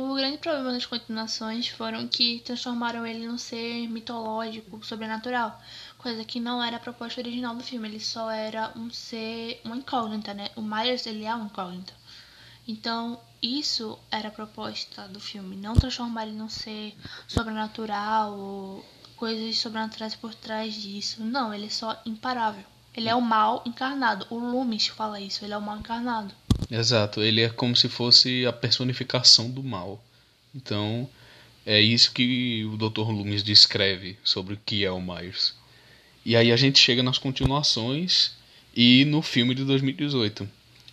O 0.00 0.14
grande 0.14 0.38
problema 0.38 0.70
das 0.70 0.86
continuações 0.86 1.66
foram 1.66 2.06
que 2.06 2.38
transformaram 2.44 3.04
ele 3.04 3.26
num 3.26 3.36
ser 3.36 3.88
mitológico, 3.88 4.80
sobrenatural, 4.86 5.60
coisa 5.98 6.24
que 6.24 6.38
não 6.38 6.62
era 6.62 6.76
a 6.76 6.80
proposta 6.80 7.20
original 7.20 7.56
do 7.56 7.64
filme. 7.64 7.88
Ele 7.88 7.98
só 7.98 8.30
era 8.30 8.72
um 8.76 8.88
ser, 8.90 9.60
uma 9.64 9.76
incógnita, 9.76 10.32
né? 10.32 10.50
O 10.54 10.62
Myers 10.62 11.04
ele 11.04 11.24
é 11.24 11.34
uma 11.34 11.46
incógnita. 11.46 11.92
Então 12.66 13.20
isso 13.42 13.98
era 14.08 14.28
a 14.28 14.30
proposta 14.30 15.08
do 15.08 15.18
filme, 15.18 15.56
não 15.56 15.74
transformar 15.74 16.28
ele 16.28 16.36
num 16.36 16.48
ser 16.48 16.96
sobrenatural 17.26 18.38
ou 18.38 18.84
coisas 19.16 19.58
sobrenaturais 19.58 20.14
por 20.14 20.32
trás 20.32 20.74
disso. 20.74 21.24
Não, 21.24 21.52
ele 21.52 21.66
é 21.66 21.70
só 21.70 22.00
imparável. 22.06 22.64
Ele 22.94 23.08
é 23.08 23.16
o 23.16 23.20
mal 23.20 23.64
encarnado. 23.66 24.28
O 24.30 24.38
Loomis 24.38 24.86
fala 24.86 25.20
isso, 25.20 25.44
ele 25.44 25.54
é 25.54 25.58
o 25.58 25.62
mal 25.62 25.76
encarnado. 25.76 26.32
Exato, 26.70 27.22
ele 27.22 27.40
é 27.40 27.48
como 27.48 27.74
se 27.76 27.88
fosse 27.88 28.44
a 28.46 28.52
personificação 28.52 29.50
do 29.50 29.62
mal. 29.62 30.04
Então, 30.54 31.08
é 31.64 31.80
isso 31.80 32.12
que 32.12 32.64
o 32.64 32.76
Dr. 32.76 33.10
Loomis 33.10 33.42
descreve 33.42 34.16
sobre 34.24 34.54
o 34.54 34.60
que 34.64 34.84
é 34.84 34.90
o 34.90 35.00
Myers. 35.00 35.54
E 36.24 36.36
aí 36.36 36.50
a 36.52 36.56
gente 36.56 36.78
chega 36.78 37.02
nas 37.02 37.18
continuações 37.18 38.32
e 38.74 39.04
no 39.04 39.22
filme 39.22 39.54
de 39.54 39.64
2018. 39.64 40.48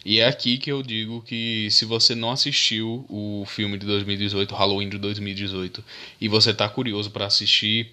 E 0.06 0.20
é 0.20 0.28
aqui 0.28 0.58
que 0.58 0.72
eu 0.72 0.84
digo 0.84 1.22
que 1.24 1.68
se 1.72 1.84
você 1.84 2.14
não 2.14 2.30
assistiu 2.30 3.06
o 3.10 3.44
filme 3.48 3.78
de 3.78 3.88
2018, 3.88 4.54
Halloween 4.54 4.88
de 4.88 5.00
2018, 5.00 5.84
e 6.22 6.28
você 6.28 6.54
tá 6.54 6.70
curioso 6.70 7.10
para 7.10 7.26
assistir, 7.26 7.92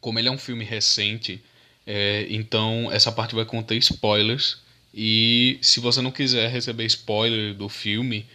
como 0.00 0.18
ele 0.18 0.28
é 0.28 0.30
um 0.30 0.38
filme 0.38 0.64
recente, 0.64 1.42
é, 1.86 2.26
então 2.30 2.90
essa 2.90 3.12
parte 3.12 3.34
vai 3.34 3.44
conter 3.44 3.76
spoilers. 3.76 4.58
E 4.96 5.58
se 5.60 5.78
você 5.78 6.00
não 6.00 6.10
quiser 6.10 6.48
receber 6.48 6.86
spoiler 6.86 7.54
do 7.54 7.68
filme, 7.68 8.26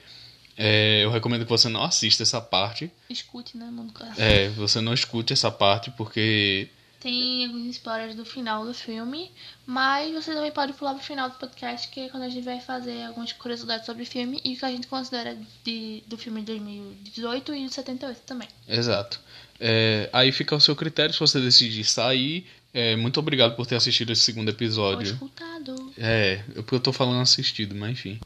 é, 0.56 1.04
eu 1.04 1.10
recomendo 1.10 1.44
que 1.44 1.50
você 1.50 1.68
não 1.68 1.84
assista 1.84 2.22
essa 2.22 2.40
parte. 2.40 2.92
Escute, 3.10 3.58
né, 3.58 3.66
mano? 3.66 3.92
É, 4.16 4.48
você 4.50 4.80
não 4.80 4.94
escute 4.94 5.34
essa 5.34 5.50
parte 5.50 5.90
porque 5.90 6.70
Tem 7.00 7.46
alguns 7.48 7.66
spoilers 7.78 8.14
do 8.14 8.24
final 8.24 8.64
do 8.64 8.76
filme, 8.76 9.32
mas 9.66 10.14
você 10.14 10.36
também 10.36 10.52
pode 10.52 10.74
pular 10.74 10.94
pro 10.94 11.04
final 11.04 11.32
do 11.32 11.36
podcast, 11.38 11.88
que 11.88 12.02
é 12.02 12.10
quando 12.10 12.24
a 12.24 12.30
gente 12.30 12.46
vai 12.46 12.62
fazer 12.62 13.06
algumas 13.06 13.32
curiosidades 13.34 13.88
sobre 13.88 14.04
o 14.04 14.06
filme 14.06 14.40
e 14.46 14.54
o 14.54 14.58
que 14.58 14.64
a 14.64 14.70
gente 14.70 14.86
considera 14.86 15.36
de, 15.64 16.04
do 16.06 16.16
filme 16.16 16.42
de 16.42 16.60
2018 16.60 17.56
e 17.56 17.66
de 17.66 17.74
78 17.74 18.20
também. 18.20 18.48
Exato. 18.68 19.20
É, 19.60 20.12
aí 20.14 20.32
fica 20.32 20.54
ao 20.54 20.62
seu 20.62 20.76
critério 20.76 21.12
se 21.12 21.20
você 21.20 21.40
decidir 21.40 21.86
sair. 21.86 22.46
É, 22.74 22.96
muito 22.96 23.20
obrigado 23.20 23.56
por 23.56 23.66
ter 23.66 23.76
assistido 23.76 24.12
esse 24.12 24.22
segundo 24.22 24.48
Ou 24.50 24.54
episódio. 24.54 25.14
escutado. 25.14 25.92
É, 25.98 26.42
eu- 26.56 26.64
porque 26.64 26.76
eu 26.76 26.80
tô 26.80 26.94
falando 26.94 27.22
assistido, 27.22 27.76
mas 27.76 27.92
enfim. 27.92 28.20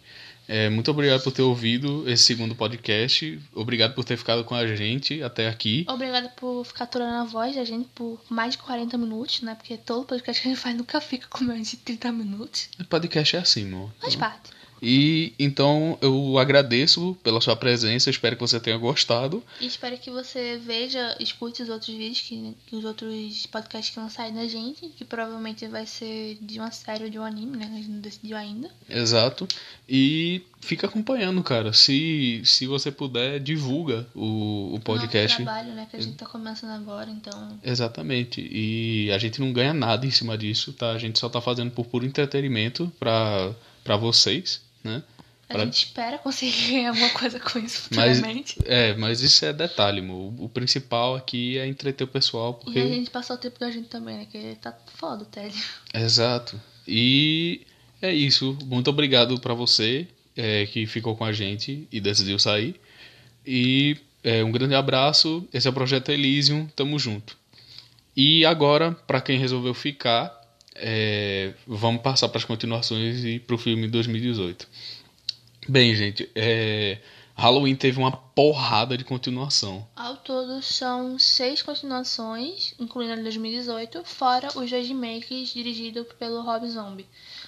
É, 0.48 0.70
muito 0.70 0.92
obrigado 0.92 1.24
por 1.24 1.32
ter 1.32 1.42
ouvido 1.42 2.08
esse 2.08 2.24
segundo 2.24 2.54
podcast. 2.54 3.40
Obrigado 3.56 3.96
por 3.96 4.04
ter 4.06 4.16
ficado 4.16 4.44
com 4.44 4.54
a 4.54 4.68
gente 4.76 5.24
até 5.24 5.48
aqui. 5.48 5.84
Obrigada 5.90 6.30
por 6.30 6.64
ficar 6.64 6.84
aturando 6.84 7.16
a 7.16 7.24
voz 7.24 7.56
da 7.56 7.66
gente 7.66 7.90
por 7.96 8.22
mais 8.30 8.52
de 8.52 8.60
40 8.60 8.96
minutos, 8.96 9.42
né? 9.42 9.56
Porque 9.56 9.76
todo 9.76 10.06
podcast 10.06 10.40
que 10.44 10.48
a 10.48 10.52
gente 10.52 10.62
faz 10.62 10.78
nunca 10.78 11.02
fica 11.02 11.26
com 11.28 11.44
menos 11.44 11.72
de 11.72 11.78
30 11.78 12.12
minutos. 12.12 12.70
Podcast 12.88 13.36
é 13.36 13.40
assim, 13.40 13.66
amor. 13.66 13.90
Faz 14.00 14.16
parte. 14.16 14.52
E 14.82 15.34
então 15.40 15.98
eu 16.02 16.38
agradeço 16.38 17.18
pela 17.24 17.42
sua 17.42 17.56
presença, 17.56 18.10
espero 18.10 18.36
que 18.36 18.42
você 18.42 18.60
tenha 18.60 18.78
gostado. 18.78 19.44
E 19.60 19.66
espero 19.66 19.98
que 19.98 20.12
você 20.12 20.60
veja, 20.64 21.16
escute 21.20 21.64
os 21.64 21.70
outros 21.70 21.96
vídeos, 21.96 22.22
que, 22.22 22.56
que 22.68 22.76
os 22.76 22.86
outros 22.86 23.46
podcasts 23.48 23.94
que 23.94 24.00
vão 24.00 24.10
sair 24.10 24.34
da 24.34 24.48
gente, 24.48 24.88
que 24.90 25.06
provavelmente 25.06 25.68
vai 25.68 25.86
ser 25.86 26.38
de 26.42 26.60
uma 26.60 26.72
série 26.72 27.06
ou 27.06 27.10
de 27.10 27.18
um 27.18 27.24
anime, 27.24 27.58
né? 27.58 27.70
A 27.72 27.78
gente 27.78 27.90
não 27.90 28.00
decidiu 28.00 28.38
ainda. 28.38 28.70
Exato. 28.90 29.48
E 29.88 30.42
fica 30.66 30.88
acompanhando, 30.88 31.42
cara. 31.44 31.72
Se, 31.72 32.42
se 32.44 32.68
você 32.68 32.92
puder, 32.92 33.40
divulga 33.40 34.06
o, 34.16 34.76
o 34.76 34.80
podcast. 34.80 35.42
Nosso 35.42 35.54
trabalho, 35.54 35.76
né? 35.76 35.88
Que 35.90 35.98
a 35.98 36.02
gente 36.02 36.16
tá 36.16 36.26
começando 36.26 36.72
agora, 36.72 37.10
então. 37.10 37.60
Exatamente. 37.64 38.42
E 38.52 39.12
a 39.12 39.18
gente 39.18 39.40
não 39.40 39.54
ganha 39.54 39.74
nada 39.74 40.06
em 40.06 40.12
cima 40.12 40.38
disso, 40.38 40.74
tá? 40.74 40.92
A 40.92 40.98
gente 40.98 41.20
só 41.20 41.30
tá 41.30 41.40
fazendo 41.40 41.72
por 41.72 41.86
puro 41.86 42.06
entretenimento 42.06 42.92
pra, 43.00 43.54
pra 43.84 43.96
vocês, 43.96 44.62
né? 44.86 45.04
A 45.48 45.54
Pra- 45.54 45.66
gente 45.66 45.78
espera 45.86 46.18
conseguir 46.18 46.52
ganhar 46.72 46.90
alguma 46.90 47.10
coisa 47.12 47.40
com 47.40 47.60
isso 47.60 47.88
Mas, 47.96 48.18
futuramente. 48.18 48.58
é, 48.66 48.94
mas 48.96 49.22
isso 49.22 49.46
é 49.46 49.54
detalhe, 49.54 50.02
mo. 50.02 50.34
O 50.40 50.50
principal 50.50 51.16
aqui 51.16 51.58
é 51.58 51.68
entreter 51.68 52.04
o 52.04 52.08
pessoal, 52.08 52.56
porque... 52.56 52.80
E 52.80 52.82
a 52.82 52.88
gente 52.88 53.10
passar 53.12 53.36
o 53.36 53.38
tempo 53.38 53.60
da 53.60 53.70
gente 53.70 53.88
também, 53.88 54.18
né? 54.18 54.28
Que 54.32 54.56
tá 54.62 54.76
foda 54.96 55.22
o 55.24 55.26
Ted. 55.26 55.54
Exato. 55.94 56.60
E 56.88 57.62
é 58.02 58.12
isso. 58.14 58.58
Muito 58.66 58.90
obrigado 58.90 59.40
pra 59.40 59.54
você 59.54 60.08
é, 60.36 60.66
que 60.66 60.86
ficou 60.88 61.16
com 61.16 61.24
a 61.26 61.32
gente 61.32 61.88
e 61.92 62.00
decidiu 62.02 62.40
sair. 62.40 62.80
E 63.46 63.98
é, 64.24 64.44
um 64.44 64.52
grande 64.52 64.74
abraço. 64.74 65.48
Esse 65.54 65.68
é 65.68 65.70
o 65.70 65.74
Projeto 65.74 66.10
Elysium. 66.10 66.66
Tamo 66.76 66.98
junto. 66.98 67.38
E 68.18 68.44
agora, 68.46 68.94
pra 69.06 69.22
quem 69.22 69.38
resolveu 69.38 69.74
ficar, 69.76 70.42
é, 70.76 71.54
vamos 71.66 72.02
passar 72.02 72.30
para 72.30 72.38
as 72.38 72.46
continuações 72.46 73.24
e 73.24 73.40
pro 73.40 73.58
filme 73.58 73.88
2018. 73.88 74.68
Bem, 75.68 75.96
gente, 75.96 76.30
é, 76.36 77.00
Halloween 77.36 77.76
teve 77.76 77.98
uma 77.98 78.12
porrada 78.12 78.98
de 78.98 79.04
continuação. 79.04 79.88
Ao 79.96 80.16
todo 80.18 80.62
são 80.62 81.20
seis 81.20 81.62
continuações, 81.62 82.74
incluindo 82.80 83.14
a 83.14 83.16
de 83.16 83.24
2018, 83.24 84.04
fora 84.06 84.48
os 84.56 84.70
dois 84.70 84.88
remakes 84.88 85.50
dirigidos 85.50 86.08
pelo 86.20 86.42
Rob 86.42 86.68
Zombie. 86.70 87.08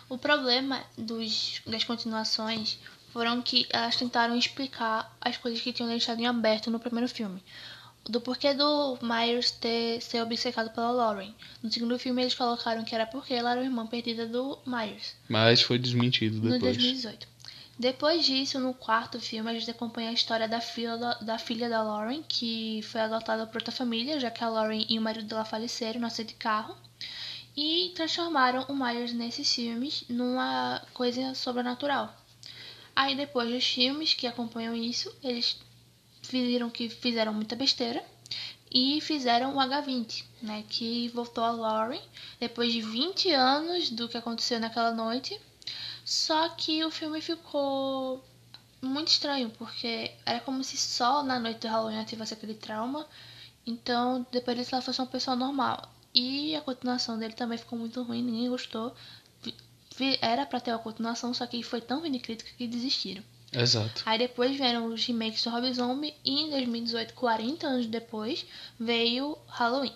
O 0.09 0.17
problema 0.17 0.81
dos, 0.97 1.61
das 1.65 1.83
continuações 1.83 2.79
foram 3.13 3.41
que 3.41 3.65
elas 3.69 3.95
tentaram 3.95 4.37
explicar 4.37 5.15
as 5.21 5.37
coisas 5.37 5.61
que 5.61 5.71
tinham 5.73 5.89
deixado 5.89 6.19
em 6.19 6.27
aberto 6.27 6.69
no 6.69 6.79
primeiro 6.79 7.07
filme. 7.07 7.41
Do 8.09 8.21
porquê 8.21 8.53
do 8.53 8.97
Myers 9.01 9.51
ter 9.51 10.01
ser 10.01 10.21
obcecado 10.21 10.69
pela 10.69 10.91
Lauren. 10.91 11.33
No 11.61 11.71
segundo 11.71 11.99
filme 11.99 12.21
eles 12.21 12.35
colocaram 12.35 12.83
que 12.83 12.95
era 12.95 13.05
porque 13.05 13.33
ela 13.33 13.51
era 13.51 13.61
a 13.61 13.63
irmã 13.63 13.85
perdida 13.85 14.25
do 14.25 14.57
Myers. 14.65 15.15
Mas 15.27 15.61
foi 15.61 15.77
desmentido 15.77 16.37
No 16.37 16.51
depois. 16.53 16.77
2018. 16.77 17.27
Depois 17.79 18.25
disso, 18.25 18.59
no 18.59 18.73
quarto 18.73 19.19
filme, 19.19 19.51
a 19.51 19.53
gente 19.53 19.69
acompanha 19.69 20.09
a 20.09 20.13
história 20.13 20.47
da 20.47 20.59
filha 20.59 20.97
da, 20.97 21.13
da 21.15 21.37
filha 21.37 21.69
da 21.69 21.83
Lauren, 21.83 22.23
que 22.27 22.81
foi 22.83 23.01
adotada 23.01 23.45
por 23.45 23.57
outra 23.57 23.71
família, 23.71 24.19
já 24.19 24.31
que 24.31 24.43
a 24.43 24.49
Lauren 24.49 24.83
e 24.89 24.97
o 24.97 25.01
marido 25.01 25.27
dela 25.27 25.45
faleceram 25.45 25.99
no 25.99 26.07
acidente 26.07 26.33
de 26.33 26.39
carro. 26.39 26.75
E 27.55 27.91
transformaram 27.95 28.65
o 28.67 28.75
Myers 28.75 29.13
nesses 29.13 29.53
filmes 29.53 30.03
numa 30.09 30.81
coisa 30.93 31.35
sobrenatural. 31.35 32.15
Aí 32.95 33.15
depois 33.15 33.49
dos 33.51 33.67
filmes 33.67 34.15
que 34.15 34.25
acompanham 34.25 34.75
isso, 34.75 35.13
eles 35.23 35.59
viram 36.29 36.69
que 36.69 36.89
fizeram 36.89 37.33
muita 37.33 37.55
besteira 37.55 38.03
e 38.71 38.99
fizeram 39.01 39.55
o 39.55 39.59
H20, 39.59 40.23
né, 40.41 40.63
que 40.67 41.07
voltou 41.09 41.43
a 41.43 41.51
Lauren 41.51 42.01
depois 42.39 42.73
de 42.73 42.81
20 42.81 43.31
anos 43.31 43.89
do 43.89 44.09
que 44.09 44.17
aconteceu 44.17 44.59
naquela 44.59 44.91
noite. 44.91 45.39
Só 46.05 46.49
que 46.49 46.83
o 46.83 46.91
filme 46.91 47.21
ficou 47.21 48.23
muito 48.81 49.09
estranho, 49.09 49.49
porque 49.51 50.11
era 50.25 50.39
como 50.39 50.63
se 50.63 50.77
só 50.77 51.23
na 51.23 51.39
noite 51.39 51.61
do 51.61 51.67
Halloween 51.67 52.03
tivesse 52.05 52.33
aquele 52.33 52.53
trauma. 52.53 53.07
Então, 53.65 54.25
depois 54.31 54.57
disso 54.57 54.75
ela 54.75 54.81
fosse 54.81 55.01
uma 55.01 55.07
pessoa 55.07 55.35
normal. 55.35 55.91
E 56.13 56.55
a 56.55 56.61
continuação 56.61 57.17
dele 57.17 57.33
também 57.33 57.57
ficou 57.57 57.77
muito 57.77 58.01
ruim, 58.03 58.23
ninguém 58.23 58.49
gostou. 58.49 58.95
Era 60.21 60.45
pra 60.45 60.59
ter 60.59 60.71
uma 60.71 60.79
continuação, 60.79 61.33
só 61.33 61.45
que 61.45 61.61
foi 61.63 61.81
tão 61.81 61.99
ruim 61.99 62.17
crítica 62.19 62.51
que 62.57 62.67
desistiram. 62.67 63.23
Exato. 63.51 64.03
Aí 64.05 64.17
depois 64.17 64.55
vieram 64.55 64.87
os 64.87 65.05
remakes 65.05 65.43
do 65.43 65.49
Rob 65.49 65.71
Zombie 65.73 66.13
e 66.23 66.41
em 66.41 66.49
2018, 66.49 67.13
40 67.13 67.67
anos 67.67 67.87
depois, 67.87 68.45
veio 68.79 69.37
Halloween. 69.47 69.93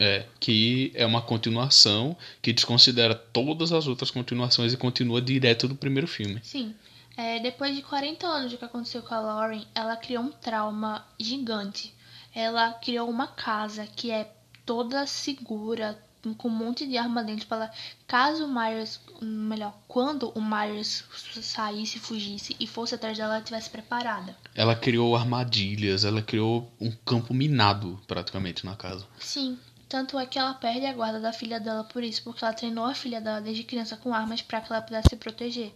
É, 0.00 0.26
que 0.38 0.92
é 0.94 1.04
uma 1.04 1.20
continuação 1.20 2.16
que 2.40 2.52
desconsidera 2.52 3.16
todas 3.16 3.72
as 3.72 3.88
outras 3.88 4.10
continuações 4.10 4.72
e 4.72 4.76
continua 4.76 5.20
direto 5.20 5.66
do 5.66 5.74
primeiro 5.74 6.06
filme. 6.06 6.40
Sim. 6.42 6.74
É, 7.16 7.40
depois 7.40 7.74
de 7.74 7.82
40 7.82 8.24
anos 8.24 8.52
do 8.52 8.58
que 8.58 8.64
aconteceu 8.64 9.02
com 9.02 9.12
a 9.12 9.20
Lauren, 9.20 9.64
ela 9.74 9.96
criou 9.96 10.22
um 10.22 10.30
trauma 10.30 11.04
gigante. 11.18 11.92
Ela 12.32 12.72
criou 12.74 13.10
uma 13.10 13.26
casa 13.26 13.88
que 13.88 14.12
é 14.12 14.32
toda 14.64 15.04
segura, 15.04 16.00
com 16.36 16.48
um 16.48 16.50
monte 16.50 16.86
de 16.86 16.96
arma 16.96 17.22
dentro 17.22 17.46
para 17.46 17.64
ela, 17.64 17.72
caso 18.06 18.46
o 18.46 18.48
Myers, 18.48 19.00
melhor, 19.20 19.74
quando 19.86 20.30
o 20.30 20.40
Myers 20.40 21.04
saísse, 21.42 21.98
fugisse 21.98 22.56
e 22.58 22.66
fosse 22.66 22.94
atrás 22.94 23.16
dela, 23.16 23.34
ela 23.34 23.38
estivesse 23.38 23.70
preparada. 23.70 24.36
Ela 24.54 24.74
criou 24.74 25.16
armadilhas, 25.16 26.04
ela 26.04 26.22
criou 26.22 26.70
um 26.80 26.90
campo 26.90 27.32
minado 27.32 28.00
praticamente 28.06 28.66
na 28.66 28.76
casa. 28.76 29.06
Sim, 29.18 29.58
tanto 29.88 30.18
é 30.18 30.26
que 30.26 30.38
ela 30.38 30.54
perde 30.54 30.86
a 30.86 30.92
guarda 30.92 31.20
da 31.20 31.32
filha 31.32 31.58
dela 31.58 31.84
por 31.84 32.02
isso, 32.04 32.22
porque 32.22 32.44
ela 32.44 32.52
treinou 32.52 32.84
a 32.84 32.94
filha 32.94 33.20
dela 33.20 33.40
desde 33.40 33.64
criança 33.64 33.96
com 33.96 34.12
armas 34.12 34.42
para 34.42 34.60
que 34.60 34.72
ela 34.72 34.82
pudesse 34.82 35.08
se 35.10 35.16
proteger. 35.16 35.74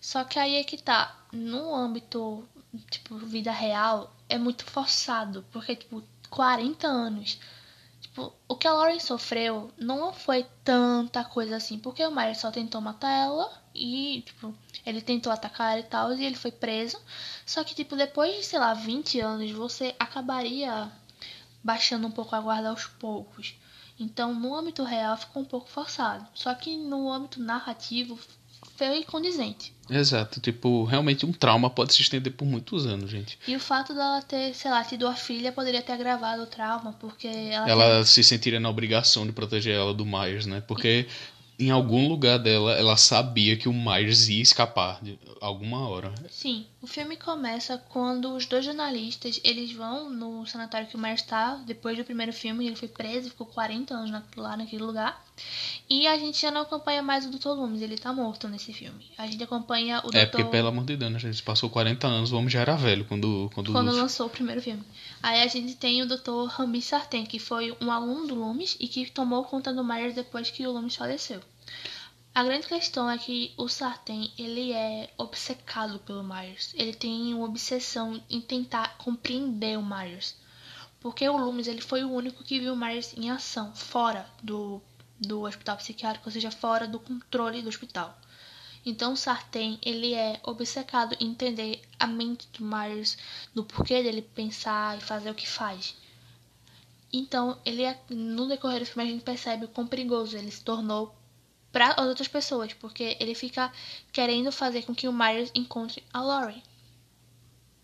Só 0.00 0.24
que 0.24 0.38
aí 0.38 0.56
é 0.56 0.64
que 0.64 0.78
tá, 0.78 1.14
no 1.32 1.74
âmbito, 1.74 2.48
tipo, 2.90 3.16
vida 3.18 3.52
real, 3.52 4.14
é 4.28 4.38
muito 4.38 4.64
forçado, 4.64 5.44
porque, 5.52 5.76
tipo, 5.76 6.02
40 6.30 6.86
anos. 6.86 7.38
Tipo, 8.10 8.32
o 8.48 8.56
que 8.56 8.66
a 8.66 8.72
Lauren 8.72 8.98
sofreu 8.98 9.72
não 9.78 10.12
foi 10.12 10.44
tanta 10.64 11.22
coisa 11.22 11.56
assim, 11.56 11.78
porque 11.78 12.04
o 12.04 12.10
Myers 12.10 12.38
só 12.38 12.50
tentou 12.50 12.80
matar 12.80 13.08
ela 13.08 13.62
e, 13.72 14.22
tipo, 14.26 14.52
ele 14.84 15.00
tentou 15.00 15.32
atacar 15.32 15.78
e 15.78 15.84
tal, 15.84 16.12
e 16.12 16.24
ele 16.24 16.34
foi 16.34 16.50
preso. 16.50 17.00
Só 17.46 17.62
que, 17.62 17.72
tipo, 17.72 17.94
depois 17.94 18.34
de, 18.34 18.44
sei 18.44 18.58
lá, 18.58 18.74
20 18.74 19.20
anos, 19.20 19.50
você 19.52 19.94
acabaria 19.96 20.90
baixando 21.62 22.08
um 22.08 22.10
pouco 22.10 22.34
a 22.34 22.40
guarda 22.40 22.70
aos 22.70 22.86
poucos. 22.86 23.54
Então, 23.98 24.34
no 24.34 24.56
âmbito 24.56 24.82
real 24.82 25.16
ficou 25.16 25.42
um 25.42 25.46
pouco 25.46 25.68
forçado. 25.68 26.26
Só 26.34 26.52
que 26.54 26.76
no 26.76 27.12
âmbito 27.12 27.40
narrativo 27.40 28.18
foi 28.88 29.04
condizente. 29.04 29.74
Exato, 29.90 30.40
tipo, 30.40 30.84
realmente 30.84 31.26
um 31.26 31.32
trauma 31.32 31.68
pode 31.68 31.92
se 31.92 32.00
estender 32.00 32.32
por 32.32 32.46
muitos 32.46 32.86
anos, 32.86 33.10
gente. 33.10 33.36
E 33.46 33.56
o 33.56 33.60
fato 33.60 33.92
dela 33.92 34.22
ter, 34.22 34.54
sei 34.54 34.70
lá, 34.70 34.84
tido 34.84 35.06
a 35.06 35.14
filha 35.14 35.50
poderia 35.50 35.82
ter 35.82 35.92
agravado 35.92 36.44
o 36.44 36.46
trauma, 36.46 36.92
porque 36.92 37.26
ela, 37.26 37.68
Ela 37.68 38.04
se 38.04 38.22
sentiria 38.22 38.60
na 38.60 38.70
obrigação 38.70 39.26
de 39.26 39.32
proteger 39.32 39.74
ela 39.74 39.92
do 39.92 40.06
Myers, 40.06 40.46
né? 40.46 40.62
Porque 40.66 41.08
em 41.60 41.70
algum 41.70 42.08
lugar 42.08 42.38
dela 42.38 42.72
ela 42.72 42.96
sabia 42.96 43.56
que 43.56 43.68
o 43.68 43.72
Myers 43.72 44.28
ia 44.28 44.42
escapar 44.42 44.98
de 45.02 45.18
alguma 45.40 45.88
hora. 45.88 46.12
Sim, 46.30 46.66
o 46.82 46.86
filme 46.86 47.16
começa 47.16 47.78
quando 47.90 48.34
os 48.34 48.46
dois 48.46 48.64
jornalistas, 48.64 49.40
eles 49.44 49.72
vão 49.72 50.10
no 50.10 50.46
sanatório 50.46 50.86
que 50.86 50.96
o 50.96 50.98
Myers 50.98 51.20
está, 51.20 51.54
depois 51.66 51.96
do 51.96 52.04
primeiro 52.04 52.32
filme, 52.32 52.66
ele 52.66 52.76
foi 52.76 52.88
preso, 52.88 53.30
ficou 53.30 53.46
40 53.46 53.94
anos 53.94 54.10
na- 54.10 54.22
lá 54.36 54.56
naquele 54.56 54.82
lugar. 54.82 55.22
E 55.88 56.06
a 56.06 56.18
gente 56.18 56.40
já 56.40 56.50
não 56.50 56.60
acompanha 56.62 57.02
mais 57.02 57.24
o 57.24 57.30
Dr. 57.30 57.48
Loomis, 57.48 57.80
ele 57.82 57.96
tá 57.96 58.12
morto 58.12 58.46
nesse 58.48 58.72
filme. 58.72 59.04
A 59.16 59.26
gente 59.26 59.42
acompanha 59.42 60.00
o 60.04 60.10
É, 60.14 60.26
Dr. 60.26 60.30
porque 60.30 60.44
pelo 60.44 60.68
amor 60.68 60.84
de 60.84 60.96
Deus, 60.96 61.12
né, 61.12 61.18
gente? 61.18 61.42
Passou 61.42 61.70
40 61.70 62.06
anos, 62.06 62.32
o 62.32 62.36
homem 62.36 62.50
já 62.50 62.60
era 62.60 62.76
velho 62.76 63.04
quando 63.06 63.50
quando, 63.54 63.72
quando 63.72 63.90
lançou 63.92 64.26
o 64.26 64.30
primeiro 64.30 64.60
filme. 64.60 64.82
Aí 65.22 65.42
a 65.42 65.46
gente 65.46 65.74
tem 65.76 66.02
o 66.02 66.08
Dr. 66.08 66.46
Rami 66.48 66.80
Sartain, 66.80 67.26
que 67.26 67.38
foi 67.38 67.76
um 67.80 67.90
aluno 67.90 68.26
do 68.26 68.34
Loomis 68.34 68.76
e 68.80 68.88
que 68.88 69.10
tomou 69.10 69.44
conta 69.44 69.72
do 69.72 69.84
Myers 69.84 70.14
depois 70.14 70.50
que 70.50 70.66
o 70.66 70.72
Loomis 70.72 70.96
faleceu. 70.96 71.42
A 72.34 72.44
grande 72.44 72.66
questão 72.66 73.10
é 73.10 73.18
que 73.18 73.52
o 73.56 73.68
Sartain, 73.68 74.32
ele 74.38 74.72
é 74.72 75.12
obcecado 75.18 75.98
pelo 75.98 76.22
Myers. 76.22 76.72
Ele 76.74 76.94
tem 76.94 77.34
uma 77.34 77.44
obsessão 77.44 78.22
em 78.30 78.40
tentar 78.40 78.96
compreender 78.96 79.76
o 79.76 79.84
Myers. 79.84 80.36
Porque 81.00 81.28
o 81.28 81.36
Loomis 81.36 81.66
ele 81.66 81.80
foi 81.80 82.04
o 82.04 82.10
único 82.10 82.44
que 82.44 82.60
viu 82.60 82.72
o 82.72 82.76
Myers 82.76 83.12
em 83.16 83.30
ação, 83.30 83.74
fora 83.74 84.26
do, 84.42 84.80
do 85.18 85.42
hospital 85.42 85.76
psiquiátrico, 85.76 86.28
ou 86.28 86.32
seja, 86.32 86.50
fora 86.50 86.86
do 86.86 87.00
controle 87.00 87.62
do 87.62 87.68
hospital. 87.68 88.16
Então, 88.86 89.16
Sartain, 89.16 89.78
ele 89.82 90.14
é 90.14 90.40
obcecado 90.44 91.14
em 91.20 91.28
entender 91.32 91.82
a 92.00 92.06
mente 92.06 92.48
do 92.58 92.64
Myers, 92.64 93.16
do 93.54 93.62
porquê 93.62 94.02
dele 94.02 94.22
pensar 94.22 94.98
e 94.98 95.00
fazer 95.02 95.30
o 95.30 95.34
que 95.34 95.46
faz. 95.46 95.94
Então, 97.12 97.58
ele 97.64 97.82
é, 97.82 98.00
no 98.08 98.48
decorrer 98.48 98.80
do 98.80 98.86
filme 98.86 99.08
a 99.08 99.12
gente 99.12 99.22
percebe 99.22 99.66
o 99.66 99.68
quão 99.68 99.86
perigoso 99.86 100.36
ele 100.36 100.50
se 100.50 100.64
tornou 100.64 101.14
para 101.70 101.92
as 101.92 102.06
outras 102.06 102.28
pessoas, 102.28 102.72
porque 102.72 103.16
ele 103.20 103.34
fica 103.34 103.72
querendo 104.12 104.50
fazer 104.50 104.82
com 104.82 104.94
que 104.94 105.06
o 105.06 105.12
Myers 105.12 105.52
encontre 105.54 106.02
a 106.12 106.20
Laurie. 106.20 106.62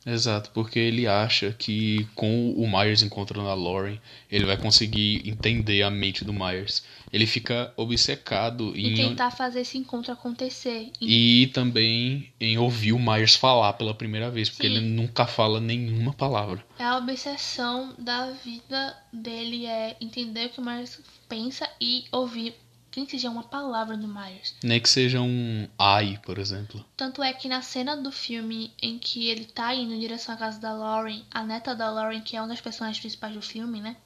Exato, 0.07 0.51
porque 0.55 0.79
ele 0.79 1.07
acha 1.07 1.53
que 1.59 2.07
com 2.15 2.53
o 2.53 2.67
Myers 2.71 3.03
encontrando 3.03 3.49
a 3.49 3.55
Lauren, 3.55 3.99
ele 4.31 4.45
vai 4.47 4.57
conseguir 4.57 5.29
entender 5.29 5.83
a 5.83 5.91
mente 5.91 6.25
do 6.25 6.33
Myers. 6.33 6.85
Ele 7.13 7.27
fica 7.27 7.73
obcecado 7.77 8.73
E 8.77 8.87
em 8.89 8.95
tentar 8.95 9.33
fazer 9.33 9.61
esse 9.61 9.77
encontro 9.77 10.13
acontecer. 10.13 10.91
e 11.01 11.51
também 11.53 12.33
em 12.41 12.57
ouvir 12.57 12.93
o 12.93 12.99
Myers 13.01 13.35
falar 13.35 13.73
pela 13.73 13.95
primeira 13.95 14.31
vez, 14.31 14.49
porque 14.49 14.69
Sim. 14.69 14.75
ele 14.77 14.87
nunca 14.87 15.27
fala 15.27 15.61
nenhuma 15.61 16.13
palavra. 16.13 16.65
É 16.79 16.85
a 16.85 16.99
obsessão 16.99 17.93
da 17.99 18.31
vida 18.31 18.97
dele 19.13 19.67
é 19.67 19.97
entender 20.01 20.47
o 20.47 20.51
que 20.51 20.61
o 20.61 20.65
Myers 20.65 21.01
pensa 21.29 21.69
e 21.81 22.05
ouvir 22.13 22.55
nem 22.97 23.05
que 23.05 23.13
seja 23.13 23.31
uma 23.31 23.43
palavra 23.43 23.97
do 23.97 24.09
Myers. 24.09 24.55
Nem 24.63 24.81
que 24.81 24.89
seja 24.89 25.21
um 25.21 25.69
ai, 25.79 26.19
por 26.25 26.39
exemplo. 26.39 26.85
Tanto 26.97 27.23
é 27.23 27.33
que 27.33 27.49
na 27.49 27.61
cena 27.61 27.97
do 27.97 28.11
filme 28.11 28.73
em 28.81 28.99
que 28.99 29.29
ele 29.29 29.45
tá 29.45 29.75
indo 29.75 29.93
em 29.93 30.01
direção 30.01 30.35
à 30.35 30.39
casa 30.39 30.59
da 30.59 30.73
Lauren, 30.73 31.23
a 31.31 31.43
neta 31.43 31.75
da 31.75 31.91
Lauren, 31.91 32.23
que 32.23 32.37
é 32.37 32.41
uma 32.41 32.49
das 32.49 32.61
personagens 32.61 32.99
principais 32.99 33.35
do 33.35 33.43
filme, 33.43 33.81
né? 33.81 33.97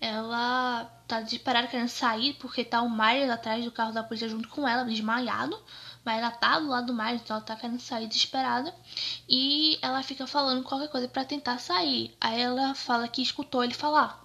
Ela 0.00 0.84
tá 1.06 1.20
desesperada 1.20 1.68
querendo 1.68 1.88
sair 1.88 2.34
porque 2.34 2.64
tá 2.64 2.82
o 2.82 2.90
Myers 2.90 3.30
atrás 3.30 3.64
do 3.64 3.70
carro 3.70 3.92
da 3.92 4.02
polícia 4.02 4.28
junto 4.28 4.48
com 4.48 4.66
ela, 4.66 4.84
desmaiado. 4.84 5.58
Mas 6.04 6.18
ela 6.18 6.30
tá 6.30 6.58
do 6.58 6.68
lado 6.68 6.86
do 6.88 6.94
Myers, 6.94 7.22
então 7.22 7.36
ela 7.36 7.44
tá 7.44 7.56
querendo 7.56 7.80
sair 7.80 8.06
desesperada. 8.06 8.74
E 9.28 9.78
ela 9.80 10.02
fica 10.02 10.26
falando 10.26 10.62
qualquer 10.62 10.88
coisa 10.88 11.08
pra 11.08 11.24
tentar 11.24 11.58
sair. 11.58 12.14
Aí 12.20 12.40
ela 12.40 12.74
fala 12.74 13.08
que 13.08 13.22
escutou 13.22 13.64
ele 13.64 13.74
falar. 13.74 14.22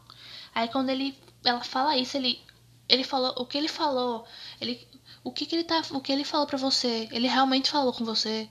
Aí 0.54 0.68
quando 0.68 0.90
ele 0.90 1.18
ela 1.44 1.62
fala 1.62 1.96
isso, 1.96 2.18
ele 2.18 2.42
ele 2.90 3.04
falou 3.04 3.34
o 3.38 3.46
que 3.46 3.58
ele 3.58 3.68
falou, 3.68 4.26
ele 4.60 4.86
o 5.24 5.32
que, 5.32 5.46
que 5.46 5.56
ele 5.56 5.64
tá, 5.64 5.82
o 5.92 6.02
que 6.02 6.12
ele 6.12 6.24
falou 6.24 6.48
pra 6.48 6.58
você, 6.58 7.08
ele 7.12 7.28
realmente 7.28 7.70
falou 7.70 7.94
com 7.94 8.04
você. 8.04 8.50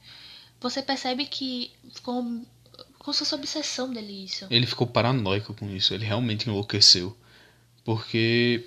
Você 0.60 0.82
percebe 0.82 1.26
que 1.26 1.72
ficou 1.94 2.22
como 2.98 3.14
se 3.14 3.20
fosse 3.20 3.34
obsessão 3.34 3.92
dele 3.92 4.24
isso. 4.24 4.46
Ele 4.50 4.66
ficou 4.66 4.86
paranoico 4.86 5.54
com 5.54 5.68
isso, 5.70 5.94
ele 5.94 6.04
realmente 6.04 6.48
enlouqueceu. 6.48 7.16
Porque 7.84 8.66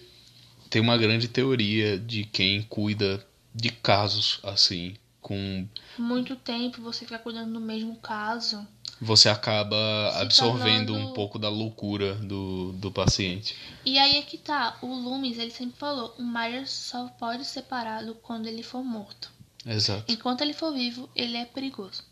tem 0.70 0.82
uma 0.82 0.98
grande 0.98 1.28
teoria 1.28 2.00
de 2.00 2.24
quem 2.24 2.64
cuida 2.64 3.26
de 3.54 3.70
casos 3.70 4.40
assim, 4.42 4.96
com 5.22 5.68
Muito 5.98 6.36
tempo 6.36 6.82
você 6.82 7.06
fica 7.06 7.20
cuidando 7.20 7.54
do 7.54 7.62
mesmo 7.62 7.96
caso. 7.98 8.66
Você 9.02 9.28
acaba 9.30 9.76
Se 10.14 10.22
absorvendo 10.22 10.88
tornando- 10.94 11.10
um 11.10 11.14
pouco 11.14 11.40
da 11.40 11.50
loucura 11.50 12.14
do, 12.16 12.72
do 12.74 12.92
paciente. 12.92 13.56
E 13.84 13.98
aí 13.98 14.18
é 14.18 14.22
que 14.22 14.38
tá, 14.38 14.78
o 14.82 14.88
Loomis, 14.94 15.40
ele 15.40 15.50
sempre 15.52 15.78
falou, 15.80 16.14
o 16.20 16.24
Myers 16.24 16.70
só 16.70 17.08
pode 17.20 17.44
ser 17.46 17.64
parado 17.64 18.14
quando 18.22 18.48
ele 18.48 18.62
for 18.62 18.84
morto. 18.84 19.32
Exato. 19.66 20.12
Enquanto 20.12 20.42
ele 20.42 20.54
for 20.54 20.72
vivo, 20.72 21.10
ele 21.16 21.36
é 21.36 21.46
perigoso. 21.46 22.04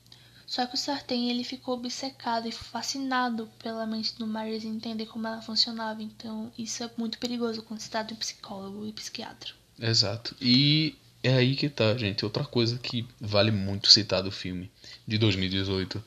Só 0.47 0.65
que 0.65 0.73
o 0.73 0.77
Sartain, 0.77 1.29
ele 1.29 1.43
ficou 1.43 1.75
obcecado 1.75 2.47
e 2.47 2.51
fascinado 2.51 3.47
pela 3.61 3.85
mente 3.85 4.17
do 4.17 4.25
Myers 4.25 4.63
e 4.63 4.67
entender 4.67 5.05
como 5.05 5.27
ela 5.27 5.43
funcionava. 5.43 6.01
Então, 6.01 6.51
isso 6.57 6.83
é 6.83 6.89
muito 6.97 7.19
perigoso 7.19 7.61
quando 7.61 7.79
se 7.79 7.89
trata 7.89 8.07
de 8.07 8.13
um 8.15 8.17
psicólogo 8.17 8.87
e 8.87 8.91
psiquiatra. 8.91 9.51
Exato. 9.79 10.35
E 10.41 10.95
é 11.21 11.35
aí 11.35 11.55
que 11.55 11.69
tá, 11.69 11.95
gente. 11.95 12.25
Outra 12.25 12.43
coisa 12.43 12.79
que 12.79 13.05
vale 13.21 13.51
muito 13.51 13.91
citar 13.91 14.23
do 14.23 14.31
filme 14.31 14.71
de 15.07 15.19
2018 15.19 16.03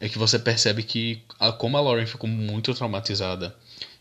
é 0.00 0.08
que 0.08 0.18
você 0.18 0.38
percebe 0.38 0.82
que, 0.82 1.22
a- 1.38 1.52
como 1.52 1.76
a 1.76 1.80
Lauren 1.80 2.06
ficou 2.06 2.28
muito 2.28 2.74
traumatizada 2.74 3.56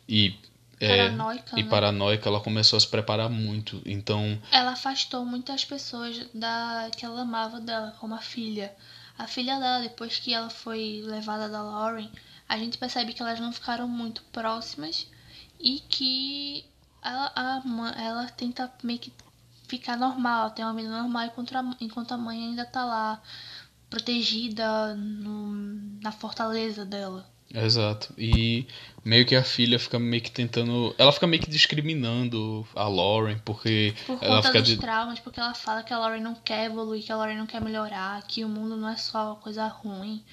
e, 0.07 0.37
é, 0.79 0.97
Paranoica, 1.09 1.59
e 1.59 1.63
né? 1.63 1.69
paranoica, 1.69 2.29
ela 2.29 2.39
começou 2.41 2.77
a 2.77 2.79
se 2.79 2.87
preparar 2.87 3.29
muito. 3.29 3.81
Então, 3.85 4.39
Ela 4.51 4.71
afastou 4.71 5.25
muitas 5.25 5.63
pessoas 5.63 6.27
da 6.33 6.89
que 6.95 7.05
ela 7.05 7.21
amava 7.21 7.59
dela, 7.61 7.95
como 7.99 8.13
a 8.13 8.19
filha. 8.19 8.73
A 9.17 9.25
filha 9.27 9.57
dela, 9.59 9.79
depois 9.81 10.19
que 10.19 10.33
ela 10.33 10.49
foi 10.49 11.01
levada 11.05 11.47
da 11.47 11.61
Lauren, 11.61 12.09
a 12.49 12.57
gente 12.57 12.77
percebe 12.77 13.13
que 13.13 13.21
elas 13.21 13.39
não 13.39 13.53
ficaram 13.53 13.87
muito 13.87 14.21
próximas 14.33 15.07
e 15.59 15.79
que 15.79 16.65
ela, 17.01 17.31
a, 17.33 17.61
ela 17.97 18.27
tenta 18.27 18.69
meio 18.83 18.99
que 18.99 19.13
ficar 19.67 19.95
normal, 19.97 20.51
ter 20.51 20.63
uma 20.63 20.73
vida 20.73 20.89
normal 20.89 21.25
enquanto 21.27 21.55
a, 21.55 21.75
enquanto 21.79 22.11
a 22.13 22.17
mãe 22.17 22.49
ainda 22.49 22.65
tá 22.65 22.83
lá, 22.83 23.21
protegida 23.89 24.95
no, 24.95 25.53
na 26.01 26.11
fortaleza 26.11 26.86
dela. 26.86 27.25
Exato. 27.53 28.13
E 28.17 28.67
meio 29.03 29.25
que 29.25 29.36
a 29.36 29.43
filha 29.43 29.79
fica 29.79 29.97
meio 29.97 30.21
que 30.21 30.31
tentando. 30.31 30.93
Ela 30.97 31.11
fica 31.11 31.27
meio 31.27 31.41
que 31.41 31.49
discriminando 31.49 32.67
a 32.75 32.88
Lauren, 32.88 33.39
porque 33.45 33.93
Por 34.05 34.17
ela 34.21 34.38
conta 34.38 34.47
fica 34.49 34.61
dos 34.61 34.69
de. 34.69 34.77
traumas, 34.77 35.19
porque 35.19 35.39
ela 35.39 35.53
fala 35.53 35.83
que 35.83 35.93
a 35.93 35.99
Lauren 35.99 36.21
não 36.21 36.36
quer 36.36 36.65
evoluir, 36.65 37.03
que 37.03 37.11
a 37.11 37.15
Lauren 37.15 37.38
não 37.38 37.45
quer 37.45 37.61
melhorar, 37.61 38.21
que 38.27 38.43
o 38.43 38.49
mundo 38.49 38.75
não 38.75 38.89
é 38.89 38.97
só 38.97 39.27
uma 39.27 39.36
coisa 39.36 39.67
ruim. 39.67 40.23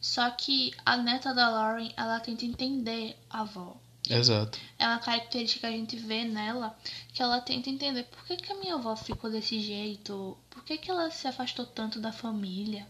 Só 0.00 0.30
que 0.30 0.72
a 0.84 0.96
neta 0.96 1.34
da 1.34 1.48
Lauren, 1.48 1.90
ela 1.96 2.20
tenta 2.20 2.44
entender 2.44 3.16
a 3.30 3.40
avó. 3.40 3.76
Exato. 4.08 4.58
É 4.78 4.86
uma 4.86 4.98
característica 4.98 5.68
que 5.68 5.74
a 5.74 5.76
gente 5.76 5.96
vê 5.96 6.24
nela, 6.24 6.76
que 7.12 7.22
ela 7.22 7.40
tenta 7.40 7.68
entender 7.68 8.04
por 8.04 8.24
que, 8.24 8.36
que 8.36 8.52
a 8.52 8.56
minha 8.56 8.74
avó 8.74 8.96
ficou 8.96 9.30
desse 9.30 9.60
jeito, 9.60 10.36
que, 10.68 10.76
que 10.76 10.90
ela 10.90 11.10
se 11.10 11.26
afastou 11.26 11.64
tanto 11.64 11.98
da 11.98 12.12
família. 12.12 12.86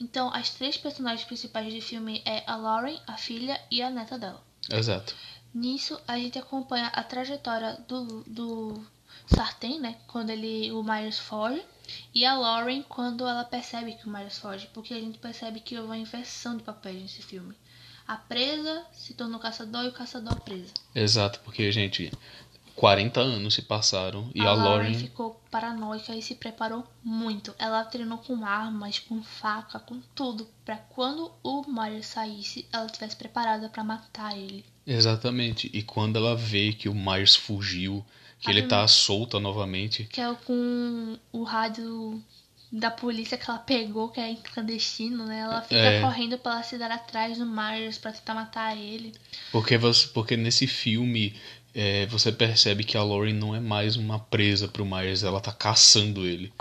Então, 0.00 0.34
as 0.34 0.50
três 0.50 0.76
personagens 0.76 1.24
principais 1.24 1.72
do 1.72 1.80
filme 1.80 2.20
é 2.24 2.42
a 2.44 2.56
Lauren, 2.56 2.98
a 3.06 3.16
filha 3.16 3.60
e 3.70 3.80
a 3.80 3.88
neta 3.88 4.18
dela. 4.18 4.42
Exato. 4.68 5.14
Nisso, 5.54 6.00
a 6.08 6.18
gente 6.18 6.38
acompanha 6.38 6.88
a 6.88 7.02
trajetória 7.04 7.74
do, 7.86 8.24
do 8.24 8.86
Sartain, 9.26 9.78
né? 9.80 9.96
Quando 10.08 10.30
ele, 10.30 10.72
o 10.72 10.82
Myers 10.82 11.20
foge. 11.20 11.62
E 12.12 12.24
a 12.24 12.34
Lauren 12.34 12.82
quando 12.82 13.26
ela 13.26 13.44
percebe 13.44 13.92
que 13.92 14.06
o 14.06 14.10
Myers 14.10 14.38
foge. 14.38 14.68
Porque 14.74 14.92
a 14.92 15.00
gente 15.00 15.18
percebe 15.18 15.60
que 15.60 15.76
houve 15.76 15.88
uma 15.88 15.96
inversão 15.96 16.56
de 16.56 16.64
papéis 16.64 17.00
nesse 17.00 17.22
filme. 17.22 17.54
A 18.08 18.16
presa 18.16 18.84
se 18.92 19.14
tornou 19.14 19.38
caçador 19.38 19.84
e 19.84 19.88
o 19.88 19.92
caçador 19.92 20.32
a 20.32 20.40
presa. 20.40 20.72
Exato, 20.94 21.40
porque, 21.40 21.70
gente, 21.70 22.10
40 22.78 23.20
anos 23.20 23.54
se 23.54 23.62
passaram 23.62 24.30
e 24.34 24.40
a, 24.40 24.52
Lauren. 24.52 24.94
ficou 24.94 25.40
paranoica 25.50 26.14
e 26.14 26.22
se 26.22 26.36
preparou 26.36 26.84
muito. 27.02 27.52
Ela 27.58 27.84
treinou 27.84 28.18
com 28.18 28.44
armas, 28.46 29.00
com 29.00 29.20
faca, 29.22 29.80
com 29.80 30.00
tudo. 30.14 30.46
Pra 30.64 30.76
quando 30.76 31.30
o 31.42 31.64
Myers 31.68 32.06
saísse, 32.06 32.66
ela 32.72 32.86
estivesse 32.86 33.16
preparada 33.16 33.68
pra 33.68 33.82
matar 33.82 34.36
ele. 34.38 34.64
Exatamente. 34.86 35.68
E 35.72 35.82
quando 35.82 36.16
ela 36.16 36.36
vê 36.36 36.72
que 36.72 36.88
o 36.88 36.94
Myers 36.94 37.34
fugiu, 37.34 38.04
que 38.38 38.48
ele 38.50 38.62
Ah, 38.62 38.68
tá 38.68 38.88
solta 38.88 39.40
novamente, 39.40 40.04
Que 40.04 40.20
é 40.20 40.32
com 40.44 41.18
o 41.32 41.42
rádio 41.42 42.22
da 42.70 42.90
polícia 42.90 43.38
que 43.38 43.48
ela 43.50 43.58
pegou, 43.58 44.10
que 44.10 44.20
é 44.20 44.34
clandestino, 44.52 45.24
né? 45.26 45.40
Ela 45.40 45.62
fica 45.62 45.74
É. 45.80 46.00
correndo 46.02 46.36
pela 46.38 46.62
cidade 46.62 46.92
atrás 46.92 47.38
do 47.38 47.46
Myers 47.46 47.96
pra 47.98 48.12
tentar 48.12 48.34
matar 48.34 48.76
ele. 48.76 49.14
porque, 49.50 49.76
você, 49.78 50.06
porque 50.08 50.36
nesse 50.36 50.66
filme 50.66 51.34
é, 51.74 52.06
você 52.06 52.32
percebe 52.32 52.84
que 52.84 52.96
a 52.96 53.02
Lauren 53.02 53.34
não 53.34 53.54
é 53.54 53.60
mais 53.60 53.96
uma 53.96 54.18
presa 54.18 54.68
pro 54.68 54.84
Myers, 54.86 55.22
ela 55.22 55.40
tá 55.40 55.52
caçando 55.52 56.26
ele. 56.26 56.52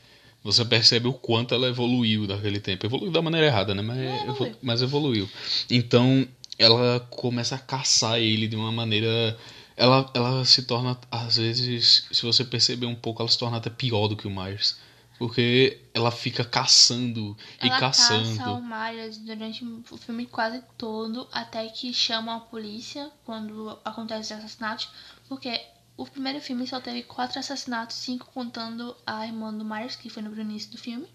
Você 0.43 0.63
percebe 0.63 1.07
o 1.07 1.13
quanto 1.13 1.53
ela 1.53 1.67
evoluiu 1.67 2.25
daquele 2.27 2.59
tempo. 2.59 2.85
Evoluiu 2.85 3.11
da 3.11 3.21
maneira 3.21 3.47
errada, 3.47 3.75
né? 3.75 3.81
Mas, 3.81 3.97
É, 3.97 4.03
evolu- 4.03 4.29
evoluiu. 4.29 4.55
mas 4.61 4.81
evoluiu. 4.81 5.29
Então, 5.69 6.27
ela 6.57 6.99
começa 7.09 7.55
a 7.55 7.59
caçar 7.59 8.19
ele 8.19 8.47
de 8.47 8.55
uma 8.55 8.71
maneira. 8.71 9.37
Ela, 9.75 10.09
ela 10.13 10.45
se 10.45 10.63
torna, 10.63 10.97
às 11.11 11.37
vezes, 11.37 12.05
se 12.11 12.21
você 12.23 12.43
perceber 12.45 12.85
um 12.85 12.95
pouco, 12.95 13.21
ela 13.21 13.29
se 13.29 13.37
torna 13.37 13.57
até 13.57 13.69
pior 13.69 14.07
do 14.07 14.15
que 14.15 14.25
o 14.27 14.31
Myers. 14.31 14.77
Porque 15.17 15.81
ela 15.93 16.11
fica 16.11 16.45
caçando 16.45 17.35
e 17.61 17.67
Ela 17.67 17.79
caçando. 17.79 18.37
caça 18.37 18.51
o 18.51 18.61
Myers 18.61 19.17
durante 19.17 19.65
o 19.65 19.97
filme 19.97 20.25
quase 20.27 20.63
todo, 20.77 21.27
até 21.31 21.67
que 21.69 21.91
chamam 21.91 22.35
a 22.35 22.39
polícia 22.39 23.11
quando 23.25 23.79
acontece 23.83 24.33
os 24.33 24.39
assassinatos, 24.39 24.89
porque 25.27 25.59
o 25.97 26.05
primeiro 26.05 26.39
filme 26.39 26.67
só 26.67 26.79
teve 26.79 27.01
quatro 27.01 27.39
assassinatos, 27.39 27.95
cinco 27.95 28.27
contando 28.31 28.95
a 29.05 29.25
irmã 29.25 29.51
do 29.51 29.65
Myers, 29.65 29.95
que 29.95 30.09
foi 30.09 30.21
no 30.21 30.39
início 30.39 30.71
do 30.71 30.77
filme. 30.77 31.07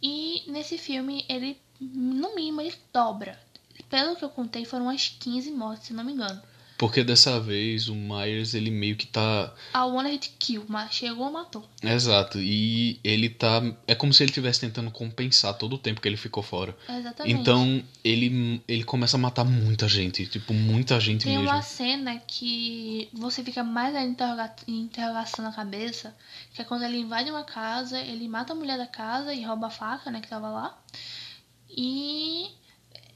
E 0.00 0.44
nesse 0.46 0.78
filme 0.78 1.24
ele, 1.28 1.60
no 1.80 2.34
mínimo, 2.34 2.60
ele 2.60 2.74
dobra. 2.92 3.38
Pelo 3.90 4.14
que 4.14 4.24
eu 4.24 4.30
contei, 4.30 4.64
foram 4.64 4.86
umas 4.86 5.08
15 5.08 5.50
mortes, 5.50 5.88
se 5.88 5.92
não 5.92 6.04
me 6.04 6.12
engano. 6.12 6.40
Porque 6.78 7.02
dessa 7.02 7.40
vez 7.40 7.88
o 7.88 7.94
Myers, 7.94 8.52
ele 8.52 8.70
meio 8.70 8.96
que 8.96 9.06
tá. 9.06 9.52
A 9.72 9.86
One 9.86 10.10
Hit 10.10 10.34
Kill, 10.38 10.64
mas 10.68 10.92
chegou, 10.92 11.30
matou. 11.30 11.66
Exato. 11.82 12.38
E 12.38 13.00
ele 13.02 13.30
tá. 13.30 13.62
É 13.86 13.94
como 13.94 14.12
se 14.12 14.22
ele 14.22 14.30
estivesse 14.30 14.60
tentando 14.60 14.90
compensar 14.90 15.54
todo 15.56 15.76
o 15.76 15.78
tempo 15.78 16.02
que 16.02 16.08
ele 16.08 16.18
ficou 16.18 16.42
fora. 16.42 16.76
Exatamente. 16.86 17.40
Então, 17.40 17.82
ele, 18.04 18.62
ele 18.68 18.84
começa 18.84 19.16
a 19.16 19.20
matar 19.20 19.44
muita 19.44 19.88
gente. 19.88 20.26
Tipo, 20.26 20.52
muita 20.52 21.00
gente 21.00 21.24
Tem 21.24 21.38
mesmo. 21.38 21.50
uma 21.50 21.62
cena 21.62 22.18
que 22.26 23.08
você 23.14 23.42
fica 23.42 23.64
mais 23.64 23.94
em 23.94 24.10
interroga- 24.10 24.54
interrogação 24.68 25.44
na 25.44 25.52
cabeça, 25.52 26.14
que 26.52 26.60
é 26.60 26.64
quando 26.64 26.82
ele 26.82 26.98
invade 26.98 27.30
uma 27.30 27.44
casa, 27.44 27.98
ele 27.98 28.28
mata 28.28 28.52
a 28.52 28.56
mulher 28.56 28.76
da 28.76 28.86
casa 28.86 29.32
e 29.32 29.42
rouba 29.42 29.68
a 29.68 29.70
faca, 29.70 30.10
né, 30.10 30.20
que 30.20 30.28
tava 30.28 30.48
lá. 30.50 30.78
E 31.70 32.48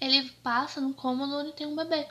ele 0.01 0.31
passa 0.43 0.81
num 0.81 0.93
cômodo 0.95 1.35
onde 1.37 1.53
tem 1.53 1.67
um 1.67 1.77
bebê. 1.77 2.07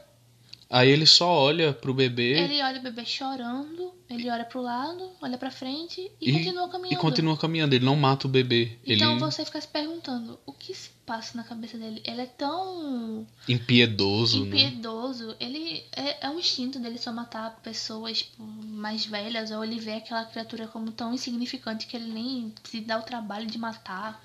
Aí 0.70 0.90
ele 0.90 1.08
só 1.08 1.28
olha 1.28 1.74
pro 1.74 1.96
bebê 1.96 2.38
Ele 2.44 2.62
olha 2.62 2.80
o 2.80 2.84
bebê 2.84 3.04
chorando, 3.04 3.92
ele 4.08 4.30
olha 4.30 4.46
pro 4.46 4.62
lado, 4.62 5.12
olha 5.20 5.36
pra 5.36 5.50
frente 5.50 6.12
e, 6.22 6.30
E- 6.30 6.34
continua 6.34 6.70
caminhando. 6.70 6.94
e 6.94 7.02
continua 7.02 7.38
caminhando. 7.38 7.74
Ele 7.74 7.86
não 7.86 7.96
mata 7.96 8.28
o 8.28 8.30
bebê. 8.30 8.78
Então 8.86 9.12
ele 9.14 9.20
você 9.20 9.44
fica 9.44 9.60
se 9.60 9.68
perguntando, 9.68 10.40
o 10.46 10.54
que 10.54 10.76
se 10.76 10.92
passa 11.08 11.36
na 11.36 11.44
cabeça 11.44 11.76
dele? 11.76 12.04
Ele 12.06 12.22
é 12.22 12.28
tão 12.28 13.26
impiedoso, 13.48 14.46
né? 14.46 14.58
impiedoso, 14.58 15.36
ele 15.40 15.84
é, 15.92 16.28
é 16.28 16.30
um 16.30 16.38
instinto 16.38 16.78
dele 16.78 17.00
só 17.00 17.12
matar 17.12 17.60
pessoas 17.64 18.20
tipo, 18.20 18.44
mais 18.44 19.06
velhas, 19.08 19.50
ou 19.50 19.64
ele 19.64 19.80
vê 19.80 19.94
aquela 19.94 20.24
criatura 20.26 20.68
como 20.68 20.92
tão 20.92 21.14
insignificante 21.16 21.88
que 21.88 21.98
ele 21.98 22.12
nem 22.12 22.54
se 22.64 22.80
dá 22.82 23.00
o 23.00 23.04
trabalho 23.04 23.48
de 23.48 23.58
matar. 23.58 24.24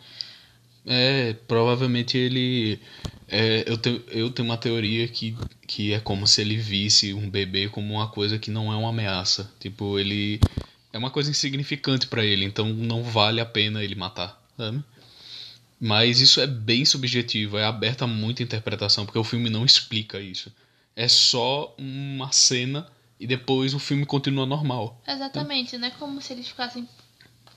É, 0.87 1.32
provavelmente 1.47 2.18
ele. 2.18 2.78
é, 3.28 3.64
eu, 3.66 3.76
tenho, 3.78 4.03
eu 4.09 4.30
tenho 4.30 4.49
uma 4.49 4.57
teoria 4.57 5.09
que, 5.09 5.37
que 5.66 5.93
é 5.93 6.01
como 6.01 6.26
se 6.26 6.41
ele 6.41 6.57
visse 6.57 7.14
um 7.14 7.28
bebê 7.28 7.68
como 7.68 7.95
uma 7.95 8.09
coisa 8.09 8.39
que 8.39 8.51
não 8.51 8.72
é 8.72 8.76
uma 8.76 8.91
ameaça. 8.91 9.51
Tipo, 9.59 9.99
ele. 9.99 10.41
É 10.93 10.99
uma 10.99 11.11
coisa 11.11 11.30
insignificante 11.30 12.07
pra 12.07 12.24
ele, 12.24 12.45
então 12.45 12.68
não 12.68 13.03
vale 13.03 13.41
a 13.41 13.47
pena 13.47 13.82
ele 13.82 13.97
matar, 13.97 14.41
sabe? 14.57 14.82
Mas 15.80 16.20
isso 16.20 16.41
é 16.41 16.47
bem 16.47 16.85
subjetivo, 16.85 17.59
é 17.59 17.64
aberto 17.64 18.03
a 18.03 18.07
muita 18.07 18.45
interpretação, 18.45 19.05
porque 19.05 19.18
o 19.18 19.24
filme 19.24 19.51
não 19.51 19.64
explica 19.64 20.20
isso. 20.20 20.53
É 20.95 21.09
só 21.09 21.74
uma 21.76 22.30
cena 22.30 22.87
e 23.18 23.26
depois 23.26 23.74
o 23.74 23.78
filme 23.80 24.07
continua 24.07 24.47
normal. 24.47 25.03
Exatamente, 25.07 25.76
não 25.76 25.89
é 25.89 25.91
como 25.91 26.22
se 26.22 26.32
eles 26.32 26.49
ficassem 26.49 26.89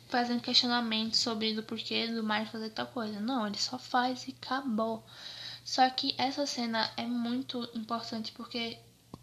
fazendo 0.08 0.42
questionamentos 0.42 1.20
sobre 1.20 1.54
do 1.54 1.64
porquê 1.64 2.08
do 2.08 2.24
Mario 2.24 2.50
fazer 2.50 2.70
tal 2.70 2.88
coisa. 2.88 3.20
Não, 3.20 3.46
ele 3.48 3.58
só 3.58 3.78
faz 3.78 4.28
e 4.28 4.36
acabou. 4.42 5.06
Só 5.64 5.90
que 5.90 6.16
essa 6.18 6.46
cena 6.46 6.90
é 6.96 7.06
muito 7.06 7.70
importante 7.74 8.32
porque 8.32 8.78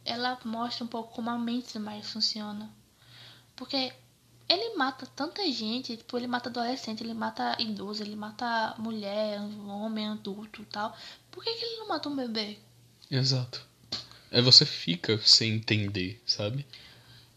ela 0.04 0.38
mostra 0.44 0.84
um 0.84 0.88
pouco 0.88 1.14
como 1.14 1.30
a 1.30 1.38
mente 1.38 1.72
do 1.72 1.80
Mario 1.80 2.04
funciona. 2.04 2.70
Porque 3.56 3.92
ele 4.48 4.76
mata 4.76 5.06
tanta 5.06 5.50
gente, 5.50 5.96
tipo, 5.96 6.16
ele 6.16 6.26
mata 6.26 6.48
adolescente, 6.48 7.02
ele 7.02 7.14
mata 7.14 7.56
idoso, 7.58 8.02
ele 8.02 8.16
mata 8.16 8.74
mulher, 8.78 9.40
homem, 9.66 10.08
adulto 10.08 10.64
tal. 10.66 10.96
Por 11.30 11.42
que, 11.42 11.54
que 11.54 11.64
ele 11.64 11.76
não 11.78 11.88
mata 11.88 12.08
um 12.08 12.16
bebê? 12.16 12.58
Exato. 13.10 13.64
Aí 14.30 14.42
você 14.42 14.66
fica 14.66 15.18
sem 15.18 15.54
entender, 15.54 16.22
sabe? 16.26 16.66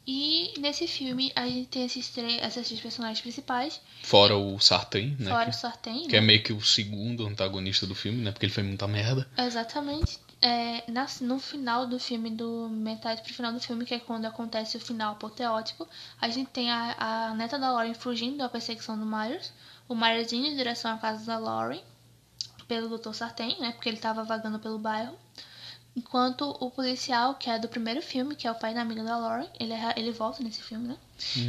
E 0.10 0.53
nesse 0.60 0.88
filme 0.88 1.34
a 1.36 1.45
gente 1.47 1.68
tem 1.68 1.84
esses 1.86 2.08
três, 2.10 2.41
esses 2.41 2.66
três 2.68 2.80
personagens 2.82 3.20
principais, 3.20 3.82
Fora 4.03 4.38
o 4.38 4.58
Sartén, 4.60 5.18
né? 5.20 5.30
fora 5.30 5.49
o 5.49 5.51
que- 5.51 5.58
Sartén, 5.58 6.08
Que 6.08 6.16
é 6.16 6.22
né? 6.22 6.28
meio 6.28 6.41
que 6.43 6.53
o 6.53 6.62
segundo 6.62 7.28
antagonista 7.28 7.86
do 7.86 7.93
filme, 7.93 8.24
né? 8.24 8.32
Porque 8.32 8.45
ele 8.45 8.53
fez 8.53 8.66
muita 8.66 8.88
merda. 8.88 9.28
Exatamente. 9.38 10.18
É, 10.41 10.89
na- 10.89 11.08
no 11.22 11.39
final 11.39 11.86
do 11.88 11.99
filme, 11.99 12.30
do 12.30 12.70
metade 12.70 13.22
pro 13.22 13.34
final 13.34 13.51
do 13.51 13.60
filme, 13.60 13.84
que 13.86 13.93
é 13.95 13.99
quando 13.99 14.24
acontece 14.26 14.78
o 14.78 14.80
final 14.80 15.14
apoteótico, 15.14 15.86
a 16.22 16.30
gente 16.30 16.51
tem 16.51 16.70
a, 16.72 16.95
a 17.30 17.34
neta 17.34 17.60
da 17.60 17.72
Lauren 17.72 17.93
fugindo 17.93 18.38
da 18.38 18.47
perseguição 18.47 18.97
do 18.97 19.05
Myers, 19.05 19.51
o 19.89 19.95
Myers 19.95 20.32
indo 20.32 20.47
em 20.47 20.55
direção 20.55 20.91
à 20.93 20.97
casa 20.97 21.26
da 21.26 21.38
Lauren, 21.38 21.82
pelo 22.68 22.97
Dr. 22.97 23.14
Sartain, 23.14 23.60
né? 23.60 23.72
Porque 23.74 23.89
ele 23.89 23.97
tava 23.97 24.24
vagando 24.24 24.60
pelo 24.60 24.78
bairro. 24.80 25.18
Enquanto 25.98 26.56
o 26.60 26.70
policial, 26.70 27.34
que 27.36 27.50
é 27.50 27.58
do 27.58 27.68
primeiro 27.68 28.04
filme, 28.04 28.36
que 28.36 28.45
é 28.48 28.52
o 28.52 28.56
pai 28.56 28.72
da 28.74 28.82
amiga 28.82 29.04
da 29.04 29.18
Lauren, 29.18 29.48
ele, 29.60 29.74
é- 29.74 29.93
ele 29.98 30.12
volta 30.12 30.43
nesse 30.43 30.62
filme, 30.62 30.88
né? 30.89 30.98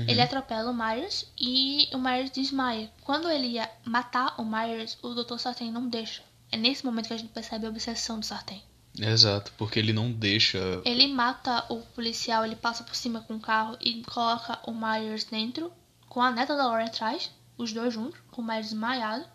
Ele 0.09 0.21
atropela 0.23 0.71
o 0.71 0.75
Myers 0.75 1.27
e 1.39 1.87
o 1.93 1.99
Myers 1.99 2.31
desmaia. 2.31 2.91
Quando 3.03 3.31
ele 3.31 3.47
ia 3.49 3.71
matar 3.85 4.35
o 4.41 4.45
Myers, 4.45 4.97
o 5.03 5.13
Dr. 5.15 5.37
Sartain 5.39 5.71
não 5.71 5.87
deixa. 5.87 6.23
É 6.51 6.57
nesse 6.57 6.83
momento 6.83 7.09
que 7.09 7.13
a 7.13 7.19
gente 7.19 7.29
percebe 7.31 7.67
a 7.67 7.69
obsessão 7.69 8.19
do 8.19 8.25
Sartain. 8.25 8.63
Exato, 8.99 9.53
porque 9.59 9.79
ele 9.79 9.93
não 9.93 10.11
deixa. 10.11 10.59
Ele 10.85 11.07
mata 11.09 11.67
o 11.69 11.83
policial, 11.95 12.43
ele 12.45 12.57
passa 12.57 12.83
por 12.83 12.97
cima 12.97 13.21
com 13.21 13.35
o 13.37 13.41
carro 13.41 13.77
e 13.83 14.03
coloca 14.05 14.59
o 14.67 14.73
Myers 14.73 15.25
dentro, 15.25 15.71
com 16.09 16.23
a 16.23 16.31
neta 16.31 16.57
da 16.57 16.67
Lauren 16.67 16.87
atrás, 16.87 17.31
os 17.59 17.71
dois 17.73 17.93
juntos, 17.93 18.19
com 18.31 18.41
o 18.41 18.45
Myers 18.45 18.71
desmaiado. 18.71 19.27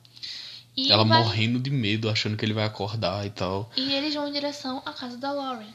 E 0.75 0.91
Ela 0.91 1.03
vai- 1.03 1.23
morrendo 1.23 1.59
de 1.59 1.69
medo, 1.69 2.09
achando 2.09 2.35
que 2.35 2.43
ele 2.43 2.53
vai 2.53 2.65
acordar 2.65 3.25
e 3.25 3.29
tal. 3.29 3.69
E 3.75 3.93
eles 3.93 4.13
vão 4.13 4.27
em 4.27 4.31
direção 4.31 4.81
à 4.85 4.91
casa 4.93 5.17
da 5.17 5.31
Lauren. 5.31 5.71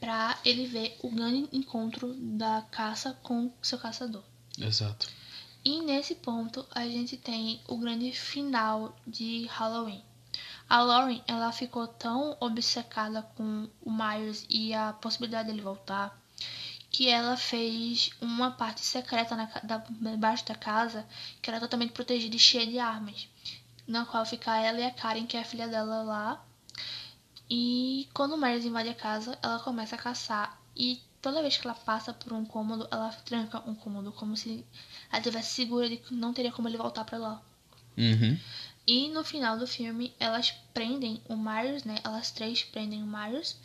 Pra 0.00 0.38
ele 0.44 0.66
ver 0.66 0.96
o 1.02 1.10
grande 1.10 1.48
encontro 1.52 2.14
da 2.14 2.62
caça 2.70 3.18
com 3.22 3.50
seu 3.62 3.78
caçador. 3.78 4.22
Exato. 4.58 5.08
E 5.64 5.80
nesse 5.80 6.14
ponto 6.14 6.64
a 6.74 6.86
gente 6.86 7.16
tem 7.16 7.60
o 7.68 7.76
grande 7.78 8.12
final 8.12 8.94
de 9.06 9.46
Halloween. 9.50 10.02
A 10.68 10.80
Lauren, 10.82 11.22
ela 11.26 11.52
ficou 11.52 11.86
tão 11.86 12.36
obcecada 12.40 13.22
com 13.34 13.68
o 13.82 13.90
Myers 13.90 14.44
e 14.48 14.72
a 14.74 14.92
possibilidade 14.94 15.48
dele 15.50 15.60
voltar 15.62 16.18
que 16.90 17.08
ela 17.08 17.36
fez 17.36 18.10
uma 18.20 18.50
parte 18.52 18.80
secreta 18.82 19.34
na, 19.36 19.46
da, 19.62 19.78
debaixo 20.00 20.46
da 20.46 20.54
casa 20.54 21.06
que 21.42 21.50
era 21.50 21.58
totalmente 21.60 21.92
protegida 21.92 22.36
e 22.36 22.38
cheia 22.38 22.66
de 22.66 22.78
armas. 22.78 23.28
Na 23.86 24.04
qual 24.06 24.24
fica 24.24 24.56
ela 24.56 24.80
e 24.80 24.84
a 24.84 24.90
Karen, 24.90 25.26
que 25.26 25.36
é 25.36 25.40
a 25.40 25.44
filha 25.44 25.68
dela 25.68 26.02
lá. 26.02 26.44
E 27.50 28.08
quando 28.14 28.34
o 28.34 28.38
Myers 28.38 28.64
invade 28.64 28.88
a 28.88 28.94
casa, 28.94 29.38
ela 29.42 29.58
começa 29.58 29.94
a 29.94 29.98
caçar. 29.98 30.58
E 30.74 31.00
toda 31.20 31.42
vez 31.42 31.56
que 31.56 31.66
ela 31.66 31.74
passa 31.74 32.12
por 32.12 32.32
um 32.32 32.44
cômodo, 32.44 32.88
ela 32.90 33.10
tranca 33.24 33.62
um 33.68 33.74
cômodo, 33.74 34.12
como 34.12 34.36
se 34.36 34.64
ela 35.10 35.18
estivesse 35.18 35.54
segura 35.54 35.88
de 35.88 35.98
que 35.98 36.14
não 36.14 36.32
teria 36.32 36.52
como 36.52 36.68
ele 36.68 36.76
voltar 36.76 37.04
pra 37.04 37.18
lá. 37.18 37.42
Uhum. 37.96 38.38
E 38.86 39.08
no 39.08 39.24
final 39.24 39.58
do 39.58 39.66
filme, 39.66 40.14
elas 40.18 40.50
prendem 40.72 41.22
o 41.28 41.36
Myers, 41.36 41.84
né? 41.84 41.96
Elas 42.04 42.30
três 42.30 42.62
prendem 42.62 43.02
o 43.02 43.06
Myers 43.06 43.56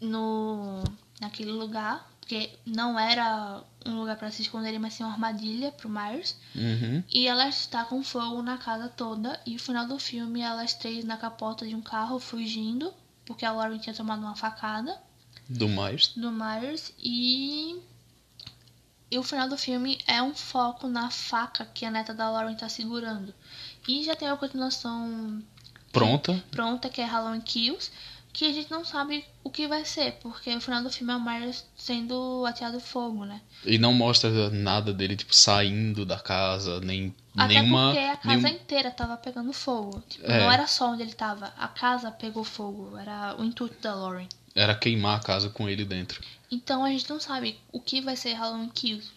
no 0.00 0.82
naquele 1.20 1.50
lugar, 1.50 2.08
porque 2.28 2.50
não 2.66 2.98
era 3.00 3.62
um 3.86 3.98
lugar 4.00 4.18
pra 4.18 4.30
se 4.30 4.42
esconder, 4.42 4.78
mas 4.78 4.92
sim 4.92 5.02
uma 5.02 5.12
armadilha 5.14 5.72
pro 5.72 5.88
Myers. 5.88 6.36
Uhum. 6.54 7.02
E 7.10 7.26
elas 7.26 7.66
tacam 7.66 8.04
fogo 8.04 8.42
na 8.42 8.58
casa 8.58 8.86
toda. 8.90 9.40
E 9.46 9.54
no 9.54 9.58
final 9.58 9.86
do 9.86 9.98
filme, 9.98 10.42
elas 10.42 10.74
três 10.74 11.06
na 11.06 11.16
capota 11.16 11.66
de 11.66 11.74
um 11.74 11.80
carro 11.80 12.18
fugindo, 12.20 12.92
porque 13.24 13.46
a 13.46 13.52
Lauren 13.52 13.78
tinha 13.78 13.94
tomado 13.94 14.20
uma 14.20 14.36
facada 14.36 15.00
Do 15.48 15.70
mais. 15.70 16.08
do 16.08 16.30
Myers 16.30 16.92
e 17.02 17.80
e 19.10 19.16
o 19.16 19.22
final 19.22 19.48
do 19.48 19.56
filme 19.56 19.98
é 20.06 20.22
um 20.22 20.34
foco 20.34 20.86
na 20.86 21.08
faca 21.10 21.64
que 21.64 21.86
a 21.86 21.90
neta 21.90 22.12
da 22.12 22.28
Lauren 22.28 22.54
tá 22.56 22.68
segurando. 22.68 23.32
E 23.88 24.04
já 24.04 24.14
tem 24.14 24.28
a 24.28 24.36
continuação 24.36 25.42
Pronta. 25.90 26.44
pronta, 26.50 26.90
que 26.90 27.00
é 27.00 27.06
Halloween 27.06 27.40
Kills, 27.40 27.90
que 28.38 28.44
a 28.44 28.52
gente 28.52 28.70
não 28.70 28.84
sabe 28.84 29.24
o 29.42 29.50
que 29.50 29.66
vai 29.66 29.84
ser, 29.84 30.12
porque 30.22 30.54
o 30.54 30.60
final 30.60 30.80
do 30.80 30.90
filme 30.90 31.12
é 31.12 31.16
o 31.16 31.20
Myers 31.20 31.64
sendo 31.76 32.44
ateado 32.46 32.78
fogo, 32.78 33.24
né? 33.24 33.40
E 33.66 33.78
não 33.78 33.92
mostra 33.92 34.48
nada 34.50 34.92
dele, 34.94 35.16
tipo, 35.16 35.34
saindo 35.34 36.06
da 36.06 36.20
casa, 36.20 36.78
nem 36.80 37.12
Até 37.36 37.54
nenhuma. 37.54 37.86
porque 37.92 37.98
a 38.04 38.16
casa 38.16 38.36
nenhum- 38.36 38.48
inteira 38.60 38.90
tava 38.92 39.16
pegando 39.16 39.52
fogo. 39.52 40.00
Tipo, 40.08 40.24
É. 40.30 40.38
não 40.44 40.52
era 40.52 40.68
só 40.68 40.92
onde 40.92 41.02
ele 41.02 41.14
tava, 41.14 41.52
a 41.58 41.66
casa 41.66 42.12
pegou 42.12 42.44
fogo, 42.44 42.96
era 42.96 43.34
o 43.36 43.44
intuito 43.44 43.74
da 43.82 43.92
Lauren. 43.92 44.28
Era 44.54 44.72
queimar 44.74 45.16
a 45.18 45.22
casa 45.22 45.50
com 45.50 45.68
ele 45.68 45.84
dentro. 45.84 46.22
Então 46.48 46.84
a 46.84 46.90
gente 46.90 47.10
não 47.10 47.18
sabe 47.18 47.58
o 47.72 47.80
que 47.80 48.00
vai 48.00 48.14
ser 48.16 48.34
Halloween 48.34 48.68
Kills. 48.68 49.10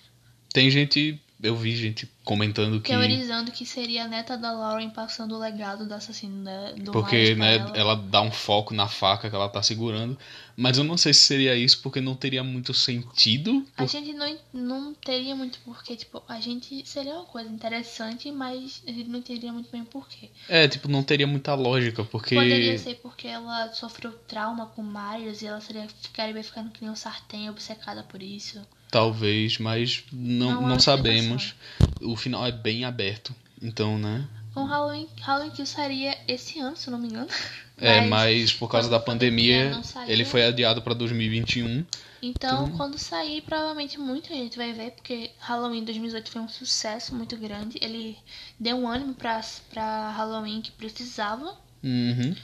Tem 0.52 0.70
gente. 0.72 1.22
Eu 1.44 1.56
vi 1.56 1.76
gente 1.76 2.08
comentando 2.24 2.80
que. 2.80 2.92
Teorizando 2.92 3.52
que 3.52 3.66
seria 3.66 4.04
a 4.06 4.08
neta 4.08 4.38
da 4.38 4.52
Lauren 4.52 4.90
passando 4.92 5.36
o 5.36 5.40
legado 5.40 5.88
do 5.88 5.94
assassino 5.94 6.44
da, 6.44 6.72
do 6.74 6.92
Porque, 6.92 7.34
né, 7.36 7.56
ela. 7.56 7.78
ela 7.78 7.96
dá 7.96 8.22
um 8.22 8.32
foco 8.32 8.74
na 8.74 8.88
faca 8.88 9.30
que 9.30 9.36
ela 9.36 9.50
tá 9.50 9.62
segurando. 9.64 10.18
Mas 10.56 10.78
eu 10.78 10.84
não 10.84 10.98
sei 10.98 11.14
se 11.14 11.22
seria 11.22 11.56
isso, 11.56 11.82
porque 11.82 12.00
não 12.00 12.14
teria 12.16 12.44
muito 12.44 12.74
sentido. 12.74 13.66
A 13.76 13.84
por- 13.84 13.90
gente 13.90 14.14
não, 14.14 14.38
não 14.54 14.94
teria 14.94 15.36
muito 15.36 15.60
porquê, 15.62 15.96
tipo, 15.96 16.22
a 16.28 16.40
gente 16.40 16.88
seria 16.88 17.16
uma 17.16 17.26
coisa 17.26 17.50
interessante, 17.50 18.32
mas 18.32 18.84
a 18.88 18.92
gente 18.92 19.10
não 19.10 19.22
teria 19.22 19.52
muito 19.52 19.72
bem 19.72 19.82
o 19.82 19.86
porquê. 19.86 20.30
É, 20.48 20.68
tipo, 20.68 20.88
não 20.88 21.02
teria 21.02 21.26
muita 21.26 21.56
lógica, 21.56 22.04
porque. 22.04 22.36
Poderia 22.36 22.78
ser 22.78 22.96
porque 22.96 23.28
ela 23.28 23.74
sofreu 23.74 24.12
trauma 24.28 24.68
com 24.68 24.84
Myers 24.84 25.42
e 25.42 25.48
ela 25.48 25.60
seria, 25.62 25.88
ficaria 26.02 26.44
ficando 26.44 26.70
que 26.70 26.82
nem 26.84 26.92
um 26.92 26.96
sartém, 26.96 27.50
obcecada 27.50 28.04
por 28.04 28.22
isso. 28.22 28.62
Talvez, 28.92 29.58
mas 29.58 30.04
não, 30.12 30.62
Não 30.62 30.68
não 30.68 30.80
sabemos. 30.80 31.56
O 32.02 32.16
final 32.18 32.46
é 32.46 32.52
bem 32.52 32.84
aberto. 32.84 33.34
Então, 33.62 33.98
né? 33.98 34.28
Um 34.54 34.66
Halloween, 34.66 35.08
Halloween 35.22 35.52
que 35.52 35.66
sairia 35.66 36.18
esse 36.28 36.60
ano, 36.60 36.76
se 36.76 36.88
eu 36.88 36.92
não 36.92 37.00
me 37.00 37.08
engano. 37.08 37.30
É, 37.78 38.02
mas 38.02 38.52
por 38.52 38.70
causa 38.70 38.90
da 38.90 39.00
pandemia 39.00 39.72
pandemia, 39.72 40.06
ele 40.12 40.26
foi 40.26 40.44
adiado 40.46 40.82
pra 40.82 40.94
2021. 40.94 41.86
Então, 42.22 42.66
Então- 42.66 42.78
quando 42.78 42.98
sair, 43.00 43.42
provavelmente 43.42 43.98
muita 43.98 44.28
gente 44.34 44.58
vai 44.58 44.74
ver, 44.74 44.92
porque 44.92 45.32
Halloween 45.40 45.84
2018 45.86 46.30
foi 46.30 46.42
um 46.42 46.50
sucesso 46.50 47.16
muito 47.16 47.36
grande. 47.38 47.80
Ele 47.82 48.18
deu 48.60 48.76
um 48.76 48.88
ânimo 48.88 49.14
pra, 49.16 49.42
pra 49.72 50.12
Halloween 50.12 50.62
que 50.62 50.72
precisava. 50.72 51.56
Uhum. 51.84 52.36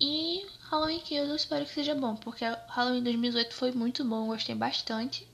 E 0.00 0.46
Halloween 0.70 0.98
Kills 1.00 1.28
eu 1.28 1.36
espero 1.36 1.64
que 1.66 1.74
seja 1.74 1.94
bom, 1.94 2.16
porque 2.16 2.44
Halloween 2.68 3.02
2018 3.02 3.54
foi 3.54 3.70
muito 3.70 4.02
bom, 4.04 4.26
gostei 4.26 4.54
bastante. 4.54 5.28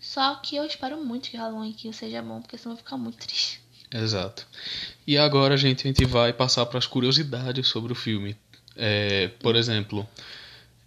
Só 0.00 0.34
que 0.36 0.56
eu 0.56 0.64
espero 0.64 0.96
muito 1.04 1.30
que 1.30 1.36
Halloween 1.36 1.72
Kills 1.72 1.98
seja 1.98 2.22
bom, 2.22 2.40
porque 2.40 2.56
senão 2.56 2.72
eu 2.72 2.76
vou 2.76 2.84
ficar 2.84 2.96
muito 2.96 3.18
triste. 3.18 3.60
Exato. 3.90 4.46
E 5.06 5.18
agora, 5.18 5.56
gente, 5.56 5.86
a 5.86 5.88
gente 5.88 6.04
vai 6.06 6.32
passar 6.32 6.64
para 6.66 6.78
as 6.78 6.86
curiosidades 6.86 7.68
sobre 7.68 7.92
o 7.92 7.96
filme. 7.96 8.36
É, 8.76 9.28
por 9.40 9.56
exemplo, 9.56 10.08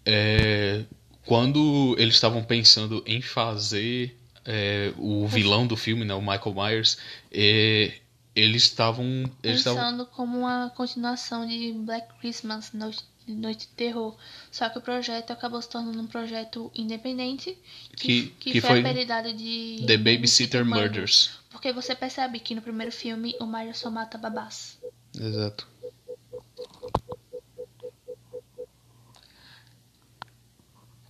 é, 0.05 0.84
quando 1.26 1.95
eles 1.99 2.16
estavam 2.16 2.43
pensando 2.43 3.03
em 3.05 3.22
fazer 3.22 4.18
é, 4.45 4.93
o 4.97 5.28
vilão 5.28 5.68
do 5.68 5.76
filme, 5.78 6.05
né, 6.05 6.14
o 6.14 6.22
Michael 6.22 6.53
Myers, 6.55 6.97
é, 7.32 7.93
eles 8.36 8.64
estavam 8.64 9.30
eles 9.43 9.64
Pensando 9.64 10.05
como 10.07 10.39
uma 10.39 10.72
continuação 10.76 11.47
de 11.47 11.72
Black 11.74 12.07
Christmas, 12.20 12.72
Noite, 12.74 13.03
Noite 13.28 13.62
de 13.68 13.74
Terror. 13.74 14.16
Só 14.52 14.70
que 14.70 14.78
o 14.78 14.82
projeto 14.82 15.32
acabou 15.32 15.62
se 15.62 15.70
tornando 15.70 16.00
um 16.02 16.08
projeto 16.08 16.72
independente, 16.76 17.58
que, 17.96 18.08
Que- 18.08 18.22
que, 18.40 18.52
que 18.54 18.62
foi, 18.62 18.70
foi 18.70 18.80
apelidado 18.82 19.34
de 19.34 19.84
The 19.88 19.98
Babysitter 19.98 20.66
Murders. 20.66 21.32
Porque 21.52 21.72
você 21.72 21.96
percebe 21.96 22.40
que 22.40 22.54
no 22.56 22.62
primeiro 22.62 22.92
filme 22.92 23.36
o 23.40 23.46
Myers 23.46 23.78
só 23.78 23.90
mata 23.90 24.18
babás. 24.18 24.78
Exato. 25.18 25.68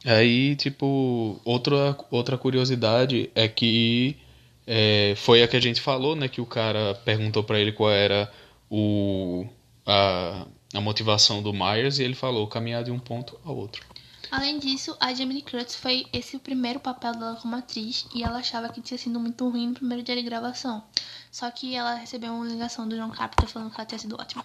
Aí, 0.05 0.55
tipo, 0.57 1.39
outra, 1.45 1.97
outra 2.11 2.37
curiosidade 2.37 3.29
é 3.33 3.47
que 3.47 4.17
é, 4.67 5.13
foi 5.15 5.41
a 5.41 5.47
que 5.47 5.55
a 5.55 5.61
gente 5.61 5.79
falou, 5.79 6.13
né? 6.15 6.27
Que 6.27 6.41
o 6.41 6.45
cara 6.45 6.93
perguntou 7.05 7.43
pra 7.43 7.57
ele 7.59 7.71
qual 7.71 7.89
era 7.89 8.29
o, 8.69 9.45
a, 9.85 10.45
a 10.73 10.81
motivação 10.81 11.41
do 11.41 11.53
Myers 11.53 11.99
e 11.99 12.03
ele 12.03 12.15
falou 12.15 12.47
caminhar 12.47 12.83
de 12.83 12.91
um 12.91 12.99
ponto 12.99 13.39
ao 13.45 13.55
outro. 13.55 13.85
Além 14.31 14.57
disso, 14.57 14.97
a 14.99 15.13
Jamie 15.13 15.43
Curtis 15.43 15.75
foi 15.75 16.07
esse 16.11 16.35
o 16.35 16.39
primeiro 16.39 16.79
papel 16.79 17.13
dela 17.13 17.35
como 17.35 17.55
atriz 17.55 18.07
e 18.15 18.23
ela 18.23 18.39
achava 18.39 18.67
que 18.69 18.81
tinha 18.81 18.97
sido 18.97 19.19
muito 19.19 19.47
ruim 19.47 19.67
no 19.67 19.73
primeiro 19.75 20.01
dia 20.01 20.15
de 20.15 20.23
gravação. 20.23 20.83
Só 21.31 21.51
que 21.51 21.75
ela 21.75 21.93
recebeu 21.93 22.33
uma 22.33 22.47
ligação 22.47 22.87
do 22.87 22.95
John 22.95 23.11
Carpenter 23.11 23.47
falando 23.47 23.69
que 23.69 23.79
ela 23.79 23.85
tinha 23.85 23.99
sido 23.99 24.19
ótima 24.19 24.43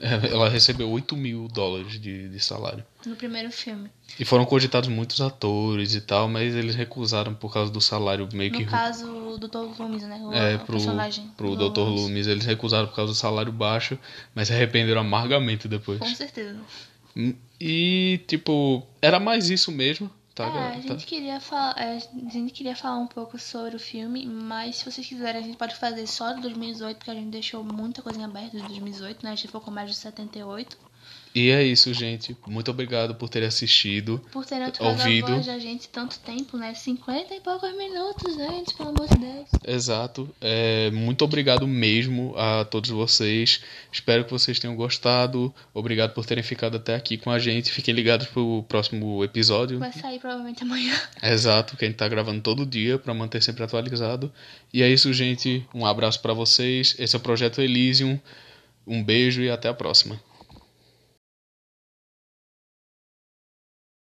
Ela 0.32 0.48
recebeu 0.48 0.90
8 0.90 1.14
mil 1.14 1.46
dólares 1.48 2.00
de, 2.00 2.28
de 2.28 2.40
salário. 2.40 2.82
no 3.04 3.14
primeiro 3.16 3.50
filme. 3.52 3.90
E 4.18 4.24
foram 4.24 4.44
cogitados 4.46 4.88
muitos 4.88 5.20
atores 5.20 5.94
e 5.94 6.00
tal, 6.00 6.26
mas 6.28 6.54
eles 6.54 6.74
recusaram 6.74 7.34
por 7.34 7.52
causa 7.52 7.70
do 7.70 7.80
salário 7.80 8.26
meio 8.32 8.50
que 8.50 8.64
No 8.64 8.70
caso, 8.70 9.06
o 9.06 9.38
Dr. 9.38 9.78
Loomis, 9.78 10.02
né? 10.02 10.16
O, 10.22 10.32
É, 10.32 10.56
o 10.56 10.58
pro, 10.60 10.72
personagem. 10.72 11.30
pro 11.36 11.54
do 11.54 11.68
Dr. 11.68 11.80
Loomis. 11.80 12.26
Eles 12.26 12.44
recusaram 12.46 12.86
por 12.88 12.96
causa 12.96 13.12
do 13.12 13.16
salário 13.16 13.52
baixo, 13.52 13.98
mas 14.34 14.48
se 14.48 14.54
arrependeram 14.54 15.02
amargamente 15.02 15.68
depois. 15.68 15.98
Com 15.98 16.14
certeza. 16.14 16.58
E, 17.60 18.20
tipo, 18.26 18.86
era 19.02 19.20
mais 19.20 19.50
isso 19.50 19.70
mesmo, 19.70 20.10
tá? 20.40 20.46
É, 20.46 20.50
a 20.50 20.54
galera? 20.54 20.80
gente, 20.82 21.04
Tá? 21.04 21.06
queria 21.06 21.40
falar, 21.40 21.74
é, 21.78 21.96
a 21.96 22.30
gente 22.30 22.52
queria 22.52 22.76
falar 22.76 22.98
um 22.98 23.06
pouco 23.06 23.38
sobre 23.38 23.76
o 23.76 23.78
filme, 23.78 24.26
mas 24.26 24.76
se 24.76 24.90
vocês 24.90 25.06
quiserem, 25.06 25.40
a 25.40 25.44
gente 25.44 25.56
pode 25.56 25.76
fazer 25.76 26.06
só 26.06 26.32
de 26.32 26.40
2018, 26.42 26.96
porque 26.96 27.10
a 27.10 27.14
gente 27.14 27.28
deixou 27.30 27.62
muita 27.64 28.02
coisa 28.02 28.18
em 28.18 28.24
aberto 28.24 28.52
de 28.52 28.62
2018, 28.62 29.24
né? 29.24 29.32
A 29.32 29.34
gente 29.34 29.48
focou 29.48 29.72
mais 29.72 29.88
de 29.90 29.96
78. 29.96 30.76
E 31.34 31.50
é 31.50 31.62
isso, 31.62 31.94
gente. 31.94 32.36
Muito 32.46 32.70
obrigado 32.72 33.14
por 33.14 33.28
terem 33.28 33.46
assistido. 33.46 34.20
Por 34.32 34.42
atuado 34.42 34.98
Ouvido. 34.98 35.28
a 35.28 35.34
voz 35.36 35.46
da 35.46 35.58
gente 35.60 35.88
tanto 35.88 36.18
tempo, 36.18 36.56
né? 36.56 36.74
50 36.74 37.34
e 37.34 37.40
poucos 37.40 37.72
minutos, 37.76 38.34
gente, 38.34 38.74
pelo 38.74 38.88
amor 38.88 39.06
de 39.06 39.16
Deus. 39.16 39.48
Exato. 39.66 40.28
É, 40.40 40.90
muito 40.90 41.24
obrigado 41.24 41.68
mesmo 41.68 42.34
a 42.36 42.64
todos 42.64 42.90
vocês. 42.90 43.60
Espero 43.92 44.24
que 44.24 44.30
vocês 44.32 44.58
tenham 44.58 44.74
gostado. 44.74 45.54
Obrigado 45.72 46.14
por 46.14 46.26
terem 46.26 46.42
ficado 46.42 46.78
até 46.78 46.96
aqui 46.96 47.16
com 47.16 47.30
a 47.30 47.38
gente. 47.38 47.70
Fiquem 47.70 47.94
ligados 47.94 48.26
pro 48.26 48.64
próximo 48.68 49.22
episódio. 49.22 49.78
Vai 49.78 49.92
sair 49.92 50.18
provavelmente 50.18 50.64
amanhã. 50.64 50.94
Exato, 51.22 51.76
que 51.76 51.84
a 51.84 51.88
gente 51.88 51.96
tá 51.96 52.08
gravando 52.08 52.40
todo 52.40 52.66
dia 52.66 52.98
pra 52.98 53.14
manter 53.14 53.40
sempre 53.40 53.62
atualizado. 53.62 54.32
E 54.74 54.82
é 54.82 54.88
isso, 54.88 55.12
gente. 55.12 55.64
Um 55.72 55.86
abraço 55.86 56.20
pra 56.20 56.32
vocês. 56.32 56.96
Esse 56.98 57.14
é 57.14 57.18
o 57.18 57.22
Projeto 57.22 57.60
Elysium. 57.60 58.18
Um 58.84 59.04
beijo 59.04 59.42
e 59.42 59.48
até 59.48 59.68
a 59.68 59.74
próxima. 59.74 60.20